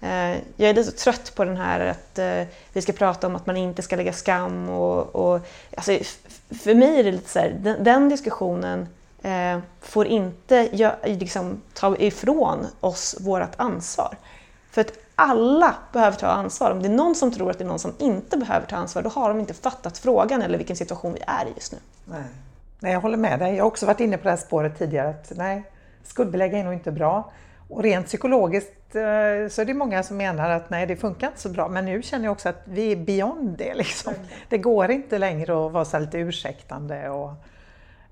Eh, 0.04 0.38
jag 0.56 0.70
är 0.70 0.74
lite 0.74 0.90
trött 0.90 1.32
på 1.34 1.44
den 1.44 1.56
här 1.56 1.80
att 1.80 2.18
eh, 2.18 2.42
vi 2.72 2.82
ska 2.82 2.92
prata 2.92 3.26
om 3.26 3.36
att 3.36 3.46
man 3.46 3.56
inte 3.56 3.82
ska 3.82 3.96
lägga 3.96 4.12
skam. 4.12 4.68
Och, 4.68 5.16
och 5.16 5.40
alltså, 5.76 5.98
för 6.62 6.74
mig 6.74 7.00
är 7.00 7.04
det 7.04 7.12
lite 7.12 7.30
så 7.30 7.38
här, 7.38 7.56
den, 7.60 7.84
den 7.84 8.08
diskussionen 8.08 8.88
eh, 9.22 9.58
får 9.80 10.06
inte 10.06 10.68
liksom, 11.04 11.62
ta 11.72 11.96
ifrån 11.96 12.66
oss 12.80 13.16
vårt 13.20 13.54
ansvar. 13.56 14.16
För 14.70 14.80
att 14.80 14.92
alla 15.14 15.74
behöver 15.92 16.16
ta 16.16 16.26
ansvar. 16.26 16.70
Om 16.70 16.82
det 16.82 16.88
är 16.88 16.92
någon 16.92 17.14
som 17.14 17.32
tror 17.32 17.50
att 17.50 17.58
det 17.58 17.64
är 17.64 17.68
någon 17.68 17.78
som 17.78 17.92
inte 17.98 18.36
behöver 18.36 18.66
ta 18.66 18.76
ansvar, 18.76 19.02
då 19.02 19.08
har 19.08 19.28
de 19.28 19.40
inte 19.40 19.54
fattat 19.54 19.98
frågan 19.98 20.42
eller 20.42 20.58
vilken 20.58 20.76
situation 20.76 21.12
vi 21.12 21.20
är 21.26 21.46
i 21.46 21.52
just 21.54 21.72
nu. 21.72 21.78
Nej. 22.04 22.24
nej 22.80 22.92
jag 22.92 23.00
håller 23.00 23.16
med 23.16 23.38
dig. 23.38 23.54
Jag 23.54 23.64
har 23.64 23.68
också 23.68 23.86
varit 23.86 24.00
inne 24.00 24.16
på 24.16 24.24
det 24.24 24.30
här 24.30 24.36
spåret 24.36 24.78
tidigare. 24.78 25.08
Att, 25.08 25.32
nej, 25.36 25.64
skuldbelägga 26.02 26.58
är 26.58 26.64
nog 26.64 26.74
inte 26.74 26.92
bra. 26.92 27.30
Och 27.74 27.82
rent 27.82 28.06
psykologiskt 28.06 28.94
eh, 28.94 29.48
så 29.48 29.62
är 29.62 29.64
det 29.64 29.74
många 29.74 30.02
som 30.02 30.16
menar 30.16 30.50
att 30.50 30.70
nej, 30.70 30.86
det 30.86 30.96
funkar 30.96 31.26
inte 31.26 31.40
så 31.40 31.48
bra. 31.48 31.68
Men 31.68 31.84
nu 31.84 32.02
känner 32.02 32.24
jag 32.24 32.32
också 32.32 32.48
att 32.48 32.62
vi 32.64 32.92
är 32.92 32.96
beyond 32.96 33.58
det. 33.58 33.74
Liksom. 33.74 34.14
Det 34.48 34.58
går 34.58 34.90
inte 34.90 35.18
längre 35.18 35.66
att 35.66 35.72
vara 35.72 35.84
så 35.84 35.98
lite 35.98 36.18
ursäktande. 36.18 37.10
Och 37.10 37.32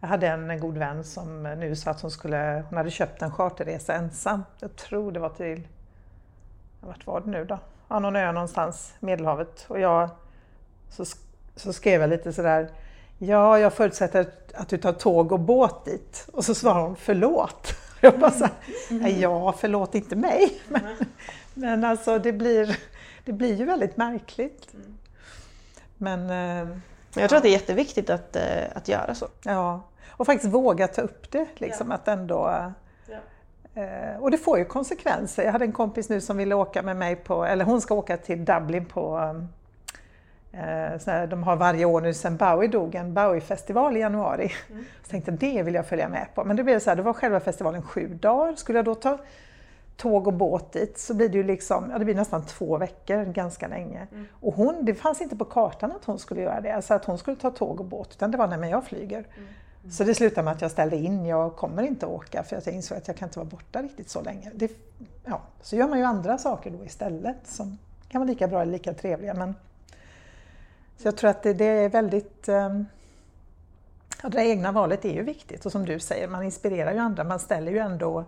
jag 0.00 0.08
hade 0.08 0.28
en 0.28 0.60
god 0.60 0.78
vän 0.78 1.04
som 1.04 1.42
nu 1.42 1.76
sa 1.76 1.90
att 1.90 2.00
hon, 2.00 2.10
skulle, 2.10 2.64
hon 2.68 2.76
hade 2.76 2.90
köpt 2.90 3.22
en 3.22 3.32
charterresa 3.32 3.94
ensam. 3.94 4.44
Jag 4.60 4.76
tror 4.76 5.12
det 5.12 5.20
var 5.20 5.28
till, 5.28 5.68
vart 6.80 7.06
var 7.06 7.20
det 7.20 7.30
nu 7.30 7.44
då? 7.44 7.58
Ja, 7.88 7.98
någon 7.98 8.16
ö 8.16 8.32
någonstans, 8.32 8.94
Medelhavet. 9.00 9.64
Och 9.68 9.80
jag, 9.80 10.10
så, 10.88 11.04
så 11.56 11.72
skrev 11.72 12.00
jag 12.00 12.10
lite 12.10 12.32
sådär, 12.32 12.70
ja, 13.18 13.58
jag 13.58 13.72
förutsätter 13.72 14.26
att 14.54 14.68
du 14.68 14.78
tar 14.78 14.92
tåg 14.92 15.32
och 15.32 15.40
båt 15.40 15.84
dit. 15.84 16.28
Och 16.32 16.44
så 16.44 16.54
svarade 16.54 16.82
hon, 16.82 16.96
förlåt. 16.96 17.71
Jag 18.04 18.18
bara 18.18 18.30
så 18.30 18.48
här, 18.90 19.08
ja, 19.08 19.54
förlåt 19.58 19.94
inte 19.94 20.16
mig. 20.16 20.60
Men, 20.68 20.82
men 21.54 21.84
alltså 21.84 22.18
det 22.18 22.32
blir, 22.32 22.78
det 23.24 23.32
blir 23.32 23.54
ju 23.54 23.64
väldigt 23.64 23.96
märkligt. 23.96 24.74
Men, 25.96 26.20
eh, 26.20 26.66
men 27.14 27.20
jag 27.20 27.28
tror 27.28 27.36
att 27.36 27.42
det 27.42 27.48
är 27.48 27.52
jätteviktigt 27.52 28.10
att, 28.10 28.36
eh, 28.36 28.64
att 28.74 28.88
göra 28.88 29.14
så. 29.14 29.28
Ja, 29.42 29.82
och 30.08 30.26
faktiskt 30.26 30.52
våga 30.52 30.88
ta 30.88 31.02
upp 31.02 31.30
det. 31.30 31.46
Liksom, 31.54 31.88
ja. 31.88 31.94
att 31.94 32.08
ändå, 32.08 32.72
ja. 33.06 33.82
Eh, 33.82 34.16
och 34.20 34.30
det 34.30 34.38
får 34.38 34.58
ju 34.58 34.64
konsekvenser. 34.64 35.44
Jag 35.44 35.52
hade 35.52 35.64
en 35.64 35.72
kompis 35.72 36.08
nu 36.08 36.20
som 36.20 36.36
ville 36.36 36.54
åka 36.54 36.82
med 36.82 36.96
mig 36.96 37.16
på, 37.16 37.44
eller 37.44 37.64
hon 37.64 37.80
ska 37.80 37.94
åka 37.94 38.16
till 38.16 38.44
Dublin 38.44 38.84
på 38.84 39.34
Eh, 40.52 41.28
de 41.28 41.42
har 41.42 41.56
varje 41.56 41.84
år 41.84 42.00
nu 42.00 42.14
sedan 42.14 42.36
Bowie 42.36 42.68
dog 42.68 42.94
en 42.94 43.14
Bowie-festival 43.14 43.96
i 43.96 44.00
januari. 44.00 44.52
Mm. 44.70 44.84
Så 45.02 45.10
tänkte 45.10 45.30
det 45.30 45.62
vill 45.62 45.74
jag 45.74 45.86
följa 45.86 46.08
med 46.08 46.26
på. 46.34 46.44
Men 46.44 46.56
det 46.56 46.64
blev 46.64 46.78
så 46.78 46.90
här, 46.90 46.96
det 46.96 47.02
var 47.02 47.12
själva 47.12 47.40
festivalen 47.40 47.82
sju 47.82 48.14
dagar. 48.14 48.54
Skulle 48.54 48.78
jag 48.78 48.84
då 48.84 48.94
ta 48.94 49.18
tåg 49.96 50.26
och 50.26 50.32
båt 50.32 50.72
dit 50.72 50.98
så 50.98 51.14
blir 51.14 51.28
det 51.28 51.36
ju 51.36 51.42
liksom, 51.42 51.90
ja 51.90 51.98
det 51.98 52.04
blir 52.04 52.14
nästan 52.14 52.46
två 52.46 52.78
veckor, 52.78 53.24
ganska 53.24 53.68
länge. 53.68 54.06
Mm. 54.12 54.26
Och 54.40 54.54
hon, 54.54 54.84
det 54.84 54.94
fanns 54.94 55.20
inte 55.20 55.36
på 55.36 55.44
kartan 55.44 55.92
att 55.92 56.04
hon 56.04 56.18
skulle 56.18 56.40
göra 56.40 56.60
det, 56.60 56.70
alltså 56.70 56.94
att 56.94 57.04
hon 57.04 57.18
skulle 57.18 57.36
ta 57.36 57.50
tåg 57.50 57.80
och 57.80 57.86
båt, 57.86 58.08
utan 58.12 58.30
det 58.30 58.38
var 58.38 58.46
när 58.46 58.70
jag 58.70 58.84
flyger. 58.84 59.18
Mm. 59.18 59.48
Mm. 59.82 59.92
Så 59.92 60.04
det 60.04 60.14
slutade 60.14 60.44
med 60.44 60.52
att 60.52 60.62
jag 60.62 60.70
ställde 60.70 60.96
in, 60.96 61.26
jag 61.26 61.56
kommer 61.56 61.82
inte 61.82 62.06
åka 62.06 62.42
för 62.42 62.62
jag 62.64 62.74
insåg 62.74 62.98
att 62.98 63.08
jag 63.08 63.16
kan 63.16 63.28
inte 63.28 63.38
vara 63.38 63.48
borta 63.48 63.82
riktigt 63.82 64.10
så 64.10 64.22
länge. 64.22 64.50
Det, 64.54 64.70
ja, 65.24 65.40
så 65.62 65.76
gör 65.76 65.88
man 65.88 65.98
ju 65.98 66.04
andra 66.04 66.38
saker 66.38 66.70
då 66.70 66.84
istället 66.84 67.36
som 67.44 67.78
kan 68.08 68.20
vara 68.20 68.28
lika 68.28 68.48
bra 68.48 68.62
eller 68.62 68.72
lika 68.72 68.94
trevliga. 68.94 69.34
Men 69.34 69.54
så 71.02 71.08
jag 71.08 71.16
tror 71.16 71.30
att 71.30 71.42
det, 71.42 71.52
det 71.52 71.64
är 71.64 71.88
väldigt... 71.88 72.48
Um, 72.48 72.86
ja, 74.22 74.28
det 74.28 74.40
egna 74.40 74.72
valet 74.72 75.04
är 75.04 75.12
ju 75.12 75.22
viktigt 75.22 75.66
och 75.66 75.72
som 75.72 75.86
du 75.86 76.00
säger, 76.00 76.28
man 76.28 76.42
inspirerar 76.42 76.92
ju 76.92 76.98
andra, 76.98 77.24
man 77.24 77.38
ställer 77.38 77.72
ju 77.72 77.78
ändå 77.78 78.24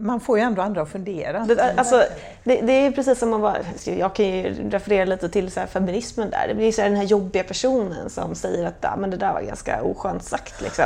man 0.00 0.20
får 0.20 0.38
ju 0.38 0.44
ändå 0.44 0.62
andra 0.62 0.82
att 0.82 0.88
fundera. 0.88 1.44
Det, 1.44 1.74
alltså, 1.76 2.04
det, 2.44 2.60
det 2.60 2.72
är 2.72 2.90
precis 2.90 3.18
som 3.18 3.30
man 3.30 3.40
bara, 3.40 3.56
jag 3.84 4.14
kan 4.14 4.26
ju 4.26 4.70
referera 4.70 5.04
lite 5.04 5.28
till 5.28 5.50
så 5.50 5.60
feminismen 5.66 6.30
där. 6.30 6.48
Det 6.48 6.54
blir 6.54 6.72
så 6.72 6.82
här 6.82 6.88
den 6.88 6.98
här 6.98 7.04
jobbiga 7.04 7.44
personen 7.44 8.10
som 8.10 8.34
säger 8.34 8.66
att 8.66 8.76
ja, 8.80 8.96
men 8.96 9.10
det 9.10 9.16
där 9.16 9.32
var 9.32 9.42
ganska 9.42 9.82
oskönt 9.82 10.22
sagt. 10.24 10.60
Liksom. 10.60 10.84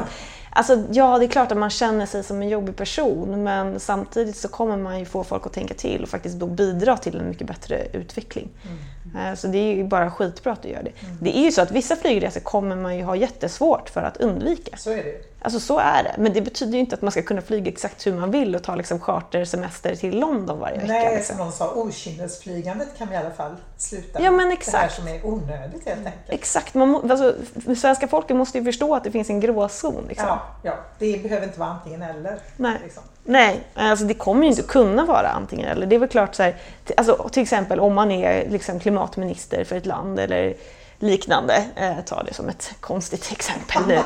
Alltså, 0.50 0.84
ja, 0.90 1.18
det 1.18 1.24
är 1.24 1.28
klart 1.28 1.52
att 1.52 1.58
man 1.58 1.70
känner 1.70 2.06
sig 2.06 2.24
som 2.24 2.42
en 2.42 2.48
jobbig 2.48 2.76
person 2.76 3.42
men 3.42 3.80
samtidigt 3.80 4.36
så 4.36 4.48
kommer 4.48 4.76
man 4.76 4.98
ju 4.98 5.04
få 5.04 5.24
folk 5.24 5.46
att 5.46 5.52
tänka 5.52 5.74
till 5.74 6.02
och 6.02 6.08
faktiskt 6.08 6.36
bidra 6.36 6.96
till 6.96 7.16
en 7.16 7.28
mycket 7.28 7.46
bättre 7.46 7.86
utveckling. 7.92 8.50
Mm. 8.62 8.78
Eh, 9.16 9.34
så 9.34 9.46
det 9.46 9.58
är 9.58 9.76
ju 9.76 9.84
bara 9.84 10.10
skitbra 10.10 10.52
att 10.52 10.62
du 10.62 10.68
gör 10.68 10.82
det. 10.82 10.92
Mm. 11.04 11.18
Det 11.20 11.38
är 11.38 11.42
ju 11.42 11.52
så 11.52 11.62
att 11.62 11.70
vissa 11.70 11.96
flygresor 11.96 12.40
kommer 12.40 12.76
man 12.76 12.96
ju 12.96 13.04
ha 13.04 13.16
jättesvårt 13.16 13.88
för 13.88 14.02
att 14.02 14.16
undvika. 14.16 14.76
Så 14.76 14.90
är 14.90 15.04
det 15.04 15.34
Alltså 15.44 15.60
så 15.60 15.78
är 15.78 16.02
det. 16.02 16.14
Men 16.18 16.32
det 16.32 16.40
betyder 16.40 16.72
ju 16.72 16.78
inte 16.78 16.94
att 16.94 17.02
man 17.02 17.10
ska 17.10 17.22
kunna 17.22 17.42
flyga 17.42 17.72
exakt 17.72 18.06
hur 18.06 18.14
man 18.14 18.30
vill 18.30 18.56
och 18.56 18.62
ta 18.62 18.74
liksom 18.74 19.00
chartersemester 19.00 19.96
till 19.96 20.18
London 20.18 20.58
varje 20.58 20.76
vecka. 20.76 20.92
Nej, 20.92 21.16
liksom. 21.16 21.36
som 21.36 21.44
någon 21.44 21.52
sa, 21.52 21.74
okynnesflygandet 21.74 22.88
kan 22.98 23.08
vi 23.08 23.14
i 23.14 23.16
alla 23.16 23.30
fall 23.30 23.56
sluta 23.76 24.22
Ja, 24.22 24.30
men 24.30 24.52
exakt. 24.52 24.72
Det 24.72 24.78
här 24.78 24.88
som 24.88 25.08
är 25.08 25.26
onödigt 25.26 25.86
helt 25.86 26.06
enkelt. 26.06 26.28
Exakt. 26.28 26.74
Man 26.74 26.88
må, 26.88 27.10
alltså, 27.10 27.34
svenska 27.76 28.08
folket 28.08 28.36
måste 28.36 28.58
ju 28.58 28.64
förstå 28.64 28.94
att 28.94 29.04
det 29.04 29.10
finns 29.10 29.30
en 29.30 29.40
gråzon. 29.40 30.04
Liksom. 30.08 30.26
Ja, 30.26 30.42
ja, 30.62 30.74
det 30.98 31.22
behöver 31.22 31.46
inte 31.46 31.60
vara 31.60 31.70
antingen 31.70 32.02
eller. 32.02 32.38
Nej. 32.56 32.78
Liksom. 32.84 33.02
Nej, 33.24 33.60
alltså 33.74 34.04
det 34.04 34.14
kommer 34.14 34.42
ju 34.42 34.50
inte 34.50 34.62
kunna 34.62 35.04
vara 35.04 35.28
antingen 35.28 35.68
eller. 35.68 35.86
Det 35.86 35.94
är 35.94 35.98
väl 35.98 36.08
klart 36.08 36.34
så 36.34 36.42
här, 36.42 36.56
alltså, 36.96 37.28
till 37.32 37.42
exempel 37.42 37.80
om 37.80 37.94
man 37.94 38.10
är 38.10 38.50
liksom 38.50 38.80
klimatminister 38.80 39.64
för 39.64 39.76
ett 39.76 39.86
land 39.86 40.20
eller 40.20 40.54
liknande, 40.98 41.64
eh, 41.76 42.04
ta 42.06 42.22
det 42.22 42.34
som 42.34 42.48
ett 42.48 42.74
konstigt 42.80 43.32
exempel 43.32 43.82
nu, 43.86 44.00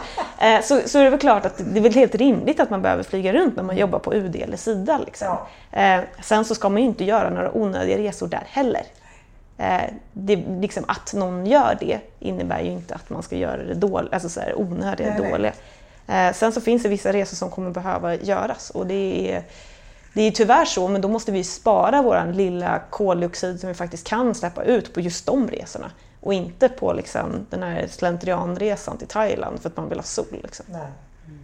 eh, 0.47 0.62
så, 0.62 0.81
så 0.87 0.99
är 0.99 1.05
det 1.05 1.11
väl 1.11 1.21
klart 1.21 1.47
att 1.47 1.59
det 1.59 1.79
är 1.79 1.83
väl 1.83 1.95
helt 1.95 2.14
rimligt 2.14 2.61
att 2.61 2.71
man 2.71 2.83
behöver 2.83 3.03
flyga 3.03 3.33
runt 3.33 3.57
när 3.57 3.62
man 3.62 3.77
jobbar 3.77 3.99
på 3.99 4.14
UD 4.14 4.37
eller 4.37 4.57
Sida. 4.57 5.01
Liksom. 5.07 5.37
Eh, 5.73 6.01
sen 6.23 6.45
så 6.45 6.55
ska 6.55 6.69
man 6.69 6.83
ju 6.83 6.89
inte 6.89 7.05
göra 7.05 7.31
några 7.31 7.57
onödiga 7.57 7.99
resor 7.99 8.29
där 8.29 8.43
heller. 8.47 8.83
Eh, 9.59 9.83
det, 10.12 10.37
liksom 10.37 10.85
att 10.89 11.14
någon 11.14 11.47
gör 11.47 11.77
det 11.81 11.99
innebär 12.19 12.61
ju 12.61 12.71
inte 12.71 12.95
att 12.95 13.11
man 13.11 13.23
ska 13.23 13.37
göra 13.37 13.64
det 13.64 13.75
dåligt, 13.75 14.12
alltså 14.12 14.29
så 14.29 14.41
här, 14.41 14.59
onödiga, 14.61 15.14
nej, 15.19 15.31
dåliga. 15.31 15.51
Eh, 15.51 15.57
sen 16.34 16.52
så 16.52 16.61
finns 16.61 16.82
det 16.82 16.88
vissa 16.88 17.12
resor 17.12 17.36
som 17.36 17.50
kommer 17.50 17.70
behöva 17.70 18.14
göras 18.14 18.70
och 18.70 18.86
det 18.86 19.32
är 19.32 19.44
det 20.12 20.22
är 20.22 20.30
tyvärr 20.30 20.64
så, 20.64 20.88
men 20.88 21.00
då 21.00 21.09
måste 21.09 21.32
vi 21.32 21.44
spara 21.44 22.02
vår 22.02 22.32
lilla 22.32 22.82
koldioxid 22.90 23.61
som 23.61 23.68
vi 23.68 23.74
faktiskt 23.74 24.06
kan 24.06 24.34
släppa 24.34 24.64
ut 24.64 24.94
på 24.94 25.00
just 25.00 25.26
de 25.26 25.48
resorna 25.48 25.90
och 26.20 26.34
inte 26.34 26.68
på 26.68 26.92
liksom, 26.92 27.46
den 27.50 27.62
här 27.62 27.86
slentrianresan 27.90 28.98
till 28.98 29.09
Thailand 29.09 29.61
för 29.61 29.68
att 29.68 29.76
man 29.76 29.88
vill 29.88 29.98
ha 29.98 30.02
sol. 30.02 30.26
Liksom. 30.42 30.66
Nej. 30.68 30.80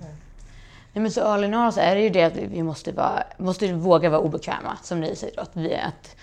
Nej. 0.01 0.15
Nej, 0.93 1.03
men 1.03 1.11
så 1.11 1.23
all 1.23 1.45
in 1.45 1.55
all 1.55 1.73
så 1.73 1.81
är 1.81 1.95
det 1.95 2.01
ju 2.01 2.11
det 2.11 2.23
att 2.23 2.37
vi 2.37 2.63
måste, 2.63 2.93
vara, 2.93 3.23
måste 3.37 3.73
våga 3.73 4.11
vara 4.11 4.21
obekväma, 4.21 4.79
som 4.83 5.01
ni 5.01 5.17
säger. 5.17 5.41
Att, 5.41 5.51
vi, 5.53 5.75
att 5.75 6.17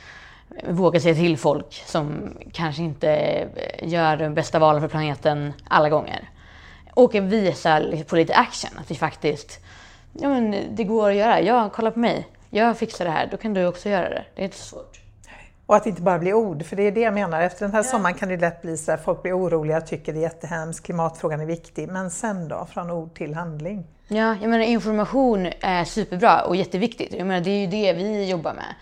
våga 0.69 0.99
säga 0.99 1.15
till 1.15 1.37
folk 1.37 1.83
som 1.85 2.33
kanske 2.53 2.81
inte 2.81 3.47
gör 3.81 4.17
de 4.17 4.33
bästa 4.33 4.59
valen 4.59 4.81
för 4.81 4.87
planeten 4.87 5.53
alla 5.67 5.89
gånger. 5.89 6.29
Och 7.03 7.15
visa 7.15 7.81
på 8.07 8.15
lite 8.15 8.35
action, 8.35 8.71
att 8.77 8.91
vi 8.91 8.95
faktiskt, 8.95 9.59
ja 10.13 10.29
men 10.29 10.75
det 10.75 10.83
går 10.83 11.09
att 11.09 11.15
göra. 11.15 11.41
Ja, 11.41 11.69
kolla 11.73 11.91
på 11.91 11.99
mig. 11.99 12.27
Jag 12.49 12.77
fixar 12.77 13.05
det 13.05 13.11
här, 13.11 13.27
då 13.31 13.37
kan 13.37 13.53
du 13.53 13.65
också 13.65 13.89
göra 13.89 14.09
det. 14.09 14.25
Det 14.35 14.41
är 14.41 14.45
inte 14.45 14.57
så 14.57 14.65
svårt. 14.65 15.01
Och 15.65 15.75
att 15.75 15.83
det 15.83 15.89
inte 15.89 16.01
bara 16.01 16.19
blir 16.19 16.33
ord, 16.33 16.65
för 16.65 16.75
det 16.75 16.83
är 16.83 16.91
det 16.91 17.01
jag 17.01 17.13
menar. 17.13 17.41
Efter 17.41 17.65
den 17.65 17.75
här 17.75 17.83
sommaren 17.83 18.15
kan 18.15 18.29
det 18.29 18.37
lätt 18.37 18.61
bli 18.61 18.77
så 18.77 18.91
att 18.91 19.03
folk 19.03 19.21
blir 19.21 19.37
oroliga, 19.37 19.81
tycker 19.81 20.13
det 20.13 20.19
är 20.19 20.21
jättehemskt, 20.21 20.85
klimatfrågan 20.85 21.41
är 21.41 21.45
viktig. 21.45 21.87
Men 21.87 22.11
sen 22.11 22.47
då, 22.47 22.67
från 22.73 22.91
ord 22.91 23.13
till 23.13 23.33
handling? 23.35 23.83
Ja, 24.07 24.35
jag 24.41 24.49
menar 24.49 24.59
information 24.59 25.49
är 25.61 25.85
superbra 25.85 26.41
och 26.41 26.55
jätteviktigt. 26.55 27.13
Jag 27.13 27.27
menar, 27.27 27.41
det 27.41 27.51
är 27.51 27.59
ju 27.59 27.67
det 27.67 27.93
vi 27.93 28.29
jobbar 28.29 28.53
med. 28.53 28.75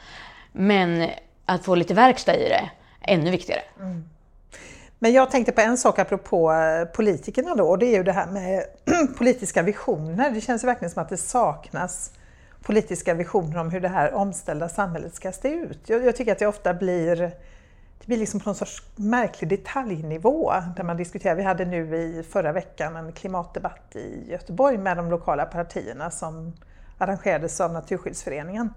Men 0.52 1.10
att 1.46 1.66
få 1.66 1.76
lite 1.76 1.94
verkstad 1.94 2.36
i 2.36 2.50
det, 2.50 2.70
är 3.02 3.14
ännu 3.14 3.32
viktigare. 3.32 3.62
Mm. 3.80 4.10
Men 5.00 5.14
jag 5.14 5.32
tänkte 5.32 5.52
på 5.52 5.62
en 5.62 5.78
sak 5.78 6.00
apropå 6.00 6.54
eh, 6.54 6.86
politikerna 6.86 7.56
då, 7.56 7.70
och 7.70 7.80
det 7.80 7.86
är 7.86 7.98
ju 7.98 8.04
det 8.04 8.12
här 8.12 8.28
med 8.28 8.64
politiska 9.18 9.62
visioner. 9.62 10.32
Det 10.32 10.42
känns 10.42 10.64
ju 10.64 10.66
verkligen 10.66 10.92
som 10.92 11.04
att 11.04 11.10
det 11.10 11.18
saknas 11.18 12.12
politiska 12.62 13.14
visioner 13.14 13.58
om 13.60 13.70
hur 13.70 13.82
det 13.82 13.88
här 13.88 14.14
omställda 14.14 14.70
samhället 14.70 15.16
ska 15.16 15.32
se 15.32 15.50
ut. 15.50 15.80
Jag, 15.86 16.06
jag 16.06 16.16
tycker 16.16 16.32
att 16.32 16.40
det 16.40 16.48
ofta 16.48 16.74
blir 16.74 17.32
det 18.00 18.08
blir 18.08 18.18
liksom 18.18 18.40
på 18.40 18.50
någon 18.50 18.56
sorts 18.56 18.84
märklig 18.96 19.50
detaljnivå 19.50 20.54
där 20.76 20.84
man 20.84 20.98
diskuterar. 20.98 21.36
Vi 21.36 21.44
hade 21.44 21.66
nu 21.66 21.96
i 21.96 22.24
förra 22.24 22.52
veckan 22.52 22.96
en 22.96 23.12
klimatdebatt 23.12 23.96
i 23.96 24.32
Göteborg 24.32 24.78
med 24.78 24.98
de 24.98 25.10
lokala 25.10 25.46
partierna 25.46 26.12
som 26.12 26.54
arrangerades 26.98 27.62
av 27.62 27.74
Naturskyddsföreningen. 27.74 28.74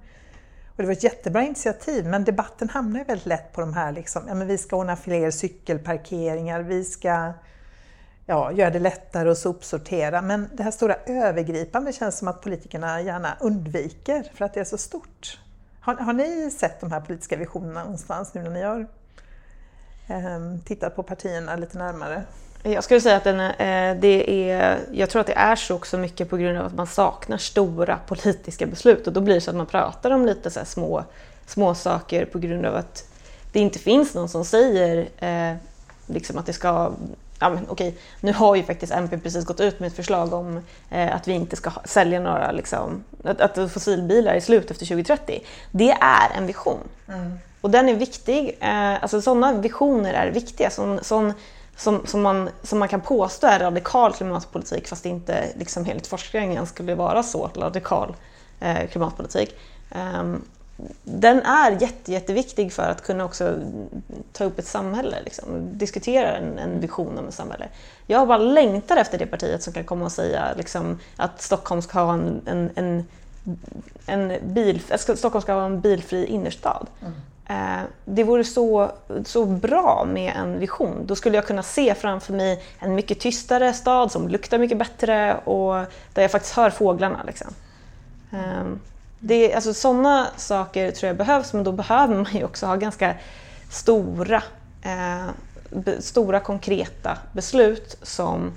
Och 0.76 0.82
det 0.82 0.84
var 0.84 0.92
ett 0.92 1.04
jättebra 1.04 1.42
initiativ 1.42 2.06
men 2.06 2.24
debatten 2.24 2.68
hamnar 2.68 3.04
väldigt 3.04 3.26
lätt 3.26 3.52
på 3.52 3.60
de 3.60 3.74
här 3.74 3.92
liksom, 3.92 4.22
ja 4.28 4.34
men 4.34 4.46
vi 4.46 4.58
ska 4.58 4.76
ordna 4.76 4.96
fler 4.96 5.30
cykelparkeringar, 5.30 6.62
vi 6.62 6.84
ska 6.84 7.32
ja, 8.26 8.52
göra 8.52 8.70
det 8.70 8.78
lättare 8.78 9.30
att 9.30 9.38
sopsortera. 9.38 10.22
Men 10.22 10.48
det 10.52 10.62
här 10.62 10.70
stora 10.70 10.96
övergripande 11.06 11.92
känns 11.92 12.18
som 12.18 12.28
att 12.28 12.42
politikerna 12.42 13.00
gärna 13.00 13.36
undviker 13.40 14.30
för 14.34 14.44
att 14.44 14.54
det 14.54 14.60
är 14.60 14.64
så 14.64 14.78
stort. 14.78 15.40
Har, 15.80 15.94
har 15.94 16.12
ni 16.12 16.50
sett 16.50 16.80
de 16.80 16.92
här 16.92 17.00
politiska 17.00 17.36
visionerna 17.36 17.82
någonstans 17.82 18.34
nu 18.34 18.42
när 18.42 18.50
ni 18.50 18.62
har 18.62 18.80
eh, 20.08 20.58
tittat 20.64 20.96
på 20.96 21.02
partierna 21.02 21.56
lite 21.56 21.78
närmare? 21.78 22.22
Jag 22.62 22.84
skulle 22.84 23.00
säga 23.00 23.16
att 23.16 23.24
den, 23.24 23.40
eh, 23.40 24.00
det 24.00 24.50
är, 24.50 24.78
jag 24.92 25.10
tror 25.10 25.20
att 25.20 25.26
det 25.26 25.36
är 25.36 25.56
så 25.56 25.74
också 25.74 25.98
mycket 25.98 26.30
på 26.30 26.36
grund 26.36 26.58
av 26.58 26.66
att 26.66 26.74
man 26.74 26.86
saknar 26.86 27.38
stora 27.38 27.98
politiska 28.06 28.66
beslut 28.66 29.06
och 29.06 29.12
då 29.12 29.20
blir 29.20 29.34
det 29.34 29.40
så 29.40 29.50
att 29.50 29.56
man 29.56 29.66
pratar 29.66 30.10
om 30.10 30.26
lite 30.26 30.50
så 30.50 30.60
små, 30.64 31.04
små 31.46 31.74
saker 31.74 32.24
på 32.24 32.38
grund 32.38 32.66
av 32.66 32.76
att 32.76 33.08
det 33.52 33.60
inte 33.60 33.78
finns 33.78 34.14
någon 34.14 34.28
som 34.28 34.44
säger 34.44 35.08
eh, 35.18 35.56
liksom 36.06 36.38
att 36.38 36.46
det 36.46 36.52
ska 36.52 36.92
ja, 37.42 37.48
men, 37.48 37.66
okej, 37.68 37.94
nu 38.20 38.32
har 38.32 38.56
ju 38.56 38.62
faktiskt 38.62 38.92
MP 38.92 39.18
precis 39.18 39.44
gått 39.44 39.60
ut 39.60 39.80
med 39.80 39.86
ett 39.86 39.96
förslag 39.96 40.32
om 40.32 40.60
eh, 40.90 41.14
att 41.14 41.28
vi 41.28 41.32
inte 41.32 41.56
ska 41.56 41.70
sälja 41.84 42.20
några, 42.20 42.52
liksom, 42.52 43.04
att, 43.24 43.40
att 43.40 43.72
fossilbilar 43.72 44.34
är 44.34 44.40
slut 44.40 44.70
efter 44.70 44.86
2030. 44.86 45.42
Det 45.70 45.90
är 45.90 46.36
en 46.36 46.46
vision. 46.46 46.80
Mm. 47.08 47.38
Och 47.60 47.70
den 47.70 47.88
är 47.88 47.94
viktig. 47.94 48.58
Eh, 48.60 49.02
alltså 49.02 49.22
sådana 49.22 49.52
visioner 49.52 50.14
är 50.14 50.30
viktiga. 50.30 50.70
Sån, 50.70 50.98
sån, 51.02 51.32
som, 51.82 52.06
som, 52.06 52.22
man, 52.22 52.50
som 52.62 52.78
man 52.78 52.88
kan 52.88 53.00
påstå 53.00 53.46
är 53.46 53.58
radikal 53.58 54.12
klimatpolitik 54.12 54.88
fast 54.88 55.06
inte 55.06 55.48
liksom, 55.58 55.86
enligt 55.88 56.06
forskningen 56.06 56.66
skulle 56.66 56.94
vara 56.94 57.22
så 57.22 57.50
radikal 57.56 58.16
eh, 58.60 58.88
klimatpolitik. 58.88 59.56
Um, 60.20 60.44
den 61.04 61.42
är 61.42 61.82
jätte, 61.82 62.12
jätteviktig 62.12 62.72
för 62.72 62.82
att 62.82 63.02
kunna 63.02 63.24
också 63.24 63.58
ta 64.32 64.44
upp 64.44 64.58
ett 64.58 64.66
samhälle, 64.66 65.16
liksom, 65.24 65.78
diskutera 65.78 66.36
en, 66.36 66.58
en 66.58 66.80
vision 66.80 67.18
om 67.18 67.28
ett 67.28 67.34
samhälle. 67.34 67.68
Jag 68.06 68.28
bara 68.28 68.38
längtar 68.38 68.96
efter 68.96 69.18
det 69.18 69.26
partiet 69.26 69.62
som 69.62 69.72
kan 69.72 69.84
komma 69.84 70.04
och 70.04 70.12
säga 70.12 70.54
liksom, 70.56 70.98
att 71.16 71.42
Stockholm 71.42 71.82
ska 71.82 72.00
ha 72.00 72.14
en, 72.14 72.40
en, 72.46 72.70
en, 72.74 73.06
en 74.06 74.54
bil, 74.54 74.82
Stockholm 74.96 75.42
ska 75.42 75.52
ha 75.52 75.66
en 75.66 75.80
bilfri 75.80 76.26
innerstad. 76.26 76.86
Mm. 77.00 77.12
Eh, 77.48 77.82
det 78.04 78.24
vore 78.24 78.44
så, 78.44 78.92
så 79.24 79.46
bra 79.46 80.06
med 80.12 80.32
en 80.36 80.58
vision. 80.58 81.06
Då 81.06 81.16
skulle 81.16 81.36
jag 81.36 81.46
kunna 81.46 81.62
se 81.62 81.94
framför 81.94 82.32
mig 82.32 82.64
en 82.78 82.94
mycket 82.94 83.20
tystare 83.20 83.72
stad 83.72 84.12
som 84.12 84.28
luktar 84.28 84.58
mycket 84.58 84.78
bättre 84.78 85.36
och 85.36 85.74
där 86.14 86.22
jag 86.22 86.30
faktiskt 86.30 86.54
hör 86.54 86.70
fåglarna. 86.70 87.22
Liksom. 87.26 87.54
Mm. 88.32 88.80
Det, 89.18 89.54
alltså, 89.54 89.74
sådana 89.74 90.26
saker 90.36 90.90
tror 90.90 91.06
jag 91.06 91.16
behövs, 91.16 91.52
men 91.52 91.64
då 91.64 91.72
behöver 91.72 92.14
man 92.14 92.32
ju 92.32 92.44
också 92.44 92.66
ha 92.66 92.76
ganska 92.76 93.14
stora, 93.70 94.42
eh, 94.82 95.26
be, 95.70 96.02
stora 96.02 96.40
konkreta 96.40 97.18
beslut 97.32 97.98
som 98.02 98.52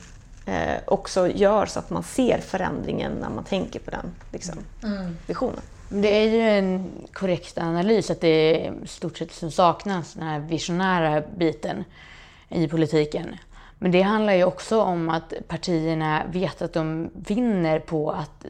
eh, 0.46 0.78
också 0.86 1.28
gör 1.28 1.66
så 1.66 1.80
att 1.80 1.90
man 1.90 2.04
ser 2.04 2.40
förändringen 2.40 3.12
när 3.12 3.30
man 3.30 3.44
tänker 3.44 3.80
på 3.80 3.92
den 3.92 4.12
liksom, 4.32 4.56
mm. 4.84 5.18
visionen. 5.28 5.62
Det 6.02 6.24
är 6.24 6.30
ju 6.30 6.41
en 6.41 6.91
korrekt 7.14 7.58
analys 7.58 8.12
att 8.12 8.22
det 8.22 8.28
är 8.68 8.74
stort 8.86 9.18
sett 9.18 9.32
som 9.32 9.52
saknas, 9.52 10.14
den 10.14 10.24
här 10.24 10.39
visionära 10.39 11.24
biten 11.38 11.84
i 12.50 12.68
politiken. 12.68 13.36
Men 13.80 13.91
det 13.91 14.02
handlar 14.02 14.34
ju 14.34 14.43
också 14.43 14.82
om 14.82 15.10
att 15.10 15.34
partierna 15.48 16.24
vet 16.32 16.62
att 16.62 16.74
de 16.74 17.10
vinner 17.14 17.80
på 17.80 18.12
att 18.12 18.46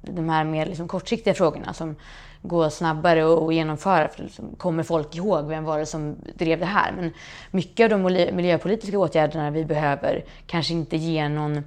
de 0.00 0.28
här 0.28 0.44
mer 0.44 0.66
liksom 0.66 0.88
kortsiktiga 0.88 1.34
frågorna 1.34 1.74
som 1.74 1.96
går 2.42 2.68
snabbare 2.68 3.46
att 3.46 3.54
genomföra. 3.54 4.08
För 4.08 4.22
liksom, 4.22 4.54
kommer 4.56 4.82
folk 4.82 5.16
ihåg 5.16 5.46
vem 5.46 5.64
var 5.64 5.78
det 5.78 5.86
som 5.86 6.16
drev 6.34 6.58
det 6.58 6.66
här? 6.66 6.92
Men 6.92 7.12
mycket 7.50 7.92
av 7.92 8.00
de 8.00 8.02
miljöpolitiska 8.36 8.98
åtgärderna 8.98 9.50
vi 9.50 9.64
behöver 9.64 10.24
kanske 10.46 10.72
inte 10.72 10.96
ger 10.96 11.28
någon 11.28 11.64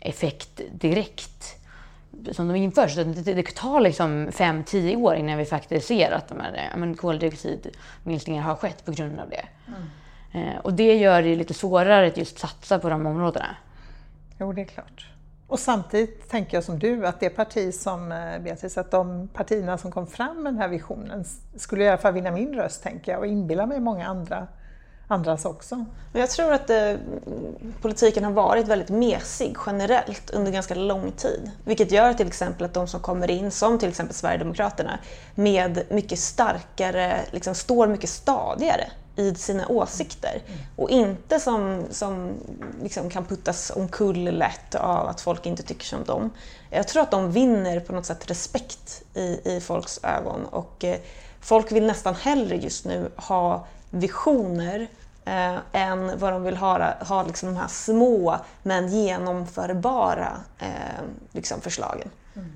effekt 0.00 0.60
direkt 0.72 1.55
som 2.32 2.48
de 2.48 2.56
införs. 2.56 2.94
Det, 2.94 3.04
det, 3.04 3.34
det 3.34 3.54
tar 3.54 3.80
liksom 3.80 4.28
5-10 4.28 4.96
år 4.96 5.14
innan 5.14 5.38
vi 5.38 5.44
faktiskt 5.44 5.86
ser 5.86 6.10
att 6.10 6.28
de 6.28 6.40
här, 6.40 6.70
ja, 6.74 6.94
koldioxidminskningar 6.94 8.42
har 8.42 8.56
skett 8.56 8.84
på 8.84 8.92
grund 8.92 9.20
av 9.20 9.30
det. 9.30 9.44
Mm. 9.68 10.48
Eh, 10.48 10.58
och 10.58 10.74
det 10.74 10.96
gör 10.96 11.22
det 11.22 11.36
lite 11.36 11.54
svårare 11.54 12.06
att 12.06 12.16
just 12.16 12.38
satsa 12.38 12.78
på 12.78 12.88
de 12.88 13.06
områdena. 13.06 13.56
Jo, 14.38 14.52
det 14.52 14.60
är 14.60 14.64
klart. 14.64 15.06
Och 15.46 15.58
samtidigt 15.58 16.28
tänker 16.28 16.56
jag 16.56 16.64
som 16.64 16.78
du 16.78 17.06
att 17.06 17.20
det 17.20 17.30
parti 17.30 17.74
som 17.74 18.12
eh, 18.12 18.38
Beatrice, 18.38 18.78
att 18.78 18.90
de 18.90 19.28
partierna 19.28 19.78
som 19.78 19.92
kom 19.92 20.06
fram 20.06 20.42
med 20.42 20.52
den 20.52 20.60
här 20.60 20.68
visionen 20.68 21.24
skulle 21.56 21.84
i 21.84 21.88
alla 21.88 21.98
fall 21.98 22.12
vinna 22.12 22.30
min 22.30 22.54
röst 22.54 22.82
tänker 22.82 23.12
jag 23.12 23.20
och 23.20 23.26
inbilla 23.26 23.66
mig 23.66 23.80
många 23.80 24.06
andra 24.06 24.46
andras 25.08 25.44
också. 25.44 25.84
Jag 26.12 26.30
tror 26.30 26.52
att 26.52 26.70
eh, 26.70 26.94
politiken 27.82 28.24
har 28.24 28.32
varit 28.32 28.68
väldigt 28.68 28.88
mesig 28.88 29.56
generellt 29.66 30.30
under 30.30 30.52
ganska 30.52 30.74
lång 30.74 31.12
tid. 31.12 31.50
Vilket 31.64 31.90
gör 31.90 32.14
till 32.14 32.26
exempel 32.26 32.64
att 32.64 32.74
de 32.74 32.88
som 32.88 33.00
kommer 33.00 33.30
in, 33.30 33.50
som 33.50 33.78
till 33.78 33.88
exempel 33.88 34.14
Sverigedemokraterna, 34.14 34.98
med 35.34 35.82
mycket 35.90 36.18
starkare, 36.18 37.20
liksom 37.30 37.54
står 37.54 37.86
mycket 37.86 38.10
stadigare 38.10 38.90
i 39.16 39.34
sina 39.34 39.68
åsikter 39.68 40.42
och 40.76 40.90
inte 40.90 41.40
som, 41.40 41.84
som 41.90 42.32
liksom 42.82 43.10
kan 43.10 43.24
puttas 43.24 43.72
omkull 43.76 44.24
lätt 44.24 44.74
av 44.74 45.08
att 45.08 45.20
folk 45.20 45.46
inte 45.46 45.62
tycker 45.62 45.84
som 45.84 46.04
dem. 46.04 46.30
Jag 46.70 46.88
tror 46.88 47.02
att 47.02 47.10
de 47.10 47.32
vinner 47.32 47.80
på 47.80 47.92
något 47.92 48.06
sätt 48.06 48.30
respekt 48.30 49.02
i, 49.14 49.40
i 49.44 49.60
folks 49.60 50.00
ögon 50.02 50.44
och 50.44 50.84
eh, 50.84 50.98
folk 51.40 51.72
vill 51.72 51.86
nästan 51.86 52.14
hellre 52.14 52.56
just 52.56 52.84
nu 52.84 53.10
ha 53.16 53.66
visioner 54.00 54.88
eh, 55.24 55.58
än 55.72 56.18
vad 56.18 56.32
de 56.32 56.42
vill 56.42 56.56
ha, 56.56 56.94
ha 57.00 57.22
liksom 57.22 57.48
de 57.48 57.60
här 57.60 57.68
små 57.68 58.38
men 58.62 58.88
genomförbara 58.88 60.40
eh, 60.58 61.04
liksom 61.32 61.60
förslagen. 61.60 62.10
Mm. 62.34 62.50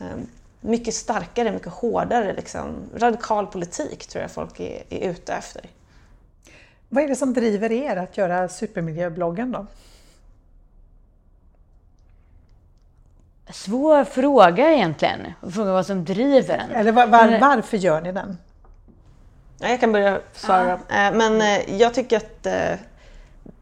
Eh, 0.00 0.26
mycket 0.60 0.94
starkare, 0.94 1.52
mycket 1.52 1.72
hårdare, 1.72 2.32
liksom, 2.32 2.66
radikal 2.96 3.46
politik 3.46 4.06
tror 4.06 4.22
jag 4.22 4.30
folk 4.30 4.60
är, 4.60 4.82
är 4.90 5.10
ute 5.10 5.34
efter. 5.34 5.62
Vad 6.88 7.04
är 7.04 7.08
det 7.08 7.16
som 7.16 7.34
driver 7.34 7.72
er 7.72 7.96
att 7.96 8.16
göra 8.16 8.48
supermiljöbloggen 8.48 9.52
då? 9.52 9.66
Svår 13.52 14.04
fråga 14.04 14.72
egentligen, 14.72 15.32
fråga 15.52 15.72
vad 15.72 15.86
som 15.86 16.04
driver 16.04 16.58
den. 16.58 16.70
Eller 16.70 16.92
var, 16.92 17.06
var, 17.06 17.38
varför 17.40 17.76
gör 17.76 18.00
ni 18.00 18.12
den? 18.12 18.38
Jag 19.58 19.80
kan 19.80 19.92
börja 19.92 20.20
svara. 20.32 20.78
Ah. 20.88 21.10
Men 21.10 21.40
eh, 21.40 21.80
jag 21.80 21.94
tycker 21.94 22.16
att 22.16 22.46
eh, 22.46 22.78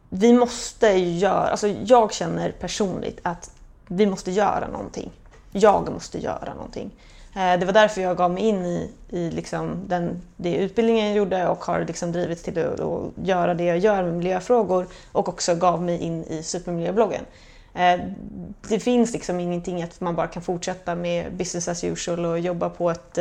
vi 0.08 0.32
måste 0.32 0.86
göra, 0.88 1.48
alltså 1.50 1.68
jag 1.68 2.12
känner 2.12 2.52
personligt 2.52 3.20
att 3.22 3.50
vi 3.86 4.06
måste 4.06 4.30
göra 4.30 4.68
någonting. 4.68 5.10
Jag 5.52 5.92
måste 5.92 6.18
göra 6.18 6.54
någonting. 6.54 6.90
Det 7.34 7.64
var 7.66 7.72
därför 7.72 8.00
jag 8.00 8.16
gav 8.16 8.30
mig 8.30 8.42
in 8.42 8.64
i, 8.64 8.90
i 9.08 9.30
liksom 9.30 9.80
den, 9.86 10.22
det 10.36 10.54
utbildningen 10.54 11.06
jag 11.06 11.16
gjorde 11.16 11.48
och 11.48 11.64
har 11.64 11.84
liksom 11.84 12.12
drivits 12.12 12.42
till 12.42 12.58
att, 12.58 12.80
att 12.80 13.10
göra 13.22 13.54
det 13.54 13.64
jag 13.64 13.78
gör 13.78 14.02
med 14.02 14.14
miljöfrågor 14.14 14.86
och 15.12 15.28
också 15.28 15.54
gav 15.54 15.82
mig 15.82 15.98
in 15.98 16.24
i 16.24 16.42
supermiljöbloggen. 16.42 17.24
Det 18.68 18.80
finns 18.80 19.12
liksom 19.12 19.40
ingenting 19.40 19.82
att 19.82 20.00
man 20.00 20.14
bara 20.14 20.26
kan 20.26 20.42
fortsätta 20.42 20.94
med 20.94 21.32
business 21.32 21.68
as 21.68 21.84
usual 21.84 22.24
och 22.24 22.38
jobba 22.38 22.70
på 22.70 22.90
ett 22.90 23.18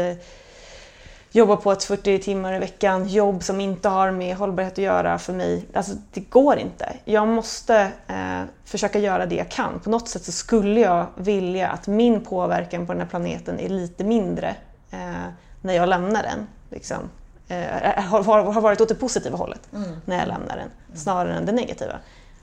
jobba 1.36 1.56
på 1.56 1.72
ett 1.72 1.84
40 1.84 2.20
timmar 2.20 2.54
i 2.54 2.60
veckan, 2.60 3.08
jobb 3.08 3.44
som 3.44 3.62
inte 3.62 3.90
har 3.90 4.12
med 4.12 4.36
hållbarhet 4.36 4.74
att 4.74 4.78
göra 4.78 5.18
för 5.20 5.34
mig. 5.34 5.66
Alltså 5.74 5.94
det 6.14 6.20
går 6.20 6.58
inte. 6.58 6.94
Jag 7.06 7.28
måste 7.28 7.92
eh, 8.08 8.42
försöka 8.66 9.00
göra 9.00 9.26
det 9.26 9.36
jag 9.36 9.50
kan. 9.50 9.80
På 9.80 9.90
något 9.90 10.10
sätt 10.10 10.24
så 10.24 10.32
skulle 10.32 10.80
jag 10.80 11.06
vilja 11.16 11.70
att 11.70 11.88
min 11.88 12.22
påverkan 12.22 12.86
på 12.86 12.94
den 12.94 13.02
här 13.02 13.10
planeten 13.10 13.60
är 13.60 13.70
lite 13.70 14.04
mindre 14.04 14.56
eh, 14.92 15.28
när 15.62 15.74
jag 15.74 15.90
lämnar 15.90 16.24
den. 16.24 16.48
Liksom. 16.70 17.10
Eh, 17.48 18.04
har, 18.04 18.24
har, 18.24 18.62
varit 18.62 18.82
åt 18.82 18.90
det 18.90 18.96
positiva 18.96 19.38
hållet 19.38 19.62
mm. 19.74 19.90
när 20.06 20.20
jag 20.20 20.28
lämnar 20.28 20.56
den, 20.58 20.98
snarare 21.00 21.34
än 21.34 21.46
det 21.46 21.52
negativa. 21.52 22.00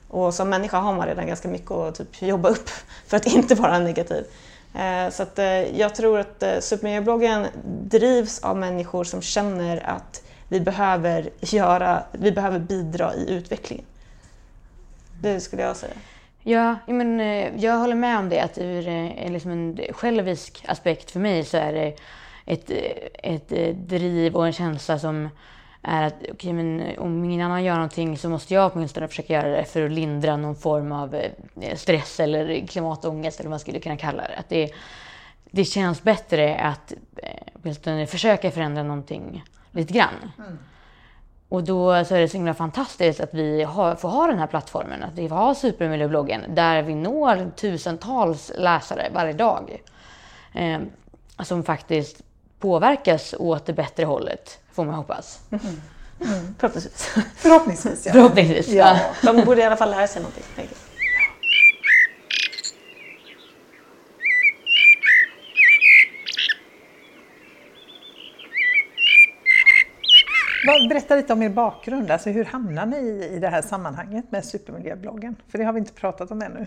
Och 0.09 0.35
som 0.35 0.49
människa 0.49 0.79
har 0.79 0.93
man 0.93 1.07
redan 1.07 1.27
ganska 1.27 1.49
mycket 1.49 1.71
att 1.71 1.95
typ 1.95 2.23
jobba 2.23 2.49
upp 2.49 2.71
för 3.07 3.17
att 3.17 3.27
inte 3.35 3.55
vara 3.55 3.79
negativ. 3.79 4.25
Eh, 4.75 5.11
så 5.11 5.23
att, 5.23 5.39
eh, 5.39 5.79
jag 5.79 5.95
tror 5.95 6.19
att 6.19 6.43
eh, 6.43 6.59
Supermiljöbloggen 6.61 7.47
drivs 7.65 8.45
av 8.45 8.57
människor 8.57 9.05
som 9.05 9.23
känner 9.23 9.91
att 9.91 10.23
vi 10.49 10.61
behöver, 10.61 11.31
göra, 11.41 12.03
vi 12.13 12.33
behöver 12.33 12.59
bidra 12.59 13.15
i 13.15 13.31
utvecklingen. 13.31 13.85
Det 15.21 15.41
skulle 15.41 15.63
jag 15.63 15.77
säga. 15.77 15.95
Ja, 16.43 16.77
men, 16.87 17.21
jag 17.61 17.79
håller 17.79 17.95
med 17.95 18.19
om 18.19 18.29
det. 18.29 18.41
Att 18.41 18.59
ur 18.59 19.31
liksom 19.31 19.51
en 19.51 19.79
självisk 19.93 20.65
aspekt 20.69 21.11
för 21.11 21.21
mig 21.21 21.45
så 21.45 21.57
är 21.57 21.73
det 21.73 21.95
ett, 22.47 22.71
ett 23.15 23.49
driv 23.89 24.37
och 24.37 24.47
en 24.47 24.53
känsla 24.53 24.99
som 24.99 25.29
är 25.83 26.03
att 26.03 26.15
okay, 26.33 26.53
men 26.53 26.99
om 26.99 27.25
ingen 27.25 27.47
annan 27.47 27.65
gör 27.65 27.75
någonting 27.75 28.19
så 28.19 28.29
måste 28.29 28.55
jag 28.55 28.73
åtminstone 28.75 29.09
försöka 29.09 29.33
göra 29.33 29.49
det 29.49 29.65
för 29.65 29.85
att 29.85 29.91
lindra 29.91 30.37
någon 30.37 30.57
form 30.57 30.93
av 30.93 31.15
eh, 31.15 31.77
stress 31.77 32.21
eller 32.21 32.67
klimatångest 32.67 33.41
eller 33.41 33.49
vad 33.49 33.53
man 33.53 33.61
skulle 33.61 33.81
kunna 33.81 33.97
kalla 33.97 34.23
det. 34.23 34.37
Att 34.37 34.49
det, 34.49 34.71
det 35.51 35.65
känns 35.65 36.03
bättre 36.03 36.59
att 36.59 36.93
eh, 37.17 37.29
åtminstone 37.63 38.07
försöka 38.07 38.51
förändra 38.51 38.83
någonting 38.83 39.45
lite 39.71 39.93
grann. 39.93 40.33
Mm. 40.39 40.59
Och 41.49 41.65
då 41.65 42.05
så 42.05 42.15
är 42.15 42.21
det 42.21 42.29
så 42.29 42.37
himla 42.37 42.55
fantastiskt 42.55 43.21
att 43.21 43.35
vi 43.35 43.63
har, 43.63 43.95
får 43.95 44.09
ha 44.09 44.27
den 44.27 44.39
här 44.39 44.47
plattformen, 44.47 45.03
att 45.03 45.19
vi 45.19 45.29
får 45.29 45.37
ha 45.37 45.55
Supermiljöbloggen 45.55 46.55
där 46.55 46.83
vi 46.83 46.95
når 46.95 47.51
tusentals 47.57 48.53
läsare 48.59 49.11
varje 49.15 49.33
dag. 49.33 49.83
Eh, 50.55 50.79
som 51.43 51.65
faktiskt 51.65 52.23
påverkas 52.61 53.35
åt 53.39 53.67
det 53.67 53.73
bättre 53.73 54.05
hållet, 54.05 54.59
får 54.73 54.85
man 54.85 54.95
hoppas. 54.95 55.41
Mm. 55.51 55.65
Mm. 56.21 56.55
Förhoppningsvis. 56.59 57.07
Förhoppningsvis, 57.37 58.07
ja. 58.07 58.13
Förhoppningsvis, 58.13 58.69
ja. 58.69 58.99
ja. 59.23 59.33
De 59.33 59.45
borde 59.45 59.61
i 59.61 59.65
alla 59.65 59.77
fall 59.77 59.91
lära 59.91 60.07
sig 60.07 60.23
någonting. 60.23 60.45
Berätta 70.89 71.17
lite 71.17 71.33
om 71.33 71.43
er 71.43 71.49
bakgrund, 71.49 72.11
alltså 72.11 72.31
hur 72.31 72.45
hamnar 72.45 72.87
ni 72.87 73.31
i 73.33 73.39
det 73.39 73.49
här 73.49 73.63
sammanhanget 73.63 74.33
med 74.33 74.45
supermiljöbloggen? 74.45 75.37
För 75.49 75.59
det 75.59 75.65
har 75.65 75.73
vi 75.73 75.79
inte 75.79 75.93
pratat 75.93 76.31
om 76.31 76.43
ännu. 76.43 76.67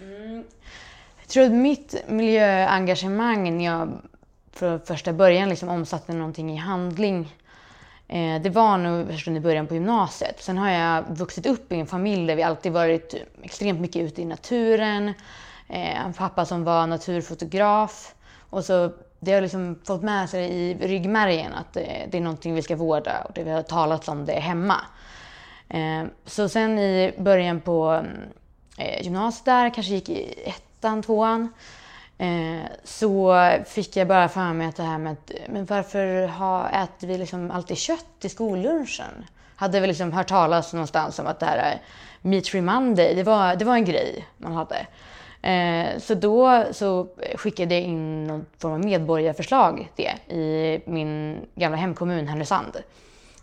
Mm. 0.00 0.44
Jag 1.20 1.28
tror 1.28 1.44
att 1.44 1.52
mitt 1.52 2.04
miljöengagemang 2.08 3.58
när 3.58 3.64
jag 3.64 3.92
från 4.52 4.80
första 4.80 5.12
början 5.12 5.48
liksom 5.48 5.68
omsatte 5.68 6.12
någonting 6.12 6.52
i 6.52 6.56
handling. 6.56 7.36
Eh, 8.08 8.42
det 8.42 8.50
var 8.50 8.78
nog 8.78 9.08
först 9.08 9.28
under 9.28 9.40
början 9.40 9.66
på 9.66 9.74
gymnasiet. 9.74 10.42
Sen 10.42 10.58
har 10.58 10.70
jag 10.70 11.04
vuxit 11.08 11.46
upp 11.46 11.72
i 11.72 11.80
en 11.80 11.86
familj 11.86 12.26
där 12.26 12.36
vi 12.36 12.42
alltid 12.42 12.72
varit 12.72 13.14
extremt 13.42 13.80
mycket 13.80 14.02
ute 14.02 14.22
i 14.22 14.24
naturen. 14.24 15.08
Eh, 15.68 16.06
en 16.06 16.12
pappa 16.12 16.44
som 16.44 16.64
var 16.64 16.86
naturfotograf. 16.86 18.14
Och 18.50 18.64
så 18.64 18.92
det 19.20 19.32
har 19.32 19.40
liksom 19.40 19.78
fått 19.84 20.02
med 20.02 20.30
sig 20.30 20.50
i 20.50 20.74
ryggmärgen 20.74 21.54
att 21.54 21.72
det, 21.72 22.08
det 22.10 22.18
är 22.18 22.22
någonting 22.22 22.54
vi 22.54 22.62
ska 22.62 22.76
vårda 22.76 23.22
och 23.24 23.30
det 23.34 23.44
vi 23.44 23.50
har 23.50 23.62
talat 23.62 24.08
om 24.08 24.26
det 24.26 24.40
hemma. 24.40 24.80
Eh, 25.68 26.04
så 26.24 26.48
sen 26.48 26.78
i 26.78 27.14
början 27.18 27.60
på 27.60 27.88
mm, 27.88 28.12
eh, 28.78 29.02
gymnasiet 29.02 29.44
där, 29.44 29.74
kanske 29.74 29.92
gick 29.92 30.08
i 30.08 30.34
ettan, 30.44 31.02
tvåan, 31.02 31.52
Eh, 32.22 32.66
så 32.84 33.36
fick 33.66 33.96
jag 33.96 34.08
bara 34.08 34.28
för 34.28 34.52
mig 34.52 34.66
att 34.66 34.76
det 34.76 34.82
här 34.82 34.98
med 34.98 35.12
att, 35.12 35.32
men 35.48 35.64
varför 35.64 36.26
ha, 36.26 36.68
äter 36.68 37.06
vi 37.06 37.18
liksom 37.18 37.50
alltid 37.50 37.76
kött 37.76 38.24
i 38.24 38.28
skollunchen? 38.28 39.24
Hade 39.56 39.80
vi 39.80 39.86
liksom 39.86 40.12
hört 40.12 40.28
talas 40.28 40.72
någonstans 40.72 41.18
om 41.18 41.26
att 41.26 41.40
det 41.40 41.46
här 41.46 41.56
är 41.56 41.80
Meat 42.20 42.48
Free 42.48 42.60
Monday, 42.60 43.14
det 43.14 43.22
var, 43.22 43.56
det 43.56 43.64
var 43.64 43.74
en 43.74 43.84
grej 43.84 44.26
man 44.36 44.52
hade. 44.52 44.86
Eh, 45.42 45.98
så 45.98 46.14
då 46.14 46.64
så 46.72 47.08
skickade 47.34 47.74
jag 47.74 47.84
in 47.84 48.24
någon 48.24 48.46
form 48.58 48.72
av 48.72 48.84
medborgarförslag 48.84 49.88
det 49.96 50.34
i 50.34 50.80
min 50.86 51.40
gamla 51.54 51.76
hemkommun 51.76 52.28
Härnösand. 52.28 52.76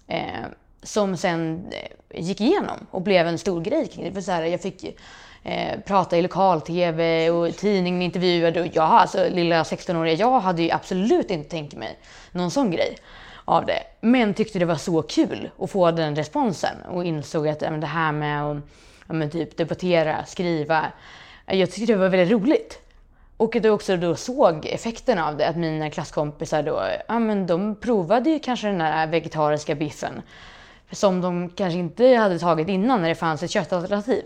Eh, 0.07 0.45
som 0.83 1.17
sen 1.17 1.65
eh, 1.71 2.21
gick 2.21 2.41
igenom 2.41 2.87
och 2.91 3.01
blev 3.01 3.27
en 3.27 3.37
stor 3.37 3.61
grej 3.61 3.87
kring 3.87 4.05
det. 4.05 4.11
För 4.11 4.21
så 4.21 4.31
här, 4.31 4.43
jag 4.43 4.61
fick 4.61 4.97
eh, 5.43 5.79
prata 5.79 6.17
i 6.17 6.21
lokal-tv 6.21 7.29
och 7.29 7.55
tidningen 7.55 8.01
intervjuade. 8.01 8.61
Och 8.61 8.67
jag, 8.73 8.83
alltså 8.83 9.29
lilla 9.29 9.63
16-åriga 9.63 10.13
jag 10.13 10.39
hade 10.39 10.61
ju 10.61 10.71
absolut 10.71 11.31
inte 11.31 11.49
tänkt 11.49 11.75
mig 11.75 11.99
någon 12.31 12.51
sån 12.51 12.71
grej 12.71 12.97
av 13.45 13.65
det. 13.65 13.83
Men 14.01 14.33
tyckte 14.33 14.59
det 14.59 14.65
var 14.65 14.75
så 14.75 15.01
kul 15.01 15.49
att 15.59 15.71
få 15.71 15.91
den 15.91 16.15
responsen 16.15 16.75
och 16.89 17.05
insåg 17.05 17.47
att 17.47 17.61
ja, 17.61 17.71
det 17.71 17.87
här 17.87 18.11
med 18.11 18.43
att 18.43 18.63
ja, 19.07 19.29
typ 19.29 19.57
debattera, 19.57 20.25
skriva, 20.25 20.85
eh, 21.47 21.59
jag 21.59 21.71
tyckte 21.71 21.93
det 21.93 21.99
var 21.99 22.09
väldigt 22.09 22.31
roligt. 22.31 22.79
Och 23.37 23.55
att 23.55 23.63
jag 23.63 23.73
också 23.73 23.97
då 23.97 24.15
såg 24.15 24.65
effekten 24.65 25.19
av 25.19 25.37
det, 25.37 25.47
att 25.47 25.55
mina 25.55 25.89
klasskompisar 25.89 26.63
då, 26.63 26.81
ja 27.07 27.19
men 27.19 27.47
de 27.47 27.75
provade 27.75 28.29
ju 28.29 28.39
kanske 28.39 28.67
den 28.67 28.77
där 28.77 29.07
vegetariska 29.07 29.75
biffen 29.75 30.21
som 30.91 31.21
de 31.21 31.49
kanske 31.49 31.79
inte 31.79 32.07
hade 32.07 32.39
tagit 32.39 32.67
innan 32.67 33.01
när 33.01 33.09
det 33.09 33.15
fanns 33.15 33.43
ett 33.43 33.51
köttalternativ. 33.51 34.23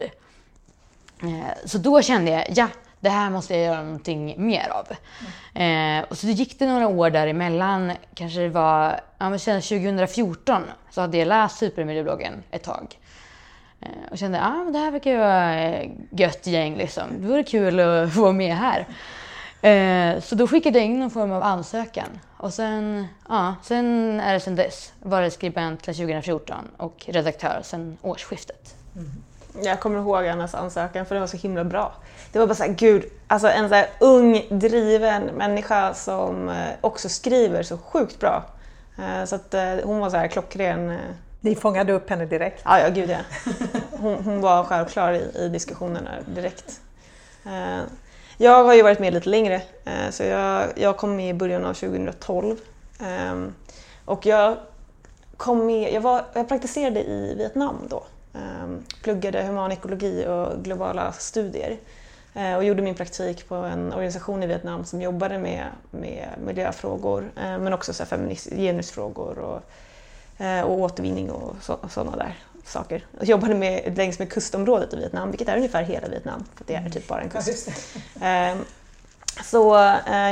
Eh, 1.24 1.66
så 1.66 1.78
då 1.78 2.02
kände 2.02 2.32
jag, 2.32 2.46
ja, 2.50 2.68
det 3.00 3.10
här 3.10 3.30
måste 3.30 3.56
jag 3.56 3.64
göra 3.66 3.84
någonting 3.84 4.36
mer 4.38 4.70
av. 4.70 4.88
Mm. 5.54 6.06
och 6.10 6.18
så 6.18 6.28
gick 6.28 6.60
det 6.60 6.68
några 6.68 6.88
år 6.88 7.10
däremellan, 7.10 7.92
kanske 8.16 8.40
det 8.40 8.50
var, 8.50 9.00
ja 9.18 9.30
men 9.30 9.40
2014, 9.40 10.64
så 10.90 11.02
hade 11.02 11.18
jag 11.18 11.28
läst 11.28 11.58
Supermiljöbloggen 11.58 12.44
ett 12.52 12.64
tag. 12.64 13.00
Eh, 13.82 14.12
och 14.12 14.18
kände, 14.18 14.38
ja 14.38 14.64
men 14.64 14.74
det 14.74 14.80
här 14.80 14.92
verkar 14.92 15.12
ju 15.12 15.18
vara 15.18 15.60
eh, 15.60 15.90
gött 16.12 16.48
gäng 16.48 16.78
liksom. 16.78 17.04
Det 17.20 17.28
vore 17.28 17.44
kul 17.44 17.80
att 17.80 18.14
få 18.14 18.22
vara 18.22 18.32
med 18.32 18.58
här. 18.58 18.86
så 20.20 20.36
då 20.36 20.48
skickade 20.48 20.80
jag 20.80 20.86
in 20.86 21.00
någon 21.00 21.12
form 21.12 21.32
av 21.32 21.44
ansökan. 21.44 22.20
Och 22.38 22.54
sen, 22.54 23.08
ja, 23.30 23.56
sen 23.64 24.20
är 24.20 24.34
det 24.34 24.40
sen 24.40 24.56
dess. 24.56 24.94
Varit 25.00 25.34
skribent 25.34 25.84
till 25.84 25.96
2014 25.96 26.58
och 26.78 27.06
redaktör 27.08 27.60
sen 27.64 27.98
årsskiftet. 28.02 28.76
Mm. 28.96 29.12
Jag 29.62 29.80
kommer 29.80 30.00
ihåg 30.00 30.28
Annas 30.28 30.56
ansökan 30.56 31.06
för 31.06 31.16
det 31.16 31.22
var 31.22 31.28
så 31.28 31.38
himla 31.38 31.64
bra. 31.64 31.94
Det 32.32 32.40
var 32.40 32.48
bara 32.48 32.56
såhär, 32.56 32.74
gud, 32.74 33.06
alltså 33.28 33.48
en 33.48 33.70
så 33.70 33.84
ung, 34.00 34.46
driven 34.50 35.24
människa 35.24 35.94
som 35.94 36.50
eh, 36.50 36.56
också 36.82 37.10
skriver 37.10 37.64
så 37.64 37.78
sjukt 37.78 38.20
bra. 38.20 38.44
Eh, 38.98 39.26
så 39.26 39.36
att 39.36 39.54
eh, 39.54 39.76
hon 39.84 40.00
var 40.00 40.10
så 40.10 40.18
här 40.18 40.28
klockren 40.28 40.98
Ni 41.42 41.56
fångade 41.56 41.94
upp 41.94 42.10
henne 42.10 42.26
direkt? 42.26 42.62
Ja, 42.66 42.80
ja 42.80 42.90
gud 42.90 43.10
ja. 43.10 43.18
Hon, 43.92 44.16
hon 44.16 44.42
var 44.42 44.64
självklar 44.64 45.14
i, 45.14 45.32
i 45.40 45.50
diskussionerna 45.50 46.12
direkt. 46.26 46.82
Jag 48.38 48.64
har 48.64 48.74
ju 48.74 48.82
varit 48.82 49.00
med 49.00 49.14
lite 49.14 49.30
längre, 49.30 49.62
så 50.10 50.24
jag, 50.24 50.68
jag 50.76 50.98
kom 50.98 51.16
med 51.16 51.30
i 51.30 51.34
början 51.34 51.66
av 51.66 51.74
2012. 51.74 52.58
Eh, 53.00 53.48
och 54.06 54.26
jag, 54.26 54.58
kom 55.38 55.66
med, 55.66 55.94
jag, 55.94 56.02
var, 56.02 56.26
jag 56.34 56.50
praktiserade 56.50 57.04
i 57.04 57.36
Vietnam 57.38 57.76
då. 57.90 58.04
Ehm, 58.36 58.84
pluggade 59.02 59.44
human 59.44 59.72
ekologi 59.72 60.26
och 60.28 60.64
globala 60.64 61.12
studier 61.12 61.78
eh, 62.34 62.56
och 62.56 62.64
gjorde 62.64 62.82
min 62.82 62.96
praktik 62.96 63.48
på 63.48 63.56
en 63.56 63.94
organisation 63.94 64.44
i 64.44 64.48
Vietnam 64.48 64.86
som 64.86 65.02
jobbade 65.02 65.38
med, 65.38 65.66
med 65.92 66.28
miljöfrågor 66.46 67.32
eh, 67.38 67.58
men 67.58 67.74
också 67.74 67.94
så 67.94 68.06
feminism, 68.06 68.56
genusfrågor 68.56 69.40
och, 69.40 69.62
eh, 70.46 70.62
och 70.62 70.80
återvinning 70.80 71.32
och 71.32 71.56
sådana 71.90 72.18
där 72.18 72.36
saker. 72.66 73.06
Jag 73.20 73.28
jobbade 73.28 73.56
med, 73.56 73.98
längs 73.98 74.20
med 74.20 74.32
kustområdet 74.32 74.94
i 74.94 74.98
Vietnam, 74.98 75.32
vilket 75.32 75.50
är 75.50 75.58
ungefär 75.58 75.84
hela 75.84 76.08
Vietnam, 76.08 76.44
för 76.56 76.66
det 76.66 76.76
är 76.76 76.90
typ 76.90 77.08
bara 77.08 77.22
en 77.22 77.30
kust. 77.30 77.70
Ja, 78.22 78.56
så 79.44 79.76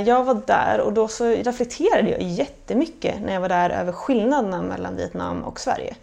jag 0.05 0.23
var 0.23 0.41
där 0.47 0.81
och 0.81 0.93
då 0.93 1.07
så 1.07 1.25
reflekterade 1.25 2.09
jag 2.09 2.21
jättemycket 2.21 3.21
när 3.21 3.33
jag 3.33 3.41
var 3.41 3.49
där 3.49 3.69
över 3.69 3.91
skillnaderna 3.91 4.61
mellan 4.61 4.95
Vietnam 4.95 5.43
och 5.43 5.59
Sverige. 5.59 5.95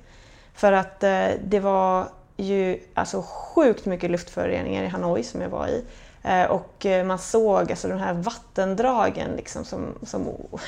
För 0.59 0.73
att 0.73 1.03
eh, 1.03 1.29
det 1.45 1.61
var 1.61 2.09
ju 2.37 2.81
alltså 2.95 3.25
sjukt 3.27 3.87
mycket 3.87 4.11
luftföroreningar 4.11 4.85
i 4.85 4.87
Hanoi 4.87 5.23
som 5.23 5.41
jag 5.41 5.49
var 5.49 5.67
i. 5.69 5.85
Eh, 6.23 6.45
och 6.45 6.87
eh, 6.87 7.05
man 7.05 7.19
såg 7.19 7.71
alltså 7.71 7.89
de 7.89 7.99
här 7.99 8.13
vattendragen 8.13 9.31
liksom 9.37 9.65
som, 9.65 9.95
som 10.03 10.27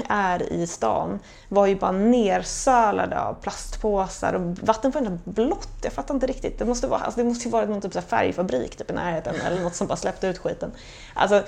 är 0.09 0.53
i 0.53 0.67
stan 0.67 1.19
var 1.49 1.67
ju 1.67 1.77
bara 1.77 1.93
nersölade 1.93 3.21
av 3.21 3.35
plastpåsar 3.35 4.33
och 4.33 4.59
vatten 4.59 4.91
var 4.91 5.19
blått. 5.25 5.79
Jag 5.83 5.93
fattar 5.93 6.15
inte 6.15 6.27
riktigt. 6.27 6.59
Det 6.59 6.65
måste, 6.65 6.87
vara, 6.87 7.01
alltså 7.01 7.21
det 7.21 7.29
måste 7.29 7.45
ju 7.45 7.51
varit 7.51 7.69
någon 7.69 7.81
typ 7.81 7.97
av 7.97 8.01
färgfabrik 8.01 8.77
typ 8.77 8.91
i 8.91 8.95
närheten 8.95 9.35
eller 9.47 9.63
något 9.63 9.75
som 9.75 9.87
bara 9.87 9.97
släppte 9.97 10.27
ut 10.27 10.39
skiten. 10.39 10.71
Alltså, 11.15 11.43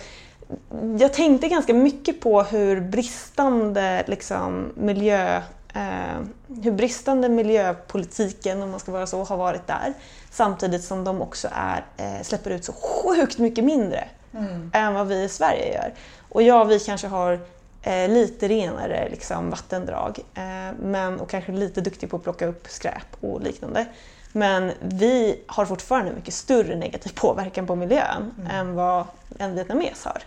jag 0.99 1.13
tänkte 1.13 1.49
ganska 1.49 1.75
mycket 1.75 2.21
på 2.21 2.43
hur 2.43 2.81
bristande 2.81 4.05
liksom, 4.07 4.73
miljö 4.75 5.43
eh, 5.75 6.21
hur 6.63 6.71
bristande 6.71 7.29
miljöpolitiken, 7.29 8.63
om 8.63 8.71
man 8.71 8.81
ska 8.81 8.93
vara 8.93 9.07
så, 9.07 9.25
har 9.25 9.37
varit 9.37 9.67
där. 9.67 9.95
Samtidigt 10.31 10.85
som 10.85 11.05
de 11.05 11.23
också 11.23 11.49
är, 11.53 11.85
eh, 11.97 12.23
släpper 12.23 12.51
ut 12.51 12.65
så 12.65 12.73
sjukt 12.73 13.39
mycket 13.39 13.65
mindre 13.65 14.09
mm. 14.35 14.71
än 14.75 14.95
vad 14.95 15.07
vi 15.07 15.23
i 15.23 15.29
Sverige 15.29 15.75
gör. 15.75 15.93
Och 16.29 16.43
ja, 16.43 16.65
vi 16.65 16.81
kanske 16.81 17.07
har 17.07 17.41
eh, 17.83 18.09
lite 18.09 18.49
renare 18.49 19.09
liksom, 19.11 19.51
vattendrag 19.51 20.19
eh, 20.35 20.77
men, 20.81 21.21
och 21.21 21.31
kanske 21.31 21.53
lite 21.53 21.81
duktiga 21.81 22.11
på 22.11 22.17
att 22.17 22.23
plocka 22.23 22.47
upp 22.47 22.67
skräp 22.69 23.17
och 23.21 23.43
liknande. 23.43 23.87
Men 24.33 24.73
vi 24.81 25.41
har 25.47 25.67
fortfarande 25.67 26.13
mycket 26.13 26.35
större 26.35 26.77
negativ 26.77 27.13
påverkan 27.15 27.67
på 27.67 27.77
miljön 27.77 28.35
mm. 28.39 28.51
än 28.51 28.75
vad 28.75 29.05
en 29.39 29.55
vietnames 29.55 30.05
har. 30.05 30.23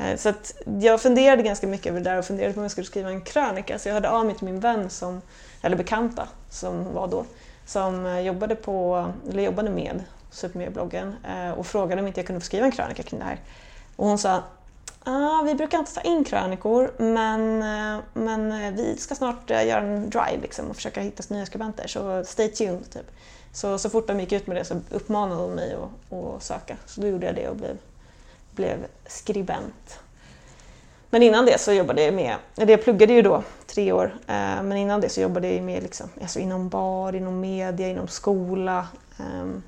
Eh, 0.00 0.16
så 0.16 0.32
så 0.32 0.52
jag 0.80 1.00
funderade 1.00 1.42
ganska 1.42 1.66
mycket 1.66 1.86
över 1.86 2.00
det 2.00 2.10
där 2.10 2.18
och 2.18 2.24
funderade 2.24 2.54
på 2.54 2.60
om 2.60 2.64
jag 2.64 2.70
skulle 2.70 2.86
skriva 2.86 3.10
en 3.10 3.20
krönika. 3.20 3.78
Så 3.78 3.88
jag 3.88 3.94
hörde 3.94 4.10
av 4.10 4.26
mig 4.26 4.34
till 4.34 4.44
min 4.44 4.60
vän, 4.60 4.90
som, 4.90 5.22
eller 5.62 5.76
bekanta 5.76 6.28
som 6.50 6.94
var 6.94 7.08
då, 7.08 7.24
som 7.66 8.06
eh, 8.06 8.20
jobbade, 8.20 8.56
på, 8.56 9.06
eller 9.30 9.42
jobbade 9.42 9.70
med 9.70 10.04
Supermiljöbloggen 10.30 11.16
eh, 11.28 11.50
och 11.50 11.66
frågade 11.66 12.00
om 12.00 12.06
inte 12.06 12.20
jag 12.20 12.26
kunde 12.26 12.40
få 12.40 12.44
skriva 12.44 12.66
en 12.66 12.72
krönika 12.72 13.02
kring 13.02 13.20
det 13.20 13.26
här. 13.26 13.40
Och 13.96 14.06
hon 14.06 14.18
sa 14.18 14.42
ah, 15.04 15.42
vi 15.42 15.54
brukar 15.54 15.78
inte 15.78 15.94
ta 15.94 16.00
in 16.00 16.24
krönikor 16.24 16.92
men, 16.98 17.58
men 18.12 18.74
vi 18.76 18.96
ska 18.98 19.14
snart 19.14 19.50
göra 19.50 19.80
en 19.80 20.10
drive 20.10 20.38
liksom, 20.42 20.70
och 20.70 20.76
försöka 20.76 21.00
hitta 21.00 21.34
nya 21.34 21.46
skribenter 21.46 21.86
så 21.86 22.24
stay 22.24 22.48
tuned. 22.48 22.90
Typ. 22.90 23.10
Så, 23.52 23.78
så 23.78 23.90
fort 23.90 24.06
de 24.06 24.20
gick 24.20 24.32
ut 24.32 24.46
med 24.46 24.56
det 24.56 24.64
så 24.64 24.80
uppmanade 24.90 25.42
de 25.42 25.50
mig 25.50 25.74
att, 25.74 26.18
att 26.18 26.42
söka. 26.42 26.76
Så 26.86 27.00
då 27.00 27.06
gjorde 27.06 27.26
jag 27.26 27.34
det 27.34 27.48
och 27.48 27.56
blev 27.56 27.76
blev 28.54 28.86
skribent. 29.06 30.00
Men 31.10 31.22
innan 31.22 31.46
det 31.46 31.60
så 31.60 31.72
jobbade 31.72 32.02
jag 32.02 32.14
med, 32.14 32.36
eller 32.56 32.72
jag 32.72 32.84
pluggade 32.84 33.12
ju 33.12 33.22
då 33.22 33.42
tre 33.66 33.92
år, 33.92 34.14
eh, 34.26 34.62
men 34.62 34.72
innan 34.72 35.00
det 35.00 35.08
så 35.08 35.20
jobbade 35.20 35.52
jag 35.52 35.62
med 35.62 35.82
liksom, 35.82 36.08
alltså 36.20 36.38
inom 36.38 36.68
bar, 36.68 37.14
inom 37.14 37.40
media, 37.40 37.88
inom 37.88 38.08
skola. 38.08 38.86
Ehm, 39.18 39.62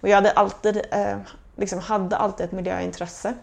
och 0.00 0.08
jag 0.08 0.14
hade 0.14 0.30
alltid, 0.30 0.82
eh, 0.90 1.18
liksom, 1.56 1.78
hade 1.78 2.16
alltid 2.16 2.46
ett 2.46 2.52
miljöintresse. 2.52 3.34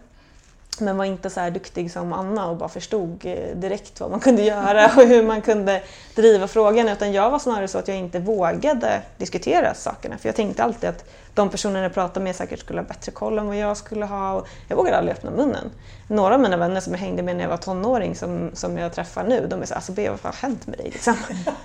Men 0.80 0.96
var 0.96 1.04
inte 1.04 1.30
så 1.30 1.40
här 1.40 1.50
duktig 1.50 1.92
som 1.92 2.12
Anna 2.12 2.46
och 2.46 2.56
bara 2.56 2.68
förstod 2.68 3.26
eh, 3.26 3.56
direkt 3.56 4.00
vad 4.00 4.10
man 4.10 4.20
kunde 4.20 4.42
göra 4.42 4.86
och 4.96 5.02
hur 5.02 5.22
man 5.22 5.42
kunde 5.42 5.82
driva 6.14 6.48
frågan. 6.48 6.88
Utan 6.88 7.12
jag 7.12 7.30
var 7.30 7.38
snarare 7.38 7.68
så 7.68 7.78
att 7.78 7.88
jag 7.88 7.96
inte 7.96 8.18
vågade 8.18 9.02
diskutera 9.18 9.74
sakerna. 9.74 10.18
För 10.18 10.28
jag 10.28 10.36
tänkte 10.36 10.64
alltid 10.64 10.90
att 10.90 11.04
de 11.34 11.50
personer 11.50 11.82
jag 11.82 11.94
pratade 11.94 12.24
med 12.24 12.36
säkert 12.36 12.58
skulle 12.60 12.80
ha 12.80 12.86
bättre 12.86 13.12
koll 13.12 13.38
än 13.38 13.46
vad 13.46 13.56
jag 13.56 13.76
skulle 13.76 14.04
ha. 14.04 14.32
Och 14.32 14.46
jag 14.68 14.76
vågade 14.76 14.96
aldrig 14.96 15.16
öppna 15.16 15.30
munnen. 15.30 15.70
Några 16.08 16.34
av 16.34 16.40
mina 16.40 16.56
vänner 16.56 16.80
som 16.80 16.92
jag 16.92 17.00
hängde 17.00 17.22
med 17.22 17.36
när 17.36 17.44
jag 17.44 17.50
var 17.50 17.56
tonåring 17.56 18.16
som, 18.16 18.50
som 18.54 18.78
jag 18.78 18.94
träffar 18.94 19.24
nu, 19.24 19.46
de 19.50 19.62
är 19.62 19.66
så 19.66 19.74
alltså 19.74 19.92
B, 19.92 20.10
vad 20.10 20.20
har 20.20 20.32
hänt 20.32 20.66
med 20.66 20.78
dig? 20.78 20.90
Liksom. 20.90 21.14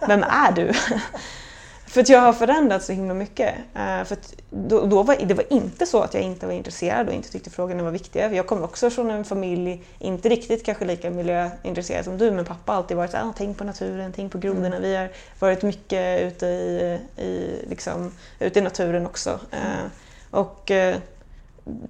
Vem 0.07 0.23
är 0.23 0.51
du? 0.51 0.73
För 1.89 2.01
att 2.01 2.09
jag 2.09 2.19
har 2.19 2.33
förändrats 2.33 2.85
så 2.85 2.93
himla 2.93 3.13
mycket. 3.13 3.55
Uh, 3.55 4.03
för 4.03 4.17
då, 4.49 4.85
då, 4.85 5.03
var, 5.03 5.15
det 5.25 5.33
var 5.33 5.53
inte 5.53 5.85
så 5.85 6.01
att 6.01 6.13
jag 6.13 6.23
inte 6.23 6.45
var 6.45 6.53
intresserad 6.53 7.07
och 7.07 7.13
inte 7.13 7.31
tyckte 7.31 7.49
frågorna 7.49 7.83
var 7.83 7.91
viktiga. 7.91 8.33
Jag 8.33 8.47
kommer 8.47 8.63
också 8.63 8.89
från 8.89 9.11
en 9.11 9.25
familj, 9.25 9.83
inte 9.99 10.29
riktigt 10.29 10.65
kanske 10.65 10.85
lika 10.85 11.09
miljöintresserad 11.09 12.05
som 12.05 12.17
du, 12.17 12.31
men 12.31 12.45
pappa 12.45 12.71
har 12.71 12.77
alltid 12.77 12.97
varit 12.97 13.11
såhär, 13.11 13.23
ah, 13.23 13.33
tänk 13.37 13.57
på 13.57 13.63
naturen, 13.63 14.13
tänk 14.15 14.31
på 14.31 14.37
grodorna. 14.37 14.67
Mm. 14.67 14.81
Vi 14.81 14.95
har 14.95 15.09
varit 15.39 15.61
mycket 15.61 16.21
ute 16.21 16.45
i, 16.45 16.99
i, 17.17 17.65
liksom, 17.69 18.11
ute 18.39 18.59
i 18.59 18.61
naturen 18.61 19.05
också. 19.05 19.39
Uh, 19.53 19.87
och 20.31 20.71
uh, 20.71 20.95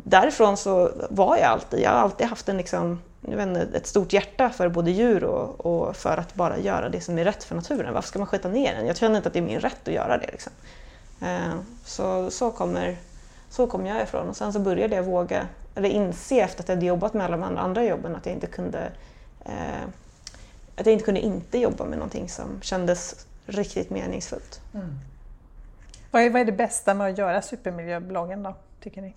därifrån 0.03 0.57
så 0.57 0.91
var 1.09 1.37
jag 1.37 1.45
alltid, 1.45 1.79
jag 1.79 1.89
har 1.89 1.97
alltid 1.97 2.27
haft 2.27 2.49
en 2.49 2.57
liksom, 2.57 2.99
inte, 3.27 3.67
ett 3.73 3.87
stort 3.87 4.13
hjärta 4.13 4.49
för 4.49 4.69
både 4.69 4.91
djur 4.91 5.23
och, 5.23 5.65
och, 5.65 5.95
för 5.95 6.17
att 6.17 6.35
bara 6.35 6.57
göra 6.57 6.89
det 6.89 7.01
som 7.01 7.17
är 7.17 7.23
rätt 7.23 7.43
för 7.43 7.55
naturen. 7.55 7.93
Varför 7.93 8.07
ska 8.07 8.19
man 8.19 8.27
skjuta 8.27 8.49
ner 8.49 8.75
den? 8.75 8.87
Jag 8.87 8.97
känner 8.97 9.17
inte 9.17 9.27
att 9.27 9.33
det 9.33 9.39
är 9.39 9.43
min 9.43 9.59
rätt 9.59 9.87
att 9.87 9.93
göra 9.93 10.17
det. 10.17 10.27
Liksom. 10.31 10.51
Eh, 11.21 11.55
så, 11.85 12.31
så, 12.31 12.51
kommer, 12.51 12.97
så 13.49 13.67
kom 13.67 13.85
jag 13.85 14.03
ifrån 14.03 14.29
och 14.29 14.37
sen 14.37 14.53
så 14.53 14.59
började 14.59 14.95
jag 14.95 15.03
våga, 15.03 15.47
eller 15.75 15.89
inse 15.89 16.39
efter 16.39 16.63
att 16.63 16.69
jag 16.69 16.75
hade 16.75 16.85
jobbat 16.85 17.13
med 17.13 17.25
alla 17.25 17.37
de 17.37 17.57
andra 17.57 17.83
jobben 17.83 18.15
att 18.15 18.25
jag 18.25 18.35
inte 18.35 18.47
kunde 18.47 18.91
eh, 19.45 19.83
att 20.79 20.85
jag 20.85 20.93
inte 20.93 21.05
kunde 21.05 21.21
inte 21.21 21.57
jobba 21.57 21.85
med 21.85 21.97
någonting 21.97 22.29
som 22.29 22.61
kändes 22.61 23.25
riktigt 23.45 23.89
meningsfullt. 23.89 24.61
Mm. 24.73 24.99
Vad, 26.11 26.21
är, 26.21 26.29
vad 26.29 26.41
är 26.41 26.45
det 26.45 26.51
bästa 26.51 26.93
med 26.93 27.11
att 27.11 27.17
göra 27.17 27.41
supermiljöbloggen 27.41 28.43
då, 28.43 28.55
tycker 28.83 29.01
ni? 29.01 29.13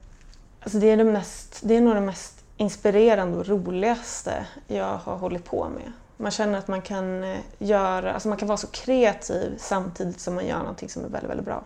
Alltså 0.60 0.78
det, 0.78 0.90
är 0.90 0.96
det, 0.96 1.04
mest, 1.04 1.60
det 1.62 1.76
är 1.76 1.80
nog 1.80 1.94
det 1.94 2.00
mest 2.00 2.41
inspirerande 2.56 3.38
och 3.38 3.48
roligaste 3.48 4.46
jag 4.66 4.96
har 4.96 5.16
hållit 5.16 5.44
på 5.44 5.68
med. 5.68 5.92
Man 6.16 6.30
känner 6.30 6.58
att 6.58 6.68
man 6.68 6.82
kan 6.82 7.24
eh, 7.24 7.38
göra, 7.58 8.12
alltså 8.12 8.28
man 8.28 8.38
kan 8.38 8.48
vara 8.48 8.56
så 8.56 8.66
kreativ 8.66 9.54
samtidigt 9.58 10.20
som 10.20 10.34
man 10.34 10.46
gör 10.46 10.58
någonting 10.58 10.88
som 10.88 11.04
är 11.04 11.08
väldigt, 11.08 11.30
väldigt 11.30 11.46
bra. 11.46 11.64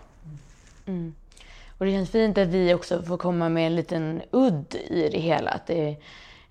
Mm. 0.87 1.15
Och 1.79 1.87
det 1.87 1.93
känns 1.93 2.11
fint 2.11 2.39
att 2.39 2.49
vi 2.49 2.75
också 2.75 3.03
får 3.03 3.17
komma 3.17 3.49
med 3.49 3.67
en 3.67 3.77
liten 3.77 4.23
udd 4.31 4.75
i 4.75 5.09
det 5.13 5.19
hela. 5.19 5.51
Att 5.51 5.67
det, 5.67 5.97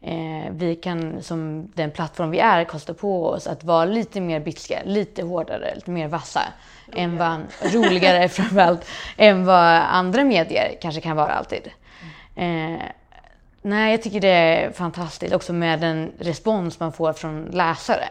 eh, 0.01 0.51
vi 0.51 0.75
kan, 0.75 1.23
som 1.23 1.71
den 1.75 1.91
plattform 1.91 2.29
vi 2.29 2.39
är, 2.39 2.63
kosta 2.63 2.93
på 2.93 3.27
oss 3.27 3.47
att 3.47 3.63
vara 3.63 3.85
lite 3.85 4.21
mer 4.21 4.39
bitska, 4.39 4.81
lite 4.85 5.23
hårdare, 5.23 5.75
lite 5.75 5.91
mer 5.91 6.07
vassa. 6.07 6.41
Roligare. 6.87 7.03
Än 7.03 7.17
vad, 7.17 7.41
roligare 7.73 8.29
framförallt, 8.29 8.85
än 9.17 9.45
vad 9.45 9.81
andra 9.81 10.23
medier 10.23 10.77
kanske 10.81 11.01
kan 11.01 11.15
vara 11.15 11.31
alltid. 11.31 11.71
Mm. 12.35 12.75
Eh, 12.75 12.81
Nej, 13.65 13.91
jag 13.91 14.01
tycker 14.01 14.21
det 14.21 14.27
är 14.27 14.71
fantastiskt 14.71 15.33
också 15.33 15.53
med 15.53 15.79
den 15.79 16.11
respons 16.19 16.79
man 16.79 16.93
får 16.93 17.13
från 17.13 17.45
läsare. 17.45 18.07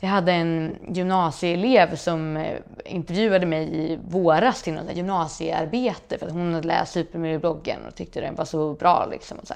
Jag 0.00 0.08
hade 0.08 0.32
en 0.32 0.76
gymnasieelev 0.88 1.96
som 1.96 2.36
eh, 2.36 2.58
intervjuade 2.84 3.46
mig 3.46 3.92
i 3.92 3.98
våras 4.08 4.62
till 4.62 4.74
något 4.74 4.96
gymnasiearbete 4.96 6.18
för 6.18 6.26
att 6.26 6.32
hon 6.32 6.54
hade 6.54 6.68
läst 6.68 6.92
Supermiljöbloggen 6.92 7.86
och 7.88 7.94
tyckte 7.94 8.20
den 8.20 8.34
var 8.34 8.44
så 8.44 8.74
bra. 8.74 9.06
Liksom 9.10 9.38
och 9.38 9.46
så 9.46 9.54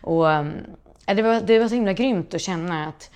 och, 0.00 0.32
äh, 0.32 0.44
det, 1.06 1.22
var, 1.22 1.40
det 1.40 1.58
var 1.58 1.68
så 1.68 1.74
himla 1.74 1.92
grymt 1.92 2.34
att 2.34 2.40
känna 2.40 2.86
att 2.86 3.10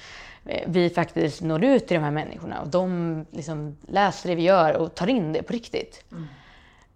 eh, 0.47 0.63
vi 0.67 0.91
faktiskt 0.91 1.43
når 1.43 1.65
ut 1.65 1.87
till 1.87 1.95
de 1.95 2.05
här 2.05 2.11
människorna 2.11 2.61
och 2.61 2.69
de 2.69 3.27
liksom 3.31 3.77
läser 3.89 4.29
det 4.29 4.35
vi 4.35 4.43
gör 4.43 4.77
och 4.77 4.95
tar 4.95 5.07
in 5.07 5.33
det 5.33 5.43
på 5.43 5.53
riktigt. 5.53 6.05
Mm. 6.13 6.29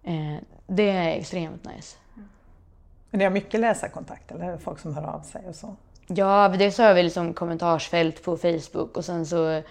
Eh, 0.03 0.41
det 0.67 0.89
är 0.89 1.09
extremt 1.09 1.65
nice. 1.75 1.97
Men 3.13 3.17
ni 3.17 3.25
har 3.25 3.31
mycket 3.31 3.59
läsarkontakt 3.59 4.31
eller 4.31 4.57
folk 4.57 4.79
som 4.79 4.95
hör 4.95 5.03
av 5.03 5.21
sig 5.21 5.41
och 5.47 5.55
så? 5.55 5.75
Ja, 6.07 6.55
dels 6.59 6.77
har 6.77 6.93
vi 6.93 7.03
liksom 7.03 7.33
kommentarsfält 7.33 8.23
på 8.23 8.37
Facebook 8.37 8.97
och 8.97 9.05
sen 9.05 9.25
så 9.25 9.61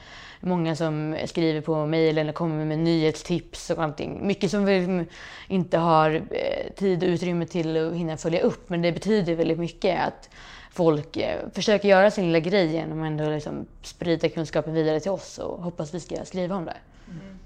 många 0.40 0.76
som 0.76 1.16
skriver 1.26 1.60
på 1.60 1.86
mejl 1.86 2.18
eller 2.18 2.32
kommer 2.32 2.64
med 2.64 2.78
nyhetstips 2.78 3.70
och 3.70 3.82
allting. 3.82 4.26
Mycket 4.26 4.50
som 4.50 4.64
vi 4.64 5.06
inte 5.48 5.78
har 5.78 6.10
eh, 6.14 6.72
tid 6.76 7.02
och 7.02 7.08
utrymme 7.08 7.46
till 7.46 7.86
att 7.86 7.94
hinna 7.94 8.16
följa 8.16 8.40
upp 8.40 8.68
men 8.68 8.82
det 8.82 8.92
betyder 8.92 9.34
väldigt 9.34 9.58
mycket 9.58 10.00
att 10.06 10.30
folk 10.72 11.16
eh, 11.16 11.40
försöker 11.54 11.88
göra 11.88 12.10
sin 12.10 12.26
lilla 12.26 12.40
grej 12.40 12.66
genom 12.66 13.02
att 13.02 13.06
ändå 13.06 13.30
liksom 13.30 13.66
sprida 13.82 14.28
kunskapen 14.28 14.74
vidare 14.74 15.00
till 15.00 15.10
oss 15.10 15.38
och 15.38 15.62
hoppas 15.62 15.94
vi 15.94 16.00
ska 16.00 16.24
skriva 16.24 16.56
om 16.56 16.64
det. 16.64 16.76
Mm. 17.08 17.38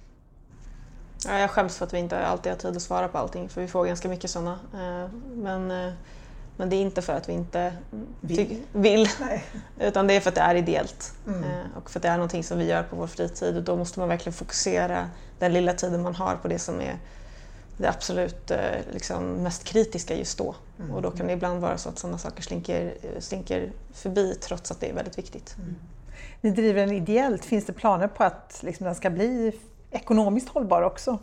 Ja, 1.27 1.39
jag 1.39 1.51
skäms 1.51 1.77
för 1.77 1.87
att 1.87 1.95
vi 1.95 1.99
inte 1.99 2.27
alltid 2.27 2.53
har 2.53 2.59
tid 2.59 2.77
att 2.77 2.83
svara 2.83 3.09
på 3.09 3.19
allting 3.19 3.49
för 3.49 3.61
vi 3.61 3.69
får 3.69 3.87
ganska 3.87 4.09
mycket 4.09 4.31
sådana. 4.31 4.59
Eh, 4.75 5.11
men, 5.35 5.71
eh, 5.71 5.93
men 6.57 6.71
det 6.71 6.77
är 6.77 6.81
inte 6.81 7.03
för 7.03 7.13
att 7.13 7.29
vi 7.29 7.33
inte 7.33 7.73
vill, 8.21 8.63
vill 8.73 9.09
utan 9.81 10.07
det 10.07 10.15
är 10.15 10.21
för 10.21 10.29
att 10.29 10.35
det 10.35 10.41
är 10.41 10.55
ideellt 10.55 11.13
mm. 11.27 11.45
Eh, 11.45 11.77
och 11.77 11.91
för 11.91 11.99
att 11.99 12.03
det 12.03 12.09
är 12.09 12.17
någonting 12.17 12.45
som 12.45 12.59
vi 12.59 12.65
gör 12.65 12.83
på 12.83 12.97
vår 12.97 13.07
fritid 13.07 13.57
och 13.57 13.63
då 13.63 13.77
måste 13.77 13.99
man 14.01 14.09
verkligen 14.09 14.35
fokusera 14.35 15.11
den 15.39 15.53
lilla 15.53 15.73
tiden 15.73 16.03
man 16.03 16.15
har 16.15 16.37
på 16.37 16.49
det 16.49 16.59
som 16.59 16.81
är 16.81 16.99
det 17.79 17.89
absolut 17.89 18.53
liksom, 18.93 19.25
mest 19.27 19.65
kritiska 19.65 20.17
just 20.17 20.39
då. 20.39 20.55
Mm. 20.79 20.91
Och 20.91 21.03
då 21.03 21.11
kan 21.11 21.27
det 21.27 21.33
ibland 21.33 21.61
vara 21.61 21.79
så 21.79 21.89
att 21.89 21.99
sådana 21.99 22.19
saker 22.19 22.43
slinker, 22.43 22.95
slinker 23.19 23.73
förbi 23.93 24.35
trots 24.35 24.71
att 24.71 24.81
det 24.81 24.91
är 24.91 24.95
väldigt 24.95 25.19
viktigt. 25.19 25.57
Mm. 25.59 25.77
Ni 26.41 26.51
driver 26.51 26.81
den 26.81 26.95
ideellt, 26.95 27.45
finns 27.45 27.67
det 27.67 27.73
planer 27.73 28.09
på 28.09 28.25
att 28.25 28.59
liksom, 28.63 28.87
den 28.87 28.95
ska 28.95 29.11
bli 29.11 29.53
ekonomiskt 29.97 30.49
hållbar 30.49 30.83
också? 30.83 31.19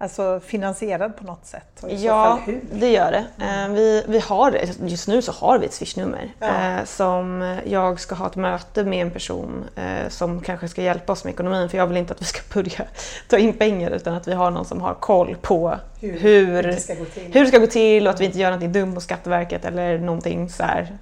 Alltså 0.00 0.40
finansierad 0.44 1.16
på 1.16 1.24
något 1.24 1.46
sätt? 1.46 1.84
ja, 1.88 2.38
det 2.72 2.90
gör 2.90 3.12
det. 3.12 3.44
Mm. 3.44 3.74
Vi, 3.74 4.04
vi 4.08 4.18
har, 4.18 4.58
just 4.86 5.08
nu 5.08 5.22
så 5.22 5.32
har 5.32 5.58
vi 5.58 5.66
ett 5.66 5.72
swishnummer 5.72 6.34
ja. 6.38 6.46
eh, 6.46 6.84
som 6.84 7.58
jag 7.64 8.00
ska 8.00 8.14
ha 8.14 8.26
ett 8.26 8.36
möte 8.36 8.84
med 8.84 9.02
en 9.02 9.10
person 9.10 9.64
eh, 9.76 10.08
som 10.08 10.40
kanske 10.40 10.68
ska 10.68 10.82
hjälpa 10.82 11.12
oss 11.12 11.24
med 11.24 11.32
ekonomin 11.32 11.68
för 11.68 11.78
jag 11.78 11.86
vill 11.86 11.96
inte 11.96 12.12
att 12.12 12.20
vi 12.20 12.24
ska 12.24 12.40
börja 12.54 12.84
ta 13.28 13.38
in 13.38 13.52
pengar 13.52 13.90
utan 13.90 14.14
att 14.14 14.28
vi 14.28 14.32
har 14.32 14.50
någon 14.50 14.64
som 14.64 14.80
har 14.80 14.94
koll 14.94 15.36
på 15.42 15.78
hur, 16.00 16.18
hur, 16.18 16.62
det, 16.62 16.76
ska 16.76 16.94
hur 17.32 17.40
det 17.40 17.46
ska 17.46 17.58
gå 17.58 17.66
till 17.66 18.06
och 18.06 18.14
att 18.14 18.20
vi 18.20 18.24
inte 18.24 18.38
gör 18.38 18.50
någonting 18.50 18.72
dumt 18.72 18.94
mot 18.94 19.02
Skatteverket 19.02 19.64
eller 19.64 19.98
någonting 19.98 20.50
så 20.50 20.62
här, 20.62 20.98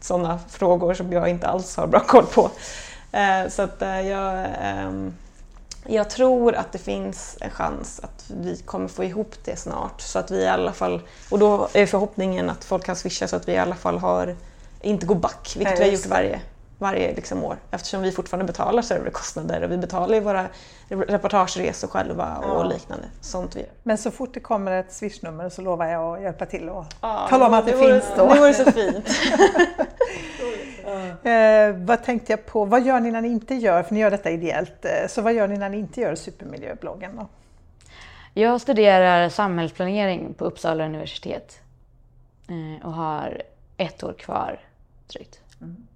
sådana 0.00 0.38
frågor 0.48 0.94
som 0.94 1.12
jag 1.12 1.28
inte 1.28 1.46
alls 1.46 1.76
har 1.76 1.86
bra 1.86 2.00
koll 2.00 2.26
på. 2.26 2.50
Eh, 3.12 3.48
så 3.48 3.62
att 3.62 3.82
eh, 3.82 4.00
jag 4.00 4.46
ehm, 4.62 5.12
jag 5.88 6.10
tror 6.10 6.54
att 6.54 6.72
det 6.72 6.78
finns 6.78 7.36
en 7.40 7.50
chans 7.50 8.00
att 8.02 8.24
vi 8.28 8.56
kommer 8.56 8.88
få 8.88 9.04
ihop 9.04 9.34
det 9.44 9.56
snart. 9.56 10.00
Så 10.00 10.18
att 10.18 10.30
vi 10.30 10.42
i 10.42 10.48
alla 10.48 10.72
fall, 10.72 11.00
och 11.30 11.38
då 11.38 11.68
är 11.72 11.86
förhoppningen 11.86 12.50
att 12.50 12.64
folk 12.64 12.84
kan 12.84 12.96
swisha 12.96 13.28
så 13.28 13.36
att 13.36 13.48
vi 13.48 13.52
i 13.52 13.58
alla 13.58 13.74
fall 13.74 13.98
har, 13.98 14.36
inte 14.80 15.06
går 15.06 15.14
back, 15.14 15.54
vilket 15.56 15.78
Nej, 15.78 15.88
vi 15.90 15.90
har 15.90 15.98
gjort 15.98 16.06
varje, 16.06 16.40
varje 16.78 17.14
liksom 17.14 17.44
år. 17.44 17.56
Eftersom 17.70 18.02
vi 18.02 18.12
fortfarande 18.12 18.52
betalar 18.52 18.82
serverkostnader 18.82 19.62
och 19.62 19.70
vi 19.70 19.76
betalar 19.76 20.14
ju 20.14 20.20
våra 20.20 20.46
reportageresor 20.88 21.88
själva 21.88 22.36
och 22.36 22.64
ja. 22.64 22.64
liknande. 22.64 23.06
Sånt 23.20 23.56
vi 23.56 23.60
gör. 23.60 23.70
Men 23.82 23.98
så 23.98 24.10
fort 24.10 24.34
det 24.34 24.40
kommer 24.40 24.72
ett 24.72 24.92
swishnummer 24.92 25.48
så 25.48 25.62
lovar 25.62 25.86
jag 25.86 26.16
att 26.16 26.22
hjälpa 26.22 26.46
till 26.46 26.68
och 26.68 26.84
ja, 27.00 27.26
tala 27.30 27.46
om 27.46 27.54
att 27.54 27.66
det, 27.66 27.72
det 27.72 27.78
finns 27.78 28.04
då. 28.16 28.26
Det 28.34 28.40
vore 28.40 28.54
så 28.54 28.72
fint. 28.72 29.08
Eh, 31.22 31.72
vad 31.76 32.04
tänkte 32.04 32.32
jag 32.32 32.46
på, 32.46 32.64
vad 32.64 32.86
gör 32.86 33.00
ni 33.00 33.10
när 33.10 33.20
ni 33.20 33.28
inte 33.28 33.54
gör, 33.54 33.82
för 33.82 33.94
ni 33.94 34.00
gör 34.00 34.10
detta 34.10 34.30
ideellt, 34.30 34.84
eh, 34.84 35.08
så 35.08 35.22
vad 35.22 35.34
gör 35.34 35.48
ni 35.48 35.58
när 35.58 35.68
ni 35.68 35.78
inte 35.78 36.00
gör 36.00 36.14
supermiljöbloggen 36.14 37.16
då? 37.16 37.26
Jag 38.34 38.60
studerar 38.60 39.28
samhällsplanering 39.28 40.34
på 40.34 40.44
Uppsala 40.44 40.84
universitet 40.84 41.60
eh, 42.48 42.86
och 42.86 42.92
har 42.92 43.42
ett 43.76 44.02
år 44.02 44.12
kvar 44.12 44.60
drygt. 45.06 45.40
Mm. 45.60 45.86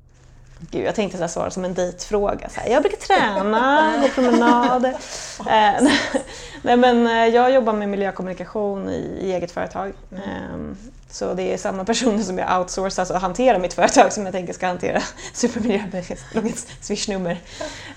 Gud, 0.71 0.87
jag 0.87 0.95
tänkte 0.95 1.29
svara 1.29 1.51
som 1.51 1.65
en 1.65 1.75
dejtfråga. 1.75 2.49
Så 2.49 2.61
här, 2.61 2.71
jag 2.71 2.83
brukar 2.83 2.99
träna, 2.99 3.93
gå 4.03 4.09
promenader. 4.09 4.95
Eh, 5.41 5.89
nej, 6.63 6.77
men 6.77 7.07
eh, 7.07 7.27
jag 7.27 7.53
jobbar 7.53 7.73
med 7.73 7.89
miljökommunikation 7.89 8.89
i, 8.89 9.19
i 9.21 9.33
eget 9.33 9.51
företag. 9.51 9.93
Mm. 10.13 10.23
Eh, 10.23 10.77
så 11.11 11.35
det 11.35 11.43
är 11.43 11.59
samma 11.59 11.85
personer 11.85 12.23
som 12.23 12.39
jag 12.39 12.61
outsourcar, 12.61 13.01
alltså 13.01 13.15
hanterar 13.15 13.59
mitt 13.59 13.73
företag 13.73 14.13
som 14.13 14.25
jag 14.25 14.33
tänker 14.33 14.53
ska 14.53 14.67
hantera 14.67 15.03
supermiljöbloggens 15.33 16.67
swishnummer. 16.81 17.41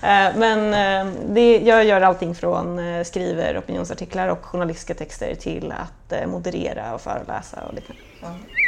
Eh, 0.02 0.36
men 0.36 0.74
eh, 0.74 1.12
det, 1.28 1.58
jag 1.58 1.84
gör 1.84 2.00
allting 2.00 2.34
från 2.34 2.80
skriver 3.04 3.58
opinionsartiklar 3.58 4.28
och 4.28 4.44
journalistiska 4.44 4.94
texter 4.94 5.34
till 5.34 5.72
att 5.72 6.28
moderera 6.28 6.94
och 6.94 7.00
föreläsa 7.00 7.62
och 7.68 7.74
liknande. 7.74 8.02
Mm. 8.22 8.63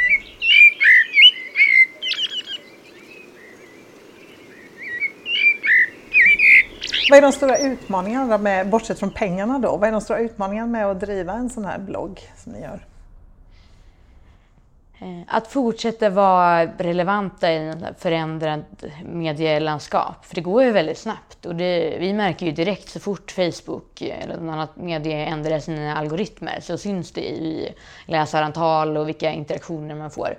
Vad 7.09 7.17
är 7.17 7.21
de 7.21 7.31
stora 7.31 7.57
utmaningarna, 7.57 8.37
med, 8.37 8.69
bortsett 8.69 8.99
från 8.99 9.11
pengarna 9.11 9.59
då, 9.59 9.77
vad 9.77 9.87
är 9.87 9.91
de 9.91 10.01
stora 10.01 10.19
utmaningarna 10.19 10.67
med 10.67 10.85
att 10.85 10.99
driva 10.99 11.33
en 11.33 11.49
sån 11.49 11.65
här 11.65 11.79
blogg 11.79 12.21
som 12.37 12.51
ni 12.51 12.61
gör? 12.61 12.85
Eh, 14.99 15.21
att 15.27 15.47
fortsätta 15.47 16.09
vara 16.09 16.65
relevanta 16.65 17.51
i 17.51 17.69
ett 17.69 18.01
förändrat 18.01 18.83
medielandskap. 19.05 20.25
För 20.25 20.35
det 20.35 20.41
går 20.41 20.63
ju 20.63 20.71
väldigt 20.71 20.97
snabbt. 20.97 21.45
Och 21.45 21.55
det, 21.55 21.97
vi 21.99 22.13
märker 22.13 22.45
ju 22.45 22.51
direkt 22.51 22.89
så 22.89 22.99
fort 22.99 23.31
Facebook 23.31 24.01
eller 24.01 24.37
något 24.37 24.53
annat 24.53 24.75
medie 24.75 25.25
ändrar 25.25 25.59
sina 25.59 25.97
algoritmer 25.97 26.59
så 26.61 26.77
syns 26.77 27.11
det 27.11 27.29
i 27.29 27.73
läsarantal 28.05 28.97
och 28.97 29.07
vilka 29.07 29.31
interaktioner 29.31 29.95
man 29.95 30.11
får. 30.11 30.37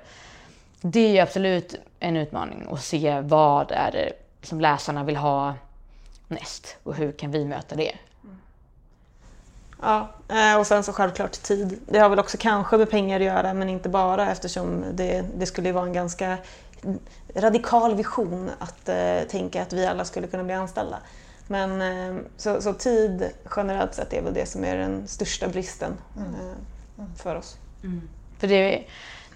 Det 0.80 1.00
är 1.00 1.12
ju 1.12 1.18
absolut 1.18 1.74
en 2.00 2.16
utmaning 2.16 2.66
att 2.70 2.82
se 2.82 3.20
vad 3.20 3.72
är 3.72 3.92
det 3.92 4.12
som 4.42 4.60
läsarna 4.60 5.04
vill 5.04 5.16
ha 5.16 5.54
näst 6.28 6.76
och 6.82 6.94
hur 6.94 7.12
kan 7.12 7.30
vi 7.30 7.44
möta 7.44 7.76
det? 7.76 7.92
Ja, 9.82 10.08
eh, 10.28 10.58
och 10.58 10.66
sen 10.66 10.82
så 10.82 10.92
självklart 10.92 11.32
tid. 11.32 11.80
Det 11.86 11.98
har 11.98 12.08
väl 12.08 12.18
också 12.18 12.36
kanske 12.40 12.76
med 12.76 12.90
pengar 12.90 13.20
att 13.20 13.26
göra 13.26 13.54
men 13.54 13.68
inte 13.68 13.88
bara 13.88 14.30
eftersom 14.30 14.84
det, 14.92 15.24
det 15.36 15.46
skulle 15.46 15.72
vara 15.72 15.86
en 15.86 15.92
ganska 15.92 16.38
radikal 17.34 17.94
vision 17.94 18.50
att 18.58 18.88
eh, 18.88 19.20
tänka 19.28 19.62
att 19.62 19.72
vi 19.72 19.86
alla 19.86 20.04
skulle 20.04 20.26
kunna 20.26 20.44
bli 20.44 20.54
anställda. 20.54 20.98
Men 21.46 21.82
eh, 21.82 22.22
så, 22.36 22.62
så, 22.62 22.72
tid 22.72 23.30
generellt 23.56 23.94
sett 23.94 24.12
är 24.12 24.22
väl 24.22 24.34
det 24.34 24.46
som 24.46 24.64
är 24.64 24.76
den 24.76 25.08
största 25.08 25.48
bristen 25.48 25.92
mm. 26.16 26.34
eh, 26.34 27.16
för 27.16 27.36
oss. 27.36 27.56
Mm. 27.84 28.08
För 28.38 28.48
det, 28.48 28.84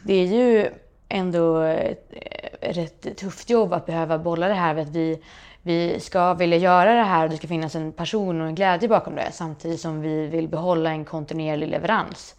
det 0.03 0.14
är 0.14 0.26
ju 0.26 0.70
ändå 1.09 1.61
ett, 1.61 2.12
ett 2.61 2.76
rätt 2.76 3.16
tufft 3.16 3.51
jobb 3.51 3.72
att 3.72 3.86
behöva 3.86 4.18
bolla 4.18 4.49
det 4.49 4.55
här 4.55 4.74
med 4.74 4.82
att 4.82 4.88
vi 4.88 5.22
vi 5.62 6.00
ska 6.00 6.34
vilja 6.34 6.56
göra 6.56 6.94
det 6.94 7.02
här 7.02 7.24
och 7.24 7.30
det 7.30 7.36
ska 7.36 7.48
finnas 7.48 7.74
en 7.74 7.92
passion 7.92 8.40
och 8.40 8.46
en 8.46 8.54
glädje 8.54 8.88
bakom 8.88 9.14
det 9.14 9.32
samtidigt 9.32 9.80
som 9.80 10.00
vi 10.00 10.26
vill 10.26 10.48
behålla 10.48 10.90
en 10.90 11.04
kontinuerlig 11.04 11.68
leverans 11.68 12.34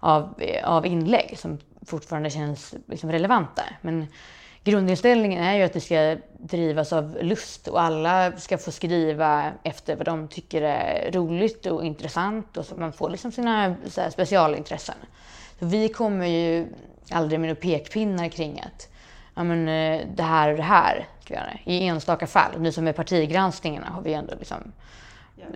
av, 0.00 0.42
av 0.64 0.86
inlägg 0.86 1.38
som 1.38 1.58
fortfarande 1.86 2.30
känns 2.30 2.74
liksom 2.86 3.12
relevanta. 3.12 3.62
Men 3.80 4.06
grundinställningen 4.64 5.44
är 5.44 5.54
ju 5.54 5.62
att 5.62 5.72
det 5.72 5.80
ska 5.80 6.16
drivas 6.38 6.92
av 6.92 7.18
lust 7.20 7.68
och 7.68 7.80
alla 7.80 8.32
ska 8.32 8.58
få 8.58 8.70
skriva 8.70 9.52
efter 9.62 9.96
vad 9.96 10.06
de 10.06 10.28
tycker 10.28 10.62
är 10.62 11.12
roligt 11.12 11.66
och 11.66 11.84
intressant 11.84 12.56
och 12.56 12.66
så 12.66 12.74
man 12.74 12.92
får 12.92 13.10
liksom 13.10 13.32
sina 13.32 13.74
så 13.86 14.00
specialintressen. 14.10 14.96
Så 15.58 15.66
vi 15.66 15.88
kommer 15.88 16.26
ju 16.26 16.66
aldrig 17.10 17.40
med 17.40 17.48
några 17.48 17.60
pekpinnar 17.60 18.28
kring 18.28 18.60
att 18.60 18.89
ja, 19.40 19.44
men, 19.44 19.68
eh, 19.68 20.06
det 20.14 20.22
här 20.22 20.50
och 20.50 20.56
det 20.56 20.62
här 20.62 21.08
ska 21.24 21.34
vi 21.34 21.40
göra. 21.40 21.52
I 21.64 21.86
enstaka 21.86 22.26
fall. 22.26 22.50
Nu 22.58 22.72
som 22.72 22.84
med 22.84 22.96
partigranskningarna 22.96 23.86
har 23.86 24.02
vi 24.02 24.14
ändå 24.14 24.34
liksom 24.38 24.72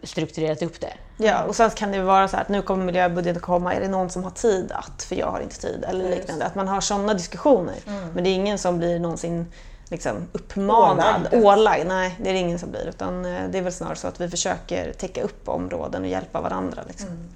strukturerat 0.03 0.63
upp 0.63 0.81
det. 0.81 0.93
Ja, 1.17 1.45
och 1.45 1.57
sen 1.57 1.71
kan 1.71 1.93
det 1.93 2.03
vara 2.03 2.29
så 2.29 2.37
här 2.37 2.43
att 2.43 2.49
nu 2.49 2.63
kommer 2.63 2.85
miljöbudgeten 2.85 3.43
komma, 3.43 3.75
är 3.75 3.81
det 3.81 3.89
någon 3.89 4.11
som 4.11 4.25
har 4.25 4.31
tid 4.31 4.73
att, 4.73 5.03
för 5.03 5.17
jag 5.17 5.27
har 5.27 5.41
inte 5.41 5.61
tid, 5.61 5.85
eller 5.89 6.11
liknande. 6.11 6.45
Att 6.45 6.55
man 6.55 6.69
har 6.69 6.81
sådana 6.81 7.15
diskussioner. 7.15 7.75
Mm. 7.87 8.09
Men 8.15 8.25
det 8.25 8.31
är 8.31 8.35
ingen 8.35 8.59
som 8.59 8.79
blir 8.79 8.99
någonsin 8.99 9.53
liksom 9.89 10.29
uppmanad, 10.33 11.29
ålagd. 11.33 11.45
ålagd. 11.45 11.87
Nej, 11.87 12.17
det 12.23 12.29
är 12.29 12.33
det 12.33 12.39
ingen 12.39 12.59
som 12.59 12.71
blir. 12.71 12.89
Utan 12.89 13.25
eh, 13.25 13.43
det 13.51 13.59
är 13.59 13.63
väl 13.63 13.73
snarare 13.73 13.97
så 13.97 14.09
att 14.09 14.21
vi 14.21 14.29
försöker 14.29 14.93
täcka 14.93 15.23
upp 15.23 15.49
områden 15.49 16.03
och 16.03 16.09
hjälpa 16.09 16.41
varandra. 16.41 16.83
Liksom. 16.89 17.09
Mm. 17.09 17.29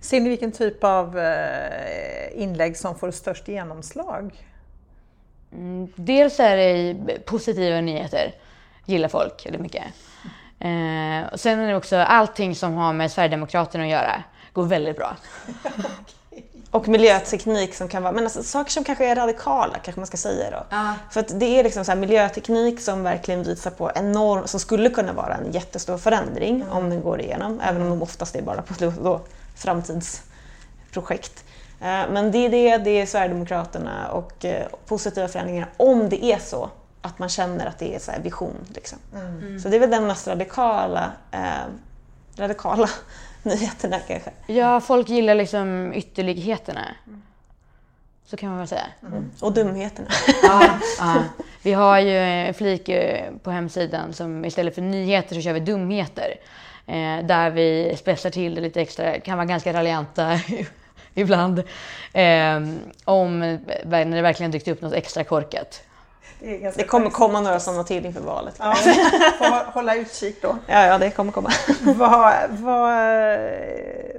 Ser 0.00 0.20
ni 0.20 0.28
vilken 0.28 0.52
typ 0.52 0.84
av 0.84 1.18
eh, 1.18 2.42
inlägg 2.42 2.76
som 2.76 2.98
får 2.98 3.10
störst 3.10 3.48
genomslag? 3.48 4.46
Mm, 5.56 5.92
dels 5.94 6.40
är 6.40 6.56
det 6.56 7.18
positiva 7.26 7.80
nyheter, 7.80 8.34
gillar 8.84 9.08
folk 9.08 9.46
väldigt 9.46 9.62
mycket. 9.62 9.84
Eh, 10.58 11.32
och 11.32 11.40
sen 11.40 11.58
är 11.58 11.68
det 11.68 11.76
också 11.76 11.96
allting 11.96 12.54
som 12.54 12.74
har 12.74 12.92
med 12.92 13.12
Sverigedemokraterna 13.12 13.84
att 13.84 13.90
göra, 13.90 14.22
går 14.52 14.64
väldigt 14.64 14.96
bra. 14.96 15.16
Och 16.70 16.88
miljöteknik 16.88 17.74
som 17.74 17.88
kan 17.88 18.02
vara, 18.02 18.12
men 18.12 18.24
alltså, 18.24 18.42
saker 18.42 18.70
som 18.70 18.84
kanske 18.84 19.06
är 19.06 19.16
radikala 19.16 19.78
kanske 19.82 20.00
man 20.00 20.06
ska 20.06 20.16
säga 20.16 20.50
då. 20.50 20.66
Ja. 20.70 20.94
För 21.10 21.20
att 21.20 21.40
det 21.40 21.58
är 21.58 21.64
liksom 21.64 21.84
så 21.84 21.94
miljöteknik 21.94 22.80
som 22.80 23.02
verkligen 23.02 23.42
visar 23.42 23.70
på 23.70 23.90
enorm, 23.94 24.46
som 24.46 24.60
skulle 24.60 24.90
kunna 24.90 25.12
vara 25.12 25.34
en 25.34 25.52
jättestor 25.52 25.98
förändring 25.98 26.56
mm. 26.56 26.68
om 26.72 26.90
den 26.90 27.02
går 27.02 27.20
igenom, 27.20 27.60
även 27.60 27.82
om 27.82 27.88
de 27.88 28.02
oftast 28.02 28.36
är 28.36 28.42
bara 28.42 28.62
på 28.62 28.74
då, 29.02 29.20
framtidsprojekt. 29.56 31.44
Eh, 31.80 32.10
men 32.10 32.30
det 32.30 32.38
är 32.38 32.50
det, 32.50 32.78
det 32.78 32.90
är 32.90 33.06
Sverigedemokraterna 33.06 34.08
och 34.08 34.44
eh, 34.44 34.66
positiva 34.86 35.28
förändringar 35.28 35.68
om 35.76 36.08
det 36.08 36.24
är 36.24 36.38
så 36.38 36.70
att 37.02 37.18
man 37.18 37.28
känner 37.28 37.66
att 37.66 37.78
det 37.78 37.94
är 37.94 37.98
så 37.98 38.12
vision. 38.22 38.56
Liksom. 38.74 38.98
Mm. 39.14 39.60
Så 39.60 39.68
det 39.68 39.76
är 39.76 39.80
väl 39.80 39.90
den 39.90 40.06
mest 40.06 40.28
radikala, 40.28 41.12
eh, 41.30 41.40
radikala 42.36 42.88
nyheterna 43.42 43.98
kanske. 43.98 44.30
Ja, 44.46 44.80
folk 44.80 45.08
gillar 45.08 45.34
liksom 45.34 45.92
ytterligheterna. 45.94 46.84
Så 48.26 48.36
kan 48.36 48.48
man 48.48 48.58
väl 48.58 48.68
säga. 48.68 48.86
Mm. 49.02 49.30
Och 49.40 49.52
dumheterna. 49.52 50.08
ja, 50.42 50.78
ja. 50.98 51.22
Vi 51.62 51.72
har 51.72 52.00
ju 52.00 52.18
en 52.18 52.54
flik 52.54 52.90
på 53.42 53.50
hemsidan 53.50 54.12
som 54.12 54.44
istället 54.44 54.74
för 54.74 54.82
nyheter 54.82 55.34
så 55.34 55.40
kör 55.40 55.52
vi 55.52 55.60
dumheter. 55.60 56.34
Eh, 56.86 57.26
där 57.26 57.50
vi 57.50 57.96
spetsar 57.96 58.30
till 58.30 58.54
det 58.54 58.60
lite 58.60 58.80
extra, 58.80 59.20
kan 59.20 59.38
vara 59.38 59.46
ganska 59.46 59.72
raljanta 59.72 60.40
ibland. 61.20 61.58
Eh, 62.12 62.56
om 63.04 63.40
när 63.84 64.16
det 64.16 64.22
verkligen 64.22 64.50
dykt 64.50 64.68
upp 64.68 64.82
något 64.82 64.92
extra 64.92 65.24
korkat. 65.24 65.82
Det, 66.38 66.76
det 66.76 66.84
kommer 66.84 67.10
komma 67.10 67.40
några 67.40 67.60
sådana 67.60 67.84
till 67.84 68.06
inför 68.06 68.20
valet. 68.20 68.54
Ja, 68.58 68.74
får 69.38 69.72
hålla 69.72 69.94
utkik 69.94 70.42
då. 70.42 70.56
Ja, 70.66 70.86
ja, 70.86 70.98
det 70.98 71.10
kommer 71.10 71.32
komma. 71.32 71.50
vad, 71.80 72.34
vad, 72.50 73.38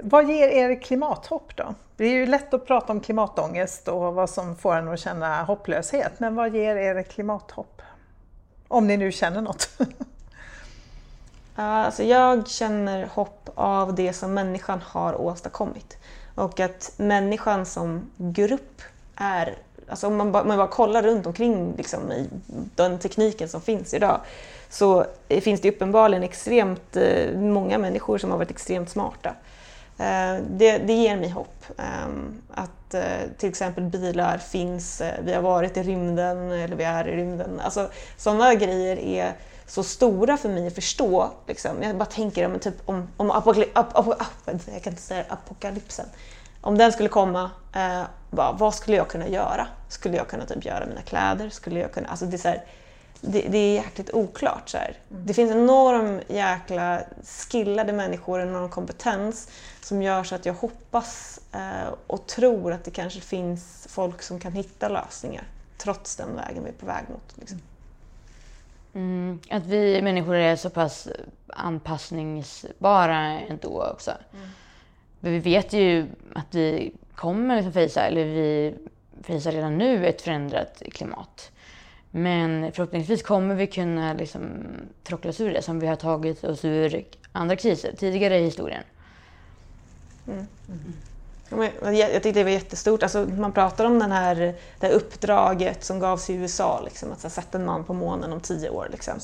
vad 0.02 0.30
ger 0.30 0.48
er 0.48 0.82
klimathopp 0.82 1.56
då? 1.56 1.74
Det 1.96 2.04
är 2.04 2.10
ju 2.10 2.26
lätt 2.26 2.54
att 2.54 2.66
prata 2.66 2.92
om 2.92 3.00
klimatångest 3.00 3.88
och 3.88 4.14
vad 4.14 4.30
som 4.30 4.56
får 4.56 4.76
en 4.76 4.88
att 4.88 5.00
känna 5.00 5.42
hopplöshet, 5.42 6.12
men 6.20 6.34
vad 6.34 6.54
ger 6.54 6.76
er 6.76 7.02
klimathopp? 7.02 7.82
Om 8.68 8.86
ni 8.86 8.96
nu 8.96 9.12
känner 9.12 9.40
något. 9.40 9.68
alltså 11.54 12.02
jag 12.02 12.48
känner 12.48 13.06
hopp 13.06 13.50
av 13.54 13.94
det 13.94 14.12
som 14.12 14.34
människan 14.34 14.80
har 14.84 15.20
åstadkommit 15.20 15.98
och 16.38 16.60
att 16.60 16.92
människan 16.96 17.66
som 17.66 18.10
grupp 18.16 18.82
är 19.16 19.56
Alltså 19.90 20.06
om 20.06 20.16
man 20.16 20.32
bara, 20.32 20.44
man 20.44 20.56
bara 20.56 20.68
kollar 20.68 21.02
runt 21.02 21.26
omkring 21.26 21.74
liksom, 21.76 22.12
i 22.12 22.28
den 22.74 22.98
tekniken 22.98 23.48
som 23.48 23.60
finns 23.60 23.94
idag 23.94 24.20
så 24.68 25.06
finns 25.28 25.60
det 25.60 25.68
uppenbarligen 25.68 26.22
extremt 26.22 26.96
eh, 26.96 27.32
många 27.36 27.78
människor 27.78 28.18
som 28.18 28.30
har 28.30 28.38
varit 28.38 28.50
extremt 28.50 28.90
smarta. 28.90 29.28
Eh, 29.98 30.36
det, 30.50 30.78
det, 30.78 30.92
ger 30.92 31.16
mig 31.16 31.28
hopp. 31.28 31.64
Ehm, 31.78 32.42
att 32.54 32.94
eh, 32.94 33.02
till 33.38 33.48
exempel 33.48 33.84
bilar 33.84 34.38
finns, 34.38 35.02
vi 35.24 35.34
har 35.34 35.42
varit 35.42 35.76
i 35.76 35.82
rymden 35.82 36.50
eller 36.50 36.76
vi 36.76 36.84
är 36.84 37.08
i 37.08 37.16
rymden. 37.16 37.60
Alltså, 37.60 37.90
sådana 38.16 38.54
grejer 38.54 38.98
är 38.98 39.32
så 39.68 39.82
stora 39.82 40.36
för 40.36 40.48
mig 40.48 40.66
att 40.66 40.74
förstå. 40.74 41.30
Liksom. 41.46 41.82
Jag 41.82 41.96
bara 41.96 42.04
tänker 42.04 42.46
om, 42.46 42.58
typ, 42.58 42.74
om, 42.84 43.08
om 43.16 43.30
apokalyp, 43.30 43.78
ap, 43.78 43.96
ap, 43.96 44.08
ap, 44.08 44.48
apokalypsen 45.28 46.06
om 46.60 46.78
den 46.78 46.92
skulle 46.92 47.08
komma, 47.08 47.50
eh, 47.74 48.02
bara, 48.30 48.52
vad 48.52 48.74
skulle 48.74 48.96
jag 48.96 49.08
kunna 49.08 49.28
göra? 49.28 49.66
Skulle 49.88 50.16
jag 50.16 50.28
kunna 50.28 50.46
typ 50.46 50.64
göra 50.64 50.86
mina 50.86 51.02
kläder? 51.02 51.50
Skulle 51.50 51.80
jag 51.80 51.92
kunna, 51.92 52.08
alltså 52.08 52.26
det, 52.26 52.44
är 52.44 52.48
här, 52.48 52.64
det, 53.20 53.40
det, 53.48 53.58
är 53.58 53.74
jäkligt 53.74 54.10
oklart. 54.14 54.68
Så 54.68 54.76
mm. 54.76 54.92
Det 55.08 55.34
finns 55.34 55.50
enorm 55.50 56.20
jäkla 56.28 57.02
skillade 57.50 57.92
människor, 57.92 58.40
enorm 58.40 58.68
kompetens 58.68 59.48
som 59.80 60.02
gör 60.02 60.24
så 60.24 60.34
att 60.34 60.46
jag 60.46 60.54
hoppas 60.54 61.40
eh, 61.52 61.94
och 62.06 62.26
tror 62.26 62.72
att 62.72 62.84
det 62.84 62.90
kanske 62.90 63.20
finns 63.20 63.86
folk 63.90 64.22
som 64.22 64.40
kan 64.40 64.52
hitta 64.52 64.88
lösningar 64.88 65.44
trots 65.78 66.16
den 66.16 66.36
vägen 66.36 66.64
vi 66.64 66.70
är 66.70 66.74
på 66.74 66.86
väg 66.86 67.04
mot. 67.08 67.34
Liksom. 67.34 67.60
Mm, 68.98 69.38
att 69.50 69.66
vi 69.66 70.02
människor 70.02 70.34
är 70.34 70.56
så 70.56 70.70
pass 70.70 71.08
anpassningsbara 71.46 73.16
ändå 73.40 73.84
också. 73.94 74.10
Mm. 74.10 74.48
Vi 75.20 75.38
vet 75.38 75.72
ju 75.72 76.06
att 76.34 76.54
vi 76.54 76.92
kommer 77.14 77.56
liksom 77.56 77.72
fejsa, 77.72 78.02
eller 78.02 78.24
vi 78.24 78.74
fejsar 79.22 79.52
redan 79.52 79.78
nu 79.78 80.06
ett 80.06 80.22
förändrat 80.22 80.82
klimat. 80.92 81.50
Men 82.10 82.72
förhoppningsvis 82.72 83.22
kommer 83.22 83.54
vi 83.54 83.66
kunna 83.66 84.12
liksom 84.12 84.40
trockla 85.02 85.30
oss 85.30 85.40
ur 85.40 85.52
det 85.52 85.62
som 85.62 85.80
vi 85.80 85.86
har 85.86 85.96
tagit 85.96 86.44
oss 86.44 86.64
ur 86.64 87.04
andra 87.32 87.56
kriser 87.56 87.92
tidigare 87.96 88.38
i 88.38 88.44
historien. 88.44 88.82
Mm. 90.26 90.46
Mm. 91.52 91.96
Jag 91.96 92.12
tyckte 92.12 92.32
det 92.32 92.44
var 92.44 92.50
jättestort. 92.50 93.02
Alltså, 93.02 93.26
man 93.38 93.52
pratar 93.52 93.84
om 93.84 93.98
den 93.98 94.12
här, 94.12 94.54
det 94.80 94.86
här 94.86 94.94
uppdraget 94.94 95.84
som 95.84 96.00
gavs 96.00 96.30
i 96.30 96.34
USA, 96.34 96.80
liksom, 96.84 97.12
att 97.12 97.32
sätta 97.32 97.58
en 97.58 97.64
man 97.64 97.84
på 97.84 97.92
månen 97.92 98.32
om 98.32 98.40
tio 98.40 98.70
år. 98.70 98.88
Liksom. 98.92 99.14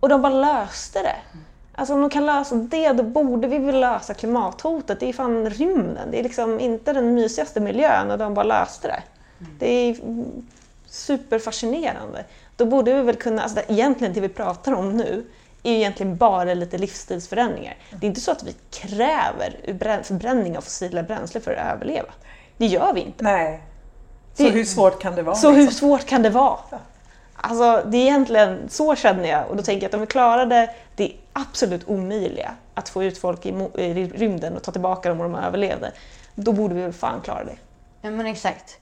Och 0.00 0.08
de 0.08 0.22
bara 0.22 0.34
löste 0.34 1.02
det. 1.02 1.16
Alltså 1.74 1.94
om 1.94 2.00
de 2.00 2.10
kan 2.10 2.26
lösa 2.26 2.54
det, 2.54 2.92
då 2.92 3.02
borde 3.02 3.48
vi 3.48 3.58
väl 3.58 3.80
lösa 3.80 4.14
klimathotet. 4.14 5.00
Det 5.00 5.08
är 5.08 5.12
fan 5.12 5.50
rymden. 5.50 6.10
Det 6.10 6.18
är 6.18 6.22
liksom 6.22 6.60
inte 6.60 6.92
den 6.92 7.14
mysigaste 7.14 7.60
miljön 7.60 8.10
och 8.10 8.18
de 8.18 8.34
bara 8.34 8.44
löste 8.44 8.88
det. 8.88 9.02
Mm. 9.40 9.56
Det 9.58 9.66
är 9.66 9.96
superfascinerande. 10.86 12.24
Då 12.56 12.64
borde 12.64 12.94
vi 12.94 13.02
väl 13.02 13.16
kunna, 13.16 13.42
alltså 13.42 13.60
egentligen 13.68 14.12
det 14.12 14.20
vi 14.20 14.28
pratar 14.28 14.72
om 14.72 14.96
nu 14.96 15.24
är 15.62 15.70
ju 15.70 15.76
egentligen 15.76 16.16
bara 16.16 16.54
lite 16.54 16.78
livsstilsförändringar. 16.78 17.76
Det 17.90 18.06
är 18.06 18.08
inte 18.08 18.20
så 18.20 18.30
att 18.30 18.42
vi 18.42 18.54
kräver 18.70 20.02
förbränning 20.02 20.56
av 20.56 20.60
fossila 20.60 21.02
bränslen 21.02 21.42
för 21.42 21.52
att 21.52 21.74
överleva. 21.74 22.08
Det 22.56 22.66
gör 22.66 22.92
vi 22.92 23.00
inte. 23.00 23.24
Nej. 23.24 23.62
Så 24.34 24.42
det, 24.42 24.50
hur 24.50 24.64
svårt 24.64 25.02
kan 25.02 25.14
det 25.14 25.22
vara? 25.22 25.36
Så 25.36 25.50
liksom? 25.50 25.64
hur 25.64 25.72
svårt 25.72 26.06
kan 26.06 26.22
det 26.22 26.30
vara? 26.30 26.58
Alltså, 27.34 27.90
det 27.90 27.96
är 27.96 28.02
egentligen 28.02 28.68
så 28.68 28.96
känner 28.96 29.28
jag 29.28 29.50
och 29.50 29.56
då 29.56 29.62
tänker 29.62 29.82
jag 29.82 29.88
att 29.88 29.94
om 29.94 30.00
vi 30.00 30.06
klarade 30.06 30.70
det 30.96 31.12
absolut 31.32 31.88
omöjliga, 31.88 32.54
att 32.74 32.88
få 32.88 33.04
ut 33.04 33.18
folk 33.18 33.46
i, 33.46 33.48
i 33.74 33.94
rymden 34.06 34.56
och 34.56 34.62
ta 34.62 34.72
tillbaka 34.72 35.08
dem 35.08 35.20
om 35.20 35.32
de 35.32 35.38
överlevde, 35.38 35.92
då 36.34 36.52
borde 36.52 36.74
vi 36.74 36.82
väl 36.82 36.92
fan 36.92 37.20
klara 37.20 37.44
det. 37.44 37.56
Ja 38.02 38.10
men 38.10 38.26
exakt. 38.26 38.78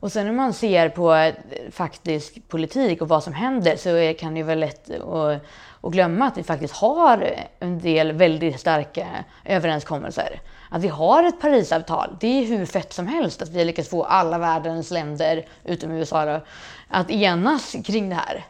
Och 0.00 0.12
sen 0.12 0.26
när 0.26 0.32
man 0.32 0.52
ser 0.52 0.88
på 0.88 1.14
eh, 1.14 1.34
faktisk 1.70 2.48
politik 2.48 3.02
och 3.02 3.08
vad 3.08 3.22
som 3.22 3.32
händer 3.32 3.76
så 3.76 4.18
kan 4.20 4.34
det 4.34 4.42
vara 4.42 4.54
lätt 4.54 4.90
att, 4.90 5.40
att 5.80 5.92
glömma 5.92 6.26
att 6.26 6.38
vi 6.38 6.42
faktiskt 6.42 6.74
har 6.74 7.34
en 7.58 7.80
del 7.80 8.12
väldigt 8.12 8.60
starka 8.60 9.06
överenskommelser. 9.44 10.40
Att 10.70 10.82
vi 10.82 10.88
har 10.88 11.22
ett 11.22 11.40
Parisavtal, 11.40 12.16
det 12.20 12.26
är 12.26 12.46
hur 12.46 12.66
fett 12.66 12.92
som 12.92 13.06
helst 13.06 13.42
att 13.42 13.48
vi 13.48 13.58
har 13.58 13.64
lyckats 13.64 13.88
få 13.88 14.04
alla 14.04 14.38
världens 14.38 14.90
länder, 14.90 15.46
utom 15.64 15.90
USA 15.90 16.24
då, 16.24 16.40
att 16.88 17.10
enas 17.10 17.76
kring 17.84 18.08
det 18.08 18.14
här. 18.14 18.44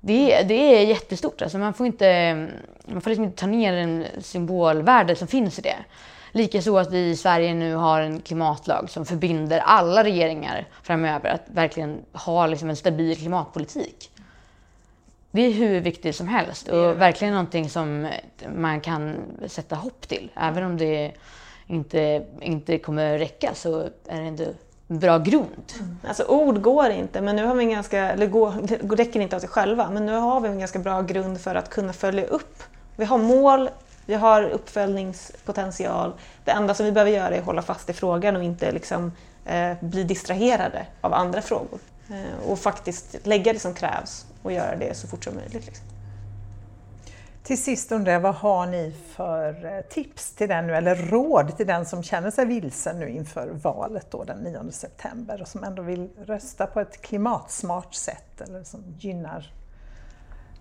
Det, 0.00 0.42
det 0.42 0.54
är 0.54 0.86
jättestort. 0.86 1.42
Alltså 1.42 1.58
man 1.58 1.74
får 1.74 1.86
inte, 1.86 2.34
man 2.84 3.00
får 3.00 3.10
liksom 3.10 3.24
inte 3.24 3.40
ta 3.40 3.46
ner 3.46 3.72
den 3.72 4.06
symbolvärde 4.20 5.16
som 5.16 5.28
finns 5.28 5.58
i 5.58 5.62
det. 5.62 5.76
Likaså 6.36 6.76
att 6.76 6.92
vi 6.92 7.10
i 7.10 7.16
Sverige 7.16 7.54
nu 7.54 7.74
har 7.74 8.00
en 8.00 8.20
klimatlag 8.20 8.90
som 8.90 9.06
förbinder 9.06 9.58
alla 9.58 10.04
regeringar 10.04 10.68
framöver 10.82 11.30
att 11.30 11.42
verkligen 11.46 11.98
ha 12.12 12.46
liksom 12.46 12.70
en 12.70 12.76
stabil 12.76 13.16
klimatpolitik. 13.16 14.10
Det 15.30 15.42
är 15.42 15.50
hur 15.50 15.80
viktigt 15.80 16.16
som 16.16 16.28
helst 16.28 16.68
och 16.68 17.00
verkligen 17.00 17.34
någonting 17.34 17.70
som 17.70 18.08
man 18.56 18.80
kan 18.80 19.16
sätta 19.46 19.76
hopp 19.76 20.08
till. 20.08 20.30
Även 20.36 20.64
om 20.64 20.76
det 20.76 21.12
inte, 21.66 22.26
inte 22.40 22.78
kommer 22.78 23.18
räcka 23.18 23.54
så 23.54 23.80
är 24.08 24.20
det 24.20 24.26
ändå 24.26 24.44
bra 24.86 25.18
grund. 25.18 25.72
Mm. 25.80 25.96
Alltså 26.08 26.24
ord 26.24 26.62
går 26.62 26.90
inte, 26.90 27.20
men 27.20 27.36
nu 27.36 27.46
har 27.46 27.54
vi 27.54 27.64
en 27.64 27.70
ganska, 27.70 27.98
eller 27.98 28.26
går, 28.26 28.52
det 28.62 29.02
räcker 29.02 29.20
inte 29.20 29.36
av 29.36 29.40
sig 29.40 29.48
själva, 29.48 29.90
men 29.90 30.06
nu 30.06 30.12
har 30.12 30.40
vi 30.40 30.48
en 30.48 30.58
ganska 30.58 30.78
bra 30.78 31.02
grund 31.02 31.40
för 31.40 31.54
att 31.54 31.70
kunna 31.70 31.92
följa 31.92 32.24
upp. 32.24 32.62
Vi 32.96 33.04
har 33.04 33.18
mål, 33.18 33.70
vi 34.06 34.14
har 34.14 34.42
uppföljningspotential. 34.42 36.12
Det 36.44 36.50
enda 36.50 36.74
som 36.74 36.86
vi 36.86 36.92
behöver 36.92 37.12
göra 37.12 37.34
är 37.34 37.38
att 37.38 37.46
hålla 37.46 37.62
fast 37.62 37.90
i 37.90 37.92
frågan 37.92 38.36
och 38.36 38.42
inte 38.42 38.72
liksom, 38.72 39.12
eh, 39.44 39.72
bli 39.80 40.04
distraherade 40.04 40.86
av 41.00 41.14
andra 41.14 41.42
frågor. 41.42 41.78
Eh, 42.10 42.50
och 42.50 42.58
faktiskt 42.58 43.26
lägga 43.26 43.52
det 43.52 43.58
som 43.58 43.74
krävs 43.74 44.26
och 44.42 44.52
göra 44.52 44.76
det 44.76 44.96
så 44.96 45.08
fort 45.08 45.24
som 45.24 45.34
möjligt. 45.34 45.66
Liksom. 45.66 45.86
Till 47.42 47.62
sist 47.62 47.92
undrar 47.92 48.12
jag, 48.12 48.20
vad 48.20 48.34
har 48.34 48.66
ni 48.66 48.94
för 49.12 49.76
eh, 49.76 49.80
tips 49.80 50.32
till 50.32 50.48
den 50.48 50.66
nu, 50.66 50.76
eller 50.76 50.94
råd 50.94 51.56
till 51.56 51.66
den 51.66 51.86
som 51.86 52.02
känner 52.02 52.30
sig 52.30 52.46
vilsen 52.46 52.98
nu 52.98 53.08
inför 53.08 53.48
valet 53.48 54.06
då, 54.10 54.24
den 54.24 54.38
9 54.38 54.72
september 54.72 55.40
och 55.40 55.48
som 55.48 55.64
ändå 55.64 55.82
vill 55.82 56.08
rösta 56.16 56.66
på 56.66 56.80
ett 56.80 57.02
klimatsmart 57.02 57.94
sätt 57.94 58.40
eller 58.40 58.64
som 58.64 58.84
gynnar 58.98 59.52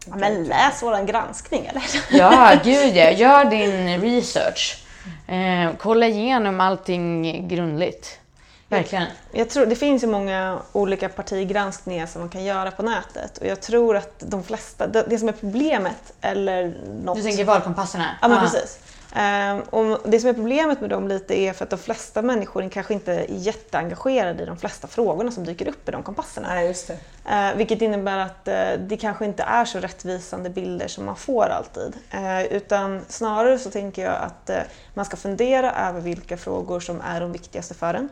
Ja, 0.06 0.16
men 0.16 0.43
läs 0.43 0.84
vår 0.84 1.06
granskning 1.06 1.66
eller? 1.66 1.84
Ja, 2.18 2.60
gud 2.64 2.95
ja. 2.95 3.12
Gör 3.12 3.45
din 3.45 4.01
research. 4.01 4.84
Eh, 5.28 5.72
kolla 5.80 6.08
igenom 6.08 6.62
allting 6.62 7.47
grundligt. 7.47 8.20
Verkligen. 8.68 9.06
Jag 9.32 9.49
tror, 9.49 9.66
det 9.66 9.76
finns 9.76 10.04
ju 10.04 10.08
många 10.08 10.60
olika 10.72 11.10
partigranskningar 11.10 12.06
som 12.06 12.22
man 12.22 12.30
kan 12.30 12.43
göra 12.43 12.72
på 12.72 12.84
nätet 12.84 13.38
och 13.38 13.47
jag 13.47 13.62
tror 13.62 13.97
att 13.97 14.20
de 14.20 14.43
flesta, 14.43 14.88
det, 14.88 15.06
det 15.10 15.18
som 15.18 15.28
är 15.28 15.34
problemet 15.34 16.14
eller 16.22 16.74
något... 17.04 17.18
Du 17.18 17.24
tänker 17.24 17.45
valkompasserna? 17.45 18.06
Ja, 18.22 18.28
men 18.28 18.38
ah. 18.38 18.41
precis. 18.41 18.80
Um, 19.16 19.61
och 19.61 20.09
det 20.09 20.20
som 20.20 20.30
är 20.30 20.34
problemet 20.34 20.82
med 20.82 20.89
dem 20.89 21.07
lite 21.07 21.39
är 21.39 21.53
för 21.53 21.64
att 21.64 21.70
de 21.70 21.80
flesta 21.80 22.22
människor 22.22 22.70
kanske 22.70 22.93
inte 22.93 23.14
är 23.14 23.26
jätteengagerade 23.30 24.43
i 24.43 24.45
de 24.45 24.57
flesta 24.57 24.88
frågorna 24.88 25.32
som 25.32 25.45
dyker 25.45 25.68
upp 25.68 25.89
i 25.89 25.91
de 25.91 26.03
kompasserna. 26.03 26.47
Nej, 26.47 26.68
just 26.68 26.88
det. 26.88 26.93
Uh, 27.51 27.57
vilket 27.57 27.82
innebär 27.82 28.18
att 28.18 28.47
uh, 28.47 28.86
det 28.88 28.97
kanske 28.97 29.26
inte 29.26 29.43
är 29.43 29.66
så 29.66 29.80
rättvisande 29.80 30.49
bilder 30.49 30.88
som 30.88 31.05
man 31.05 31.16
får 31.16 31.45
alltid. 31.45 31.95
Uh, 32.14 32.43
utan 32.43 33.01
snarare 33.07 33.59
så 33.59 33.72
tänker 33.72 34.03
jag 34.03 34.16
att 34.16 34.49
man 34.93 35.05
ska 35.05 35.18
fundera 35.18 35.74
över 35.89 36.01
vilka 36.01 36.38
frågor 36.38 36.80
som 36.80 37.01
är 37.01 37.22
de 37.22 37.32
viktigaste 37.32 37.74
för 37.74 37.93
en. 37.93 38.09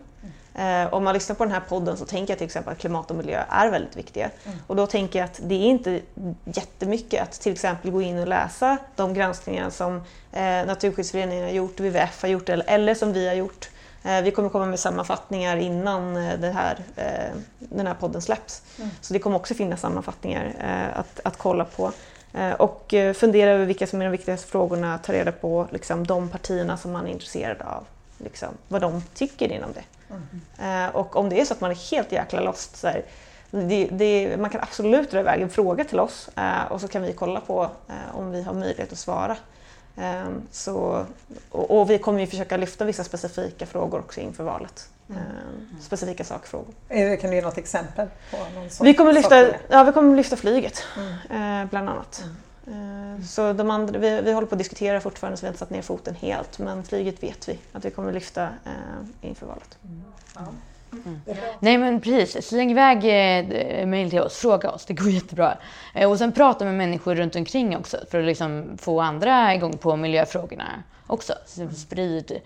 Eh, 0.56 0.94
om 0.94 1.04
man 1.04 1.14
lyssnar 1.14 1.36
på 1.36 1.44
den 1.44 1.54
här 1.54 1.62
podden 1.70 1.98
så 1.98 2.06
tänker 2.06 2.32
jag 2.32 2.38
till 2.38 2.46
exempel 2.46 2.74
att 2.74 2.80
klimat 2.80 3.12
och 3.12 3.18
miljö 3.18 3.44
är 3.50 3.70
väldigt 3.70 3.98
viktiga. 3.98 4.30
Mm. 4.46 4.58
Och 4.68 4.76
då 4.76 4.88
tänker 4.88 5.20
jag 5.20 5.26
att 5.26 5.40
det 5.44 5.56
är 5.56 5.68
inte 5.68 6.02
jättemycket 6.46 7.24
att 7.24 7.32
till 7.32 7.52
exempel 7.52 7.92
gå 7.92 8.02
in 8.02 8.20
och 8.20 8.28
läsa 8.28 8.78
de 8.96 9.14
granskningar 9.14 9.70
som 9.70 9.96
eh, 10.32 10.66
Naturskyddsföreningen 10.66 11.44
har 11.44 11.52
gjort, 11.52 11.80
WWF 11.80 12.22
har 12.22 12.30
gjort 12.30 12.50
eller, 12.50 12.66
eller 12.70 12.96
som 12.96 13.14
vi 13.14 13.28
har 13.28 13.36
gjort. 13.36 13.70
Eh, 14.04 14.22
vi 14.22 14.32
kommer 14.32 14.50
komma 14.50 14.66
med 14.66 14.80
sammanfattningar 14.80 15.58
innan 15.58 16.18
eh, 16.18 16.40
det 16.40 16.52
här, 16.52 16.78
eh, 16.96 17.38
den 17.60 17.88
här 17.88 17.94
podden 17.94 18.22
släpps. 18.22 18.64
Mm. 18.78 18.90
Så 19.02 19.14
det 19.14 19.20
kommer 19.20 19.36
också 19.36 19.54
finnas 19.54 19.82
sammanfattningar 19.82 20.54
eh, 20.60 21.00
att, 21.00 21.20
att 21.24 21.38
kolla 21.38 21.66
på. 21.66 21.92
Eh, 22.34 22.52
och 22.52 22.94
fundera 23.16 23.52
över 23.52 23.66
vilka 23.66 23.88
som 23.88 24.02
är 24.02 24.06
de 24.06 24.12
viktigaste 24.12 24.48
frågorna, 24.48 24.98
ta 24.98 25.14
reda 25.14 25.32
på 25.32 25.68
liksom, 25.72 26.08
de 26.08 26.30
partierna 26.30 26.78
som 26.78 26.92
man 26.92 27.08
är 27.08 27.12
intresserad 27.12 27.62
av, 27.62 27.84
liksom, 28.18 28.50
vad 28.68 28.82
de 28.82 29.04
tycker 29.14 29.52
inom 29.52 29.74
det. 29.74 29.84
Mm. 30.12 30.90
Och 30.90 31.16
om 31.16 31.30
det 31.30 31.42
är 31.42 31.46
så 31.46 31.54
att 31.54 31.62
man 31.62 31.72
är 31.72 31.92
helt 31.92 32.12
jäkla 32.12 32.40
lost, 32.40 32.78
så 32.78 32.88
här, 32.88 33.06
det, 33.52 33.88
det, 33.92 34.38
man 34.40 34.50
kan 34.50 34.62
absolut 34.62 35.12
dra 35.12 35.20
iväg 35.20 35.42
en 35.42 35.50
fråga 35.50 35.84
till 35.84 36.00
oss 36.00 36.30
och 36.70 36.82
så 36.82 36.88
kan 36.88 37.02
vi 37.02 37.14
kolla 37.14 37.40
på 37.40 37.70
om 38.14 38.32
vi 38.32 38.44
har 38.44 38.54
möjlighet 38.54 38.92
att 38.92 38.98
svara. 38.98 39.38
Så, 40.52 41.06
och, 41.50 41.80
och 41.80 41.90
vi 41.90 41.98
kommer 42.00 42.20
ju 42.20 42.28
försöka 42.28 42.58
lyfta 42.58 42.86
vissa 42.86 43.04
specifika 43.04 43.66
frågor 43.66 44.00
också 44.00 44.20
inför 44.20 44.44
valet. 44.44 44.90
Mm. 45.10 45.22
Specifika 45.82 46.24
sakfrågor. 46.24 46.74
Kan 47.18 47.30
du 47.30 47.36
ge 47.36 47.42
något 47.42 47.58
exempel? 47.58 48.08
På 48.32 48.38
någon 48.38 48.70
vi, 48.82 48.94
kommer 48.94 49.14
lyfta, 49.14 49.48
ja, 49.70 49.84
vi 49.84 49.92
kommer 49.92 50.16
lyfta 50.16 50.36
flyget 50.36 50.84
mm. 51.30 51.68
bland 51.68 51.90
annat. 51.90 52.24
Mm. 52.68 53.24
Så 53.24 53.54
de 53.54 53.72
andra, 53.72 54.00
vi, 54.00 54.22
vi 54.22 54.32
håller 54.32 54.48
på 54.48 54.56
att 54.56 54.60
diskutera 54.60 55.02
fortfarande 55.02 55.38
så 55.38 55.42
vi 55.42 55.48
har 55.48 55.52
inte 55.52 55.60
satt 55.60 55.70
ner 55.70 55.82
foten 55.82 56.16
helt 56.16 56.60
men 56.60 56.84
flyget 56.84 57.24
vet 57.24 57.50
vi 57.50 57.60
att 57.72 57.86
vi 57.86 57.92
kommer 57.92 58.14
lyfta 58.14 58.44
eh, 58.44 59.30
inför 59.30 59.46
valet. 59.46 59.78
Mm. 59.84 60.04
Mm. 60.94 61.20
Nej 61.60 61.78
men 61.78 62.02
precis, 62.02 62.48
släng 62.48 62.72
iväg 62.72 62.98
eh, 62.98 63.86
mejl 63.86 64.10
till 64.10 64.22
oss, 64.22 64.38
fråga 64.38 64.70
oss, 64.70 64.86
det 64.86 64.94
går 64.94 65.10
jättebra. 65.10 65.58
Eh, 65.96 66.10
och 66.10 66.18
sen 66.18 66.32
prata 66.32 66.66
med 66.66 66.74
människor 66.74 67.16
runt 67.16 67.36
omkring 67.36 67.78
också 67.78 67.98
för 68.12 68.20
att 68.20 68.26
liksom 68.26 68.78
få 68.78 69.02
andra 69.02 69.56
igång 69.56 69.78
på 69.78 69.96
miljöfrågorna 69.96 70.84
också. 71.08 71.34
Så 71.46 71.70
sprid 71.70 72.42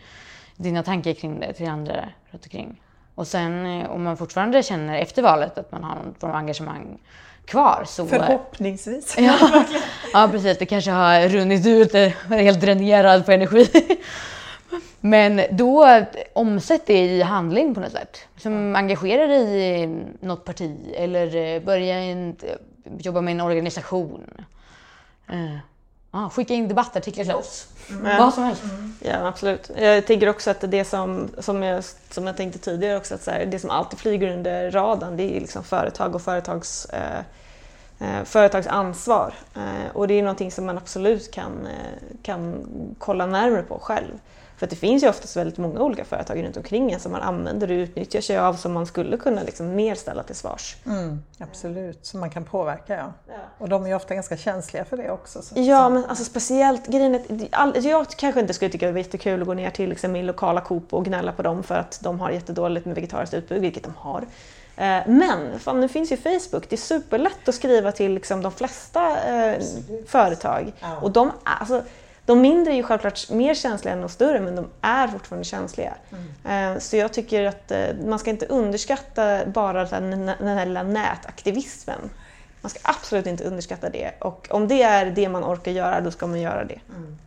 dina 0.56 0.84
tankar 0.84 1.14
kring 1.14 1.40
det 1.40 1.54
till 1.54 1.70
andra 1.70 2.10
runt 2.32 2.44
omkring. 2.44 2.82
Och 3.16 3.28
sen 3.28 3.66
eh, 3.66 3.90
om 3.90 4.04
man 4.04 4.18
fortfarande 4.18 4.64
känner 4.64 4.98
efter 4.98 5.22
valet 5.22 5.58
att 5.58 5.72
man 5.72 5.84
har 5.84 5.96
någon 5.96 6.16
form 6.20 6.32
av 6.32 6.38
engagemang 6.38 7.00
kvar 7.46 7.84
så... 7.88 8.08
Förhoppningsvis. 8.08 9.16
ja, 9.18 9.66
ja, 10.14 10.30
precis. 10.32 10.58
Det 10.58 10.66
kanske 10.66 10.92
har 10.92 11.30
runnit 11.30 11.66
ut, 11.66 11.96
är 11.96 12.10
helt 12.30 12.62
dränerad 12.62 13.26
på 13.26 13.32
energi. 13.32 13.70
Men 15.02 15.42
då 15.52 16.06
omsätt 16.34 16.86
det 16.86 17.06
i 17.06 17.22
handling 17.22 17.76
på 17.76 17.82
något 17.82 17.92
sätt. 17.92 18.18
Som 18.38 18.76
engagerar 18.76 19.28
dig 19.28 19.84
i 19.84 19.88
något 20.20 20.46
parti 20.46 20.78
eller 20.96 21.36
eh, 21.36 21.62
börja 21.62 21.96
en, 21.96 22.36
jobba 22.98 23.22
med 23.22 23.32
en 23.32 23.42
organisation. 23.42 24.24
Ah, 26.18 26.30
skicka 26.30 26.54
in 26.54 26.68
debattartiklar 26.68 27.24
till 27.24 27.36
oss. 27.36 27.68
Mm. 27.90 28.18
Vad 28.18 28.34
som 28.34 28.44
helst. 28.44 28.64
Mm. 28.64 28.94
Ja, 29.00 29.28
absolut. 29.28 29.72
Jag 29.76 30.08
tänker 30.08 30.30
också 30.30 30.52
att 30.52 30.62
det 30.62 30.86
som, 30.86 31.30
som, 31.40 31.64
jag, 31.64 31.84
som 32.10 32.28
jag 32.28 32.38
tänkte 32.38 32.60
tidigare 32.60 32.98
också, 32.98 33.16
att 33.16 33.24
så 33.24 33.32
här, 33.32 33.46
det 33.46 33.60
som 33.60 33.70
alltid 33.70 34.00
flyger 34.00 34.34
under 34.34 34.72
radarn 34.72 35.18
det 35.18 35.24
är 35.24 35.40
liksom 35.40 35.64
företag 35.64 36.16
och 36.16 36.22
företags, 36.22 36.86
eh, 36.86 37.20
eh, 38.00 38.24
företags 38.24 38.68
ansvar. 38.68 39.34
Eh, 39.56 39.96
och 39.96 40.08
det 40.08 40.14
är 40.14 40.22
någonting 40.22 40.52
som 40.52 40.66
man 40.66 40.78
absolut 40.78 41.32
kan, 41.32 41.68
eh, 41.68 42.18
kan 42.24 42.68
kolla 42.98 43.26
närmare 43.26 43.62
på 43.64 43.80
själv. 43.80 44.20
För 44.58 44.68
det 44.68 44.76
finns 44.76 45.04
ju 45.04 45.10
oftast 45.10 45.38
väldigt 45.38 45.58
många 45.58 45.82
olika 45.82 46.06
företag 46.06 46.44
runt 46.44 46.58
omkring 46.58 46.92
en 46.92 47.00
som 47.00 47.12
man 47.12 47.22
använder 47.22 47.72
och 47.72 47.76
utnyttjar 47.76 48.22
sig 48.22 48.38
av 48.38 48.54
som 48.54 48.74
man 48.74 48.86
skulle 48.86 49.18
kunna 49.18 49.44
liksom 49.44 49.76
mer 49.76 49.96
ställa 49.96 50.24
till 50.24 50.36
svars. 50.36 50.76
Mm, 50.86 51.24
absolut, 51.40 52.06
som 52.06 52.20
man 52.20 52.30
kan 52.30 52.44
påverka 52.44 52.96
ja. 52.96 53.14
ja. 53.28 53.34
Och 53.58 53.70
de 53.70 53.84
är 53.84 53.88
ju 53.88 53.96
ofta 53.96 54.16
ganska 54.16 54.38
känsliga 54.38 54.86
för 54.86 54.98
det 54.98 55.12
också. 55.12 55.42
Så. 55.42 55.60
Ja, 55.60 55.90
men 55.90 56.06
alltså 56.06 56.24
speciellt 56.24 56.88
grejen 56.88 57.16
är, 57.16 57.88
jag 57.88 58.08
kanske 58.10 58.42
inte 58.42 58.54
skulle 58.54 58.72
tycka 58.72 58.86
det 58.86 58.92
var 58.92 59.00
jättekul 59.00 59.42
att 59.42 59.48
gå 59.48 59.54
ner 59.54 59.70
till 59.70 59.90
liksom, 59.90 60.12
min 60.12 60.26
lokala 60.26 60.62
Coop 60.62 60.94
och 60.94 61.06
gnälla 61.06 61.32
på 61.32 61.42
dem 61.42 61.64
för 61.64 61.76
att 61.76 62.00
de 62.02 62.20
har 62.20 62.30
jättedåligt 62.30 62.86
med 62.86 62.96
vegetariskt 62.96 63.34
utbud, 63.34 63.62
vilket 63.62 63.84
de 63.84 63.94
har. 63.98 64.26
Eh, 64.78 65.08
men 65.08 65.60
fan, 65.60 65.82
nu 65.82 65.88
finns 65.88 66.12
ju 66.12 66.18
Facebook. 66.18 66.70
Det 66.70 66.76
är 66.76 66.78
superlätt 66.78 67.48
att 67.48 67.56
skriva 67.56 67.92
till 67.92 68.14
liksom, 68.14 68.42
de 68.42 68.52
flesta 68.52 69.18
eh, 69.20 69.62
företag. 70.08 70.74
Ja. 70.80 70.98
Och 71.02 71.12
de, 71.12 71.32
alltså, 71.44 71.82
de 72.26 72.42
mindre 72.42 72.74
är 72.74 72.76
ju 72.76 72.84
självklart 72.84 73.30
mer 73.30 73.54
känsliga 73.54 73.94
än 73.94 74.02
de 74.02 74.10
större 74.10 74.40
men 74.40 74.56
de 74.56 74.70
är 74.82 75.08
fortfarande 75.08 75.46
känsliga. 75.46 75.94
Mm. 76.12 76.74
Eh, 76.76 76.80
så 76.80 76.98
jag 76.98 77.14
tycker 77.14 77.46
att 77.46 77.72
eh, 77.72 77.88
man 78.06 78.20
ska 78.20 78.30
inte 78.30 78.46
underskatta 78.46 79.46
bara 79.46 79.86
den 79.86 80.28
här 80.40 80.66
lilla 80.66 80.84
nätaktivismen. 80.84 82.10
Man 82.62 82.70
ska 82.70 82.80
absolut 82.84 83.28
inte 83.28 83.44
underskatta 83.44 83.90
det 83.90 84.12
och 84.20 84.48
om 84.52 84.68
det 84.68 84.82
är 84.84 85.06
det 85.06 85.30
man 85.30 85.44
orkar 85.44 85.72
göra 85.72 86.02
då 86.02 86.12
ska 86.12 86.28
man 86.28 86.42
göra 86.42 86.66
det. 86.66 86.80
Mm. 86.90 87.18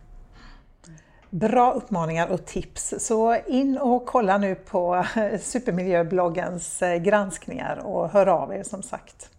Bra 1.31 1.73
uppmaningar 1.73 2.29
och 2.29 2.47
tips. 2.47 2.95
Så 2.99 3.37
in 3.47 3.79
och 3.79 4.07
kolla 4.07 4.39
nu 4.39 4.55
på 4.55 5.07
Supermiljöbloggens 5.41 6.83
eh, 6.83 6.97
granskningar 6.97 7.77
och 7.77 8.11
hör 8.11 8.27
av 8.27 8.55
er 8.55 8.63
som 8.63 8.83
sagt. 8.83 9.31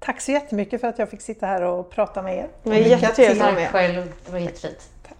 Tack 0.00 0.20
så 0.20 0.32
jättemycket 0.32 0.80
för 0.80 0.88
att 0.88 0.98
jag 0.98 1.10
fick 1.10 1.20
sitta 1.20 1.46
här 1.46 1.62
och 1.62 1.90
prata 1.90 2.22
med 2.22 2.38
er. 2.38 2.48
Det 2.62 2.70
var 2.70 2.76
jättetrevligt 2.76 3.42
att 3.42 3.46
vara 3.46 3.60
med. 3.60 3.70
själv. 3.70 4.12
Det 4.26 4.32
var 4.32 4.38
jättefint. 4.38 4.90
Tack. 5.02 5.16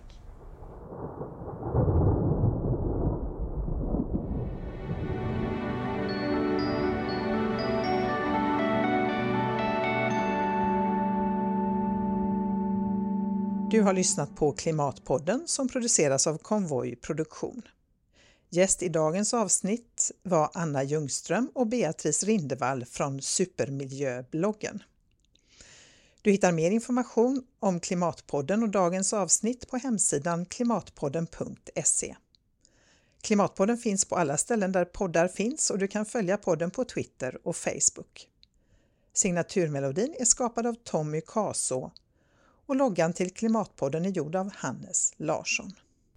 Du 13.70 13.82
har 13.82 13.92
lyssnat 13.92 14.36
på 14.36 14.52
Klimatpodden 14.52 15.42
som 15.46 15.68
produceras 15.68 16.26
av 16.26 16.38
Konvoj 16.38 16.96
Produktion. 16.96 17.62
Gäst 18.50 18.82
i 18.82 18.88
dagens 18.88 19.34
avsnitt 19.34 20.10
var 20.22 20.50
Anna 20.54 20.82
Ljungström 20.82 21.50
och 21.54 21.66
Beatrice 21.66 22.24
Rindevall 22.24 22.84
från 22.84 23.22
Supermiljöbloggen. 23.22 24.82
Du 26.22 26.30
hittar 26.30 26.52
mer 26.52 26.70
information 26.70 27.42
om 27.60 27.80
Klimatpodden 27.80 28.62
och 28.62 28.68
dagens 28.68 29.12
avsnitt 29.12 29.68
på 29.68 29.76
hemsidan 29.76 30.46
klimatpodden.se. 30.46 32.16
Klimatpodden 33.20 33.78
finns 33.78 34.04
på 34.04 34.16
alla 34.16 34.36
ställen 34.36 34.72
där 34.72 34.84
poddar 34.84 35.28
finns 35.28 35.70
och 35.70 35.78
du 35.78 35.88
kan 35.88 36.06
följa 36.06 36.36
podden 36.36 36.70
på 36.70 36.84
Twitter 36.84 37.38
och 37.44 37.56
Facebook. 37.56 38.28
Signaturmelodin 39.12 40.14
är 40.18 40.24
skapad 40.24 40.66
av 40.66 40.74
Tommy 40.84 41.20
Kaså 41.20 41.92
och 42.66 42.76
loggan 42.76 43.12
till 43.12 43.34
Klimatpodden 43.34 44.04
är 44.04 44.10
gjord 44.10 44.36
av 44.36 44.52
Hannes 44.54 45.12
Larsson. 45.16 45.72